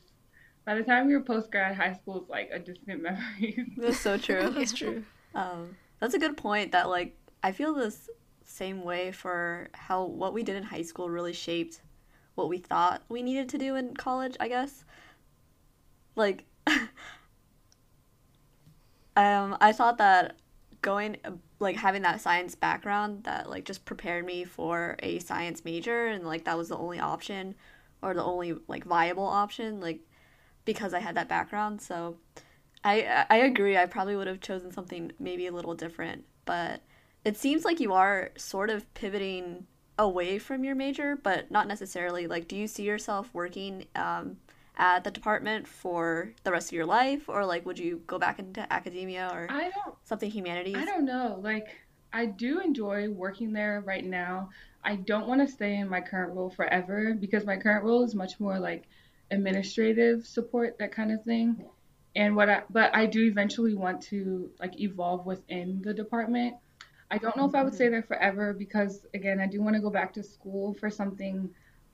[0.66, 3.64] by the time you're post grad, high school is like a distant memory.
[3.78, 4.50] that's so true.
[4.50, 5.02] that's true.
[5.34, 6.72] Um, that's a good point.
[6.72, 8.10] That like I feel this
[8.44, 11.80] same way for how what we did in high school really shaped
[12.34, 14.84] what we thought we needed to do in college, I guess.
[16.14, 16.44] Like
[19.16, 20.36] um I thought that
[20.82, 21.16] going
[21.60, 26.26] like having that science background that like just prepared me for a science major and
[26.26, 27.54] like that was the only option
[28.02, 30.00] or the only like viable option like
[30.64, 31.80] because I had that background.
[31.80, 32.16] So
[32.82, 33.76] I I agree.
[33.76, 36.82] I probably would have chosen something maybe a little different, but
[37.24, 39.66] it seems like you are sort of pivoting
[39.98, 42.26] away from your major, but not necessarily.
[42.26, 44.36] Like, do you see yourself working um,
[44.76, 48.38] at the department for the rest of your life, or like, would you go back
[48.38, 50.76] into academia or I don't, something humanities?
[50.76, 51.38] I don't know.
[51.42, 51.68] Like,
[52.12, 54.50] I do enjoy working there right now.
[54.84, 58.14] I don't want to stay in my current role forever because my current role is
[58.14, 58.84] much more like
[59.30, 61.64] administrative support, that kind of thing.
[62.16, 66.54] And what I, but I do eventually want to like evolve within the department.
[67.10, 67.92] I don't know if I would stay mm-hmm.
[67.92, 71.50] there forever because again, I do want to go back to school for something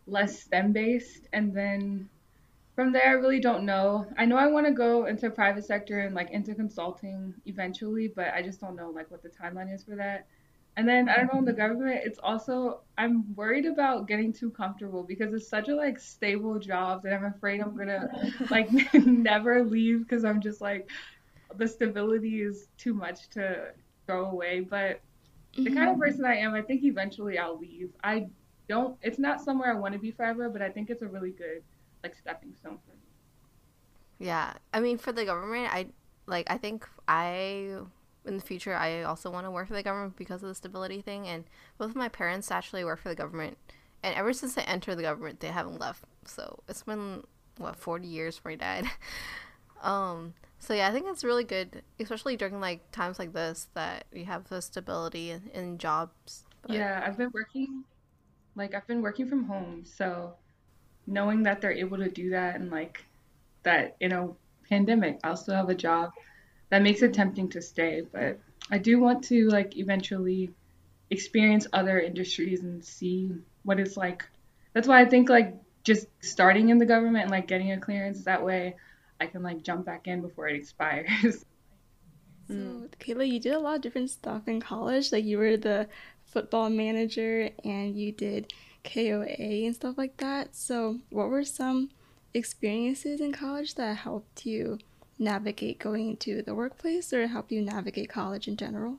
[0.07, 2.09] less STEM based and then
[2.81, 4.07] from there I really don't know.
[4.17, 8.29] I know I want to go into private sector and like into consulting eventually, but
[8.33, 10.27] I just don't know like what the timeline is for that.
[10.79, 14.51] And then I don't know in the government, it's also I'm worried about getting too
[14.51, 18.09] comfortable because it's such a like stable job that I'm afraid I'm gonna
[18.49, 20.89] like never leave because I'm just like
[21.59, 23.73] the stability is too much to
[24.07, 24.61] go away.
[24.61, 25.03] But
[25.55, 26.01] the kind of mm-hmm.
[26.01, 27.91] person I am, I think eventually I'll leave.
[28.03, 28.29] I
[28.71, 28.97] don't.
[29.03, 31.63] It's not somewhere I want to be forever, but I think it's a really good
[32.03, 34.27] like stepping stone for me.
[34.27, 35.87] Yeah, I mean, for the government, I
[36.27, 36.51] like.
[36.51, 37.77] I think I
[38.27, 41.01] in the future I also want to work for the government because of the stability
[41.01, 41.27] thing.
[41.27, 41.45] And
[41.79, 43.57] both of my parents actually work for the government,
[44.03, 46.05] and ever since they entered the government, they haven't left.
[46.25, 47.25] So it's been
[47.57, 48.85] what forty years before he died.
[49.83, 54.05] um, So yeah, I think it's really good, especially during like times like this, that
[54.13, 56.45] you have the stability in, in jobs.
[56.61, 56.77] But...
[56.77, 57.85] Yeah, I've been working,
[58.55, 60.35] like I've been working from home, so
[61.07, 63.05] knowing that they're able to do that and like
[63.63, 64.29] that in a
[64.69, 66.13] pandemic, I'll still have a job.
[66.71, 68.39] That makes it tempting to stay, but
[68.71, 70.51] I do want to like eventually
[71.11, 73.33] experience other industries and see
[73.65, 74.25] what it's like.
[74.73, 78.25] That's why I think like just starting in the government and like getting a clearance
[78.25, 78.77] that way
[79.21, 81.45] I can like jump back in before it expires.
[82.49, 82.87] So, hmm.
[82.99, 85.13] Kayla, you did a lot of different stuff in college.
[85.13, 85.89] Like, you were the
[86.25, 88.53] football manager and you did
[88.85, 90.55] KOA and stuff like that.
[90.55, 91.91] So, what were some
[92.35, 94.79] experiences in college that helped you
[95.19, 98.99] navigate going into the workplace or help you navigate college in general?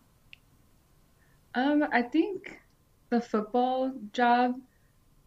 [1.56, 2.60] Um, I think
[3.10, 4.60] the football job,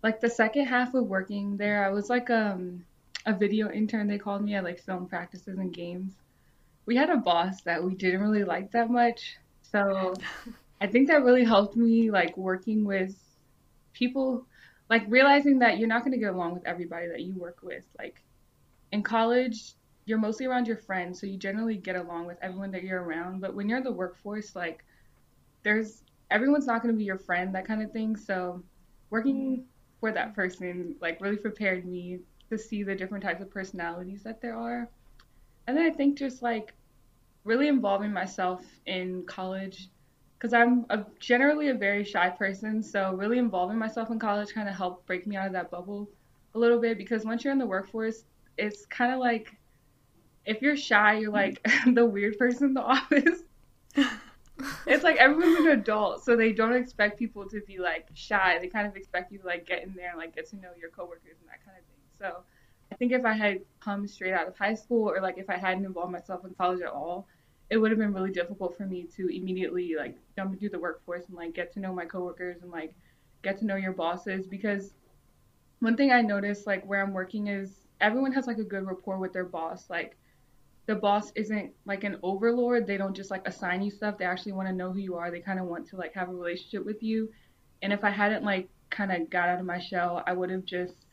[0.03, 2.85] like the second half of working there, I was like um
[3.27, 6.15] a video intern they called me at like film practices and games.
[6.87, 9.37] We had a boss that we didn't really like that much.
[9.63, 10.15] So
[10.81, 13.17] I think that really helped me like working with
[13.95, 14.47] people
[14.91, 17.85] like realizing that you're not going to get along with everybody that you work with.
[17.99, 18.23] Like
[18.93, 19.73] in college,
[20.05, 23.41] you're mostly around your friends, so you generally get along with everyone that you're around.
[23.41, 24.85] But when you're in the workforce, like
[25.63, 28.17] there's everyone's not going to be your friend, that kind of thing.
[28.17, 28.63] So
[29.09, 29.65] working
[30.01, 32.19] for that person like really prepared me
[32.51, 34.89] to see the different types of personalities that there are.
[35.67, 36.75] And then I think just like
[37.45, 39.89] really involving myself in college
[40.45, 42.83] because I'm a, generally a very shy person.
[42.83, 46.07] So really involving myself in college kind of helped break me out of that bubble
[46.55, 48.25] a little bit because once you're in the workforce,
[48.59, 49.57] it's kind of like
[50.45, 53.41] if you're shy, you're like the weird person in the office.
[54.87, 58.59] it's like everyone's an adult, so they don't expect people to be like shy.
[58.61, 60.73] They kind of expect you to like get in there and like get to know
[60.79, 62.05] your coworkers and that kind of thing.
[62.19, 62.43] So
[62.93, 65.57] I think if I had come straight out of high school or like if I
[65.57, 67.27] hadn't involved myself in college at all,
[67.75, 71.25] it would have been really difficult for me to immediately like jump into the workforce
[71.27, 72.95] and like get to know my coworkers and like
[73.43, 74.95] get to know your bosses because
[75.81, 79.19] one thing I noticed like where I'm working is everyone has like a good rapport
[79.19, 79.91] with their boss.
[79.91, 80.17] Like
[80.87, 82.87] the boss isn't like an overlord.
[82.87, 84.19] They don't just like assign you stuff.
[84.19, 85.33] They actually want to know who you are.
[85.33, 87.29] They kind of want to like have a relationship with you.
[87.83, 90.65] And if I hadn't like kind of got out of my shell, I would have
[90.65, 91.04] just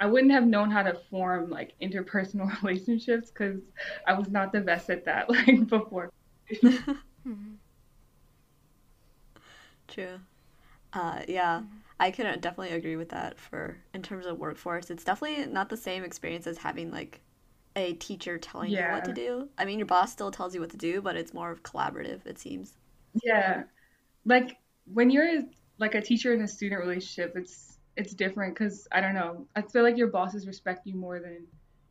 [0.00, 3.60] I wouldn't have known how to form like interpersonal relationships because
[4.06, 6.10] I was not the best at that like before.
[9.88, 10.20] True.
[10.92, 11.62] Uh, yeah,
[12.00, 13.38] I can definitely agree with that.
[13.38, 17.20] For in terms of workforce, it's definitely not the same experience as having like
[17.76, 18.88] a teacher telling yeah.
[18.88, 19.48] you what to do.
[19.58, 22.26] I mean, your boss still tells you what to do, but it's more of collaborative.
[22.26, 22.78] It seems.
[23.22, 23.64] Yeah,
[24.24, 24.56] like
[24.92, 25.42] when you're
[25.78, 29.46] like a teacher and a student relationship, it's it's different because I don't know.
[29.56, 31.46] I feel like your bosses respect you more than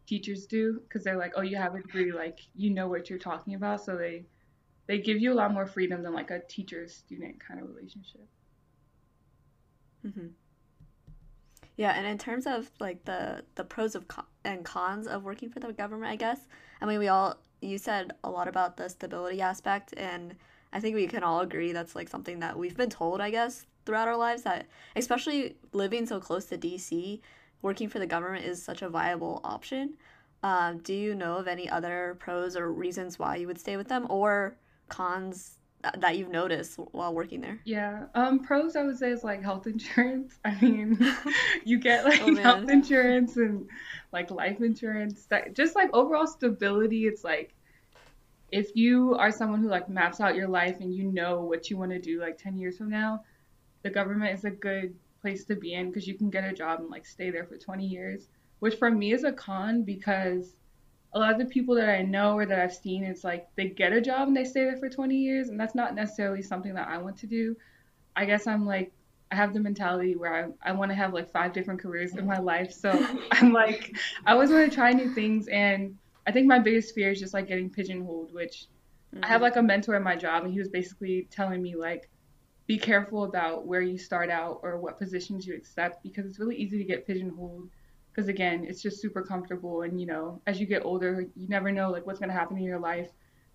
[0.07, 3.19] teachers do because they're like, oh, you have a degree, like you know what you're
[3.19, 4.25] talking about, so they
[4.87, 8.27] they give you a lot more freedom than like a teacher student kind of relationship.
[10.05, 10.27] Mm-hmm.
[11.77, 14.05] Yeah, and in terms of like the the pros of
[14.43, 16.47] and cons of working for the government, I guess.
[16.81, 20.35] I mean, we all you said a lot about the stability aspect, and
[20.73, 23.65] I think we can all agree that's like something that we've been told, I guess,
[23.89, 27.19] throughout our lives that especially living so close to DC,
[27.63, 29.95] working for the government is such a viable option.
[30.43, 33.87] Um, do you know of any other pros or reasons why you would stay with
[33.87, 34.55] them or
[34.89, 35.57] cons
[35.97, 37.59] that you've noticed while working there?
[37.65, 38.05] Yeah.
[38.13, 40.37] Um, pros I would say is like health insurance.
[40.45, 40.99] I mean,
[41.65, 43.67] you get like oh, health insurance and
[44.11, 45.25] like life insurance.
[45.31, 47.07] That just like overall stability.
[47.07, 47.55] It's like
[48.51, 51.77] if you are someone who like maps out your life and you know what you
[51.77, 53.23] want to do like 10 years from now,
[53.83, 56.79] the government is a good place to be in because you can get a job
[56.79, 58.27] and like stay there for 20 years,
[58.59, 60.55] which for me is a con because
[61.13, 63.69] a lot of the people that I know or that I've seen, it's like they
[63.69, 66.73] get a job and they stay there for 20 years, and that's not necessarily something
[66.75, 67.55] that I want to do.
[68.15, 68.91] I guess I'm like,
[69.31, 70.33] I have the mentality where
[70.63, 72.71] I, I want to have like five different careers in my life.
[72.71, 72.91] So
[73.31, 73.95] I'm like,
[74.25, 75.47] I always want to try new things.
[75.47, 75.97] And
[76.27, 78.65] I think my biggest fear is just like getting pigeonholed, which
[79.13, 79.23] mm-hmm.
[79.23, 79.43] I have mm-hmm.
[79.43, 82.09] like a mentor in my job, and he was basically telling me, like,
[82.69, 86.55] be careful about where you start out or what positions you accept because it's really
[86.55, 87.67] easy to get pigeonholed.
[88.11, 91.71] Because again it's just super comfortable and you know as you get older you never
[91.71, 93.09] know like what's going to happen in your life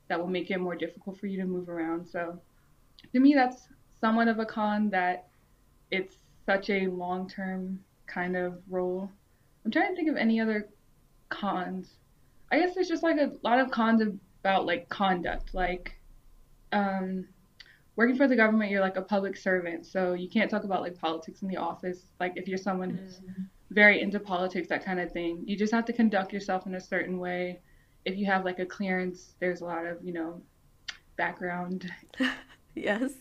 [0.09, 2.05] that will make it more difficult for you to move around.
[2.09, 2.41] So
[3.13, 3.69] to me that's
[4.01, 5.29] somewhat of a con that
[5.93, 9.09] it's such a long-term kind of role.
[9.65, 10.69] I'm trying to think of any other
[11.29, 11.99] cons.
[12.51, 14.03] I guess there's just like a lot of cons
[14.41, 15.55] about like conduct.
[15.55, 15.95] Like
[16.73, 17.29] um
[17.97, 20.99] working for the government, you're like a public servant, so you can't talk about like
[20.99, 22.07] politics in the office.
[22.21, 23.43] Like if you're someone who's mm-hmm.
[23.71, 26.81] very into politics, that kind of thing, you just have to conduct yourself in a
[26.81, 27.61] certain way.
[28.05, 30.43] if you have like a clearance, there's a lot of, you know,
[31.17, 31.91] background
[32.75, 33.13] yes.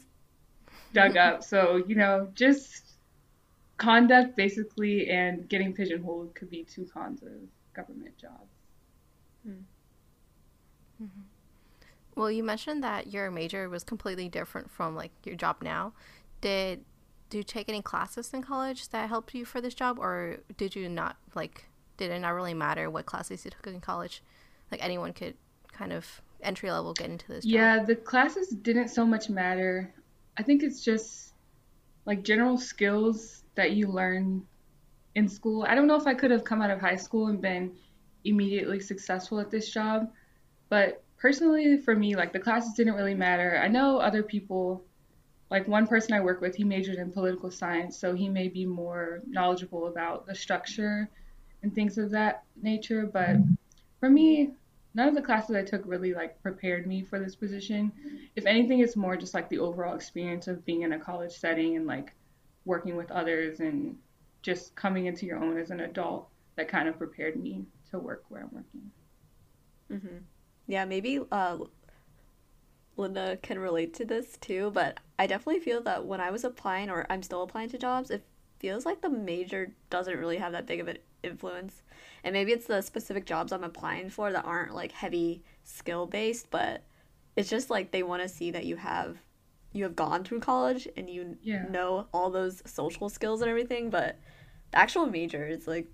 [0.93, 1.43] dug up.
[1.43, 2.93] So, you know, just
[3.77, 7.31] conduct basically and getting pigeonholed could be two cons of
[7.73, 8.51] government jobs.
[12.15, 15.93] Well, you mentioned that your major was completely different from like your job now.
[16.41, 16.83] Did
[17.29, 20.75] do you take any classes in college that helped you for this job, or did
[20.75, 21.65] you not like?
[21.97, 24.21] Did it not really matter what classes you took in college?
[24.71, 25.35] Like anyone could
[25.71, 27.43] kind of entry level get into this.
[27.43, 27.51] Job.
[27.51, 29.93] Yeah, the classes didn't so much matter.
[30.37, 31.33] I think it's just
[32.05, 34.45] like general skills that you learn
[35.15, 35.65] in school.
[35.67, 37.71] I don't know if I could have come out of high school and been
[38.25, 40.11] immediately successful at this job,
[40.69, 43.57] but personally for me, like the classes didn't really matter.
[43.63, 44.83] I know other people,
[45.49, 48.65] like one person I work with, he majored in political science, so he may be
[48.65, 51.09] more knowledgeable about the structure
[51.61, 53.37] and things of that nature, but
[54.01, 54.51] for me,
[54.95, 57.93] none of the classes I took really like prepared me for this position.
[58.35, 61.77] If anything, it's more just like the overall experience of being in a college setting
[61.77, 62.11] and like
[62.65, 63.97] working with others and
[64.41, 66.27] just coming into your own as an adult
[66.57, 68.91] that kind of prepared me to work where I'm working.
[69.89, 70.17] Mm-hmm.
[70.67, 71.57] Yeah, maybe uh,
[72.95, 76.89] Linda can relate to this too, but I definitely feel that when I was applying
[76.89, 78.25] or I'm still applying to jobs, it
[78.59, 81.81] feels like the major doesn't really have that big of an influence.
[82.23, 86.49] And maybe it's the specific jobs I'm applying for that aren't like heavy skill based,
[86.51, 86.83] but
[87.35, 89.17] it's just like they want to see that you have
[89.71, 91.65] you have gone through college and you Yeah.
[91.67, 94.19] know all those social skills and everything, but
[94.71, 95.87] the actual major is like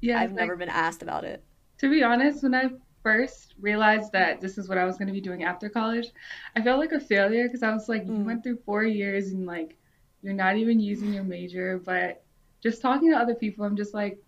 [0.00, 1.44] Yeah, I've like, never been asked about it.
[1.78, 2.68] to be honest, when I
[3.06, 6.08] first realized that this is what I was going to be doing after college,
[6.56, 8.24] I felt like a failure because I was like, you Mm.
[8.24, 9.76] went through four years and like
[10.22, 11.78] you're not even using your major.
[11.78, 12.24] But
[12.60, 14.18] just talking to other people, I'm just like,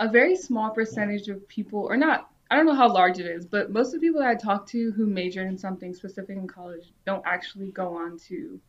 [0.00, 3.46] a very small percentage of people, or not, I don't know how large it is,
[3.46, 6.48] but most of the people that I talk to who majored in something specific in
[6.48, 8.60] college don't actually go on to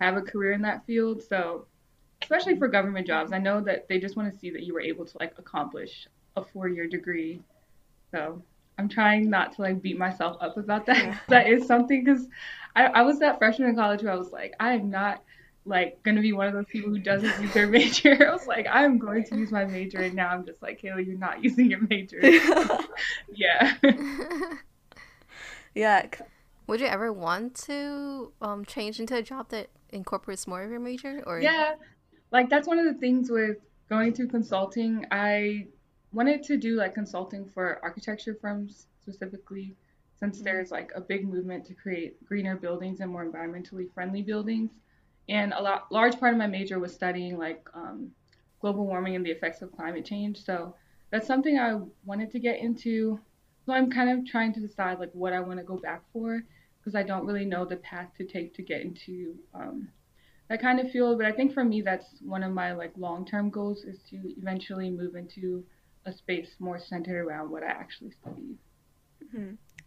[0.00, 1.22] have a career in that field.
[1.22, 1.66] So,
[2.22, 4.80] especially for government jobs, I know that they just want to see that you were
[4.80, 6.06] able to like accomplish
[6.36, 7.42] a four year degree.
[8.12, 8.42] So,
[8.78, 10.98] I'm trying not to like beat myself up about that.
[10.98, 11.18] Yeah.
[11.28, 12.26] that is something because
[12.74, 15.22] I, I was that freshman in college who I was like, I am not
[15.64, 18.28] like gonna be one of those people who doesn't use their major.
[18.28, 21.04] I was like, I'm going to use my major, and now I'm just like, Kayla,
[21.04, 22.20] you're not using your major.
[23.34, 23.74] yeah.
[25.74, 26.06] yeah,
[26.66, 30.80] Would you ever want to um, change into a job that incorporates more of your
[30.80, 31.74] major, or Yeah,
[32.30, 33.56] like that's one of the things with
[33.88, 35.04] going through consulting.
[35.10, 35.66] I
[36.16, 39.76] wanted to do like consulting for architecture firms specifically,
[40.18, 44.70] since there's like a big movement to create greener buildings and more environmentally friendly buildings.
[45.28, 48.10] And a lot, large part of my major was studying like um,
[48.62, 50.42] global warming and the effects of climate change.
[50.42, 50.74] So
[51.10, 53.20] that's something I wanted to get into.
[53.66, 56.42] So I'm kind of trying to decide like what I want to go back for
[56.78, 59.88] because I don't really know the path to take to get into um,
[60.48, 61.18] that kind of field.
[61.18, 64.88] But I think for me, that's one of my like long-term goals is to eventually
[64.88, 65.62] move into
[66.06, 68.58] a space more centered around what I actually studied.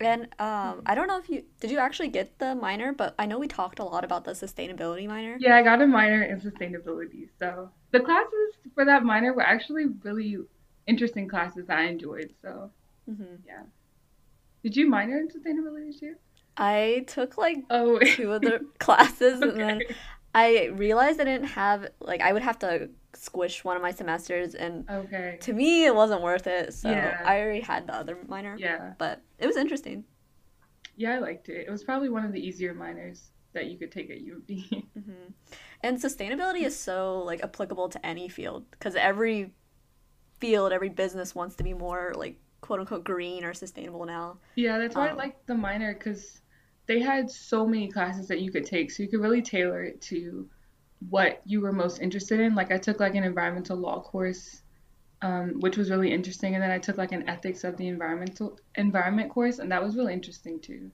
[0.02, 3.26] and um, I don't know if you did you actually get the minor, but I
[3.26, 5.38] know we talked a lot about the sustainability minor.
[5.40, 7.30] Yeah, I got a minor in sustainability.
[7.38, 10.38] So the classes for that minor were actually really
[10.88, 12.34] interesting classes I enjoyed.
[12.42, 12.72] So
[13.06, 13.64] hmm yeah.
[14.64, 16.16] Did you minor in sustainability too?
[16.58, 19.96] I took like Oh, two of the classes, and then okay.
[20.34, 24.54] I realized I didn't have like I would have to squish one of my semesters,
[24.56, 25.38] and Okay.
[25.42, 26.74] to me it wasn't worth it.
[26.74, 27.22] So Yeah.
[27.26, 28.56] I already had the other minor.
[28.58, 28.94] Yeah.
[28.98, 30.06] but it was interesting.
[30.96, 31.66] Yeah, I liked it.
[31.68, 34.86] It was probably one of the easier minors that you could take at UMD.
[34.94, 35.32] hmm
[35.82, 39.52] And sustainability is so like applicable to any field because every
[40.40, 44.38] field, every business wants to be more like quote unquote green or sustainable now.
[44.56, 46.42] Yeah, that's why I like the minor because
[46.90, 50.02] they had so many classes that you could take, so you could really tailor it
[50.02, 50.50] to
[51.10, 52.56] what you were most interested in.
[52.56, 54.64] Like I took like an environmental law course,
[55.22, 58.58] um, which was really interesting, and then I took like an ethics of the environmental
[58.74, 60.90] environment course, and that was really interesting too.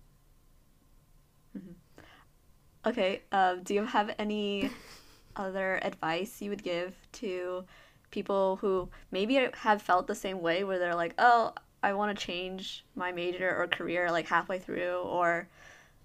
[2.85, 4.69] Okay, uh, do you have any
[5.37, 7.63] other advice you would give to
[8.11, 12.25] people who maybe have felt the same way where they're like, oh, I want to
[12.25, 15.47] change my major or career like halfway through, or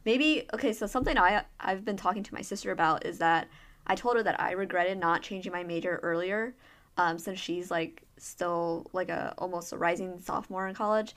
[0.04, 3.48] maybe okay, so something I I've been talking to my sister about is that
[3.86, 6.54] I told her that I regretted not changing my major earlier,
[6.96, 11.14] um, since she's like still like a almost a rising sophomore in college.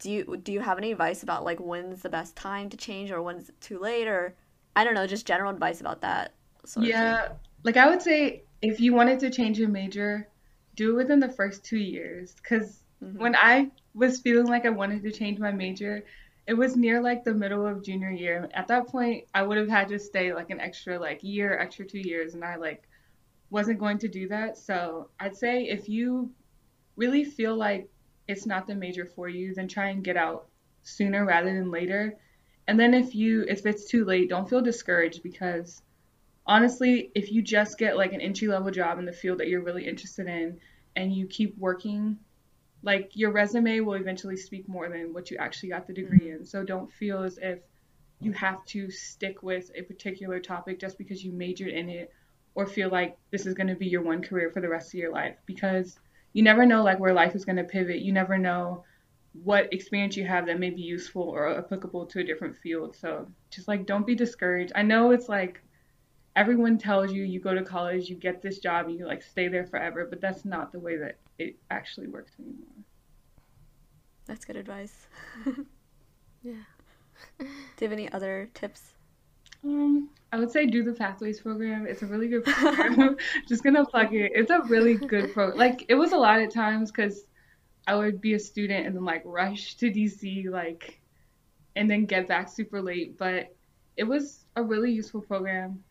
[0.00, 3.10] Do you do you have any advice about like when's the best time to change
[3.12, 4.36] or when's it too late or
[4.76, 6.34] I don't know, just general advice about that
[6.64, 7.18] sort of thing.
[7.18, 7.28] Yeah,
[7.64, 10.28] like I would say if you wanted to change your major,
[10.76, 12.34] do it within the first two years.
[12.34, 13.18] Because Mhm.
[13.18, 16.04] when I was feeling like I wanted to change my major,
[16.46, 18.48] it was near like the middle of junior year.
[18.52, 21.84] At that point, I would have had to stay like an extra like year, extra
[21.84, 22.88] two years, and I like
[23.50, 24.58] wasn't going to do that.
[24.58, 26.30] So I'd say if you
[26.96, 27.88] really feel like
[28.26, 30.48] it's not the major for you, then try and get out
[30.82, 32.16] sooner rather than later.
[32.66, 35.82] And then if you if it's too late, don't feel discouraged because
[36.46, 39.62] honestly, if you just get like an entry level job in the field that you're
[39.62, 40.58] really interested in
[40.96, 42.18] and you keep working,
[42.82, 46.40] like your resume will eventually speak more than what you actually got the degree mm-hmm.
[46.40, 46.46] in.
[46.46, 47.60] So don't feel as if
[48.20, 52.12] you have to stick with a particular topic just because you majored in it
[52.54, 55.00] or feel like this is going to be your one career for the rest of
[55.00, 55.98] your life because
[56.32, 58.00] you never know like where life is going to pivot.
[58.00, 58.84] You never know
[59.32, 62.96] what experience you have that may be useful or applicable to a different field.
[62.96, 64.72] So just like don't be discouraged.
[64.74, 65.62] I know it's like
[66.36, 69.48] everyone tells you you go to college, you get this job, and you like stay
[69.48, 72.84] there forever, but that's not the way that it actually works anymore.
[74.26, 75.08] That's good advice.
[76.42, 76.54] yeah.
[77.38, 78.94] Do you have any other tips?
[79.64, 81.86] Um, I would say do the Pathways program.
[81.86, 83.16] It's a really good program.
[83.48, 84.32] Just gonna plug it.
[84.34, 85.58] It's a really good program.
[85.58, 87.24] Like it was a lot of times because
[87.86, 91.00] I would be a student and then like rush to DC like,
[91.76, 93.18] and then get back super late.
[93.18, 93.54] But
[93.96, 95.82] it was a really useful program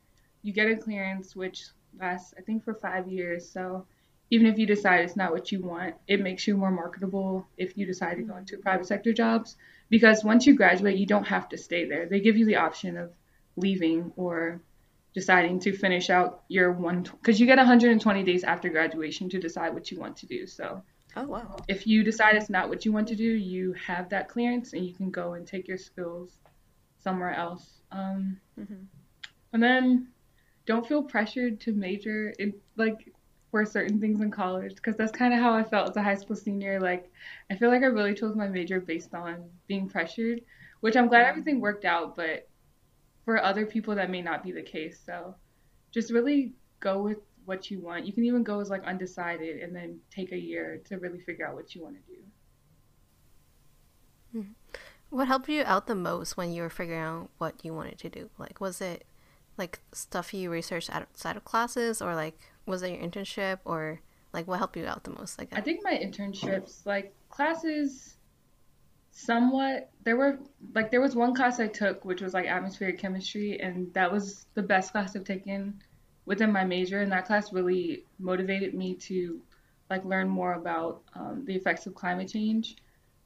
[0.44, 1.66] you get a clearance which
[2.00, 3.50] lasts I think for five years.
[3.50, 3.86] So
[4.30, 7.78] even if you decide it's not what you want, it makes you more marketable if
[7.78, 9.58] you decide to go into private sector jobs.
[9.90, 12.06] Because once you graduate, you don't have to stay there.
[12.06, 13.12] They give you the option of
[13.58, 14.62] leaving or
[15.14, 19.74] deciding to finish out your one because you get 120 days after graduation to decide
[19.74, 20.48] what you want to do.
[20.48, 20.82] So
[21.18, 21.58] oh wow.
[21.68, 24.86] If you decide it's not what you want to do, you have that clearance and
[24.86, 26.38] you can go and take your skills
[27.00, 27.82] somewhere else.
[27.92, 28.86] Um, mm-hmm.
[29.52, 30.08] And then
[30.72, 33.14] don't feel pressured to major in like
[33.52, 36.16] for certain things in college because that's kind of how I felt as a high
[36.16, 36.80] school senior.
[36.80, 37.12] Like,
[37.50, 40.40] I feel like I really chose my major based on being pressured,
[40.80, 42.48] which I'm glad everything worked out, but
[43.26, 44.98] for other people, that may not be the case.
[45.06, 45.36] So
[45.92, 48.08] just really go with what you want.
[48.08, 51.46] You can even go as like undecided and then take a year to really figure
[51.46, 52.22] out what you want to do.
[54.40, 54.52] Hmm.
[55.10, 58.10] What helped you out the most when you were figuring out what you wanted to
[58.10, 58.30] do?
[58.38, 59.04] Like, was it
[59.62, 64.02] like stuff you researched outside of classes or like was it your internship or
[64.34, 68.16] like what helped you out the most like i think my internships like classes
[69.12, 70.40] somewhat there were
[70.74, 74.48] like there was one class i took which was like atmospheric chemistry and that was
[74.56, 75.80] the best class i've taken
[76.26, 79.40] within my major and that class really motivated me to
[79.92, 82.78] like learn more about um, the effects of climate change.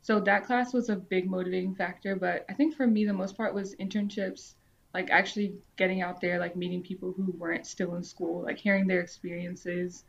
[0.02, 3.38] So that class was a big motivating factor but i think for me the most
[3.38, 4.56] part was internships
[4.96, 8.88] like actually getting out there, like meeting people who weren't still in school, like hearing
[8.88, 10.06] their experiences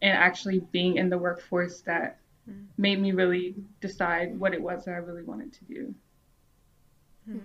[0.00, 2.64] and actually being in the workforce that mm.
[2.76, 5.94] made me really decide what it was that I really wanted to do.
[7.28, 7.40] Mm.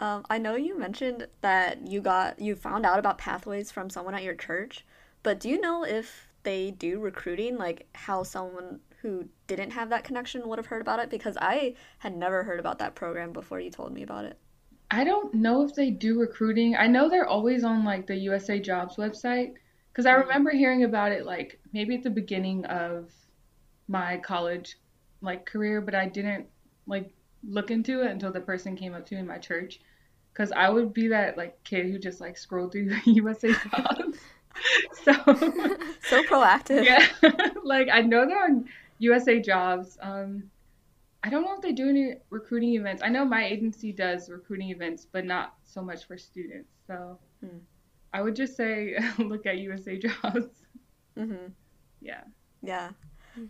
[0.00, 4.16] Um, I know you mentioned that you got you found out about pathways from someone
[4.16, 4.84] at your church,
[5.22, 10.02] but do you know if they do recruiting, like how someone who didn't have that
[10.02, 11.08] connection would have heard about it?
[11.08, 14.36] Because I had never heard about that program before you told me about it.
[14.90, 16.76] I don't know if they do recruiting.
[16.76, 19.54] I know they're always on like the USA Jobs website
[19.92, 20.22] because I mm-hmm.
[20.22, 23.10] remember hearing about it like maybe at the beginning of
[23.88, 24.78] my college
[25.20, 26.46] like career, but I didn't
[26.86, 27.12] like
[27.46, 29.80] look into it until the person came up to me in my church
[30.32, 34.18] because I would be that like kid who just like scrolled through USA Jobs.
[35.04, 35.12] so
[36.02, 36.84] so proactive.
[36.84, 37.06] Yeah,
[37.62, 38.68] like I know they're on
[38.98, 39.98] USA Jobs.
[40.00, 40.50] Um,
[41.22, 43.02] I don't know if they do any recruiting events.
[43.02, 46.70] I know my agency does recruiting events, but not so much for students.
[46.86, 47.58] So hmm.
[48.12, 50.46] I would just say look at USA Jobs.
[51.18, 51.48] Mm-hmm.
[52.00, 52.22] Yeah.
[52.62, 52.90] Yeah.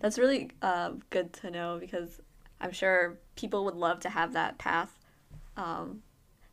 [0.00, 2.20] That's really uh, good to know because
[2.60, 4.98] I'm sure people would love to have that path.
[5.56, 6.02] Um,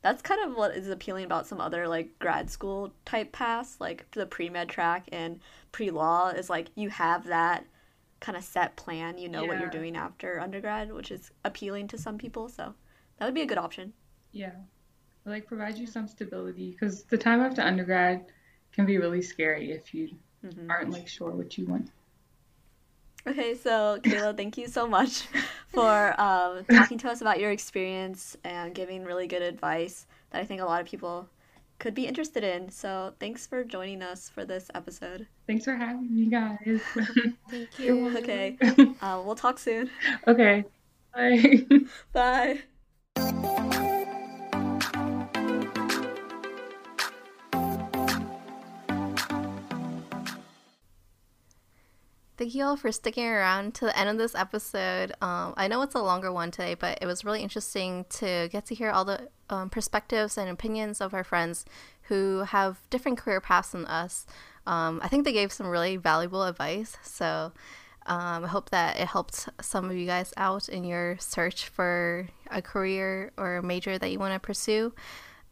[0.01, 4.09] that's kind of what is appealing about some other like grad school type paths, like
[4.11, 5.39] the pre med track and
[5.71, 7.65] pre law is like you have that
[8.19, 9.17] kind of set plan.
[9.17, 9.47] You know yeah.
[9.47, 12.49] what you're doing after undergrad, which is appealing to some people.
[12.49, 12.73] So
[13.17, 13.93] that would be a good option.
[14.31, 14.53] Yeah.
[15.25, 18.25] Like provide you some stability because the time after undergrad
[18.71, 20.09] can be really scary if you
[20.45, 20.69] mm-hmm.
[20.69, 21.91] aren't like sure what you want.
[23.27, 25.27] Okay, so Kayla, thank you so much
[25.67, 30.45] for um, talking to us about your experience and giving really good advice that I
[30.45, 31.27] think a lot of people
[31.79, 32.69] could be interested in.
[32.69, 35.27] So thanks for joining us for this episode.
[35.45, 36.81] Thanks for having me, guys.
[37.49, 38.15] Thank you.
[38.17, 38.57] Okay.
[38.99, 39.91] Uh, we'll talk soon.
[40.27, 40.65] Okay.
[41.13, 41.65] Bye.
[43.15, 43.63] Bye.
[52.37, 55.11] Thank you all for sticking around to the end of this episode.
[55.23, 58.67] Um, I know it's a longer one today, but it was really interesting to get
[58.67, 61.65] to hear all the um, perspectives and opinions of our friends
[62.03, 64.27] who have different career paths than us.
[64.67, 66.95] Um, I think they gave some really valuable advice.
[67.01, 67.53] So
[68.05, 72.27] um, I hope that it helped some of you guys out in your search for
[72.51, 74.93] a career or a major that you want to pursue.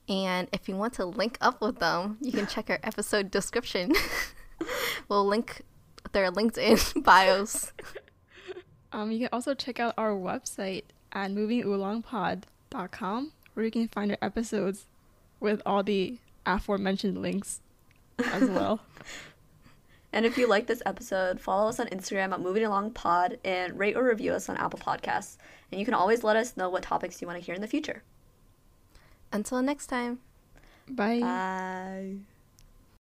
[0.07, 3.91] And if you want to link up with them, you can check our episode description.
[5.10, 5.64] we'll link
[6.15, 7.71] their LinkedIn bios.
[8.93, 14.17] Um, you can also check out our website at movingoolongpod.com where you can find our
[14.21, 14.85] episodes
[15.41, 17.59] with all the aforementioned links
[18.19, 18.79] as well.
[20.13, 23.77] and if you like this episode, follow us on Instagram at Moving Along Pod and
[23.77, 25.35] rate or review us on Apple Podcasts.
[25.71, 27.67] And you can always let us know what topics you want to hear in the
[27.67, 28.01] future.
[29.33, 30.19] Until next time.
[30.89, 31.19] Bye.
[31.19, 32.15] Bye.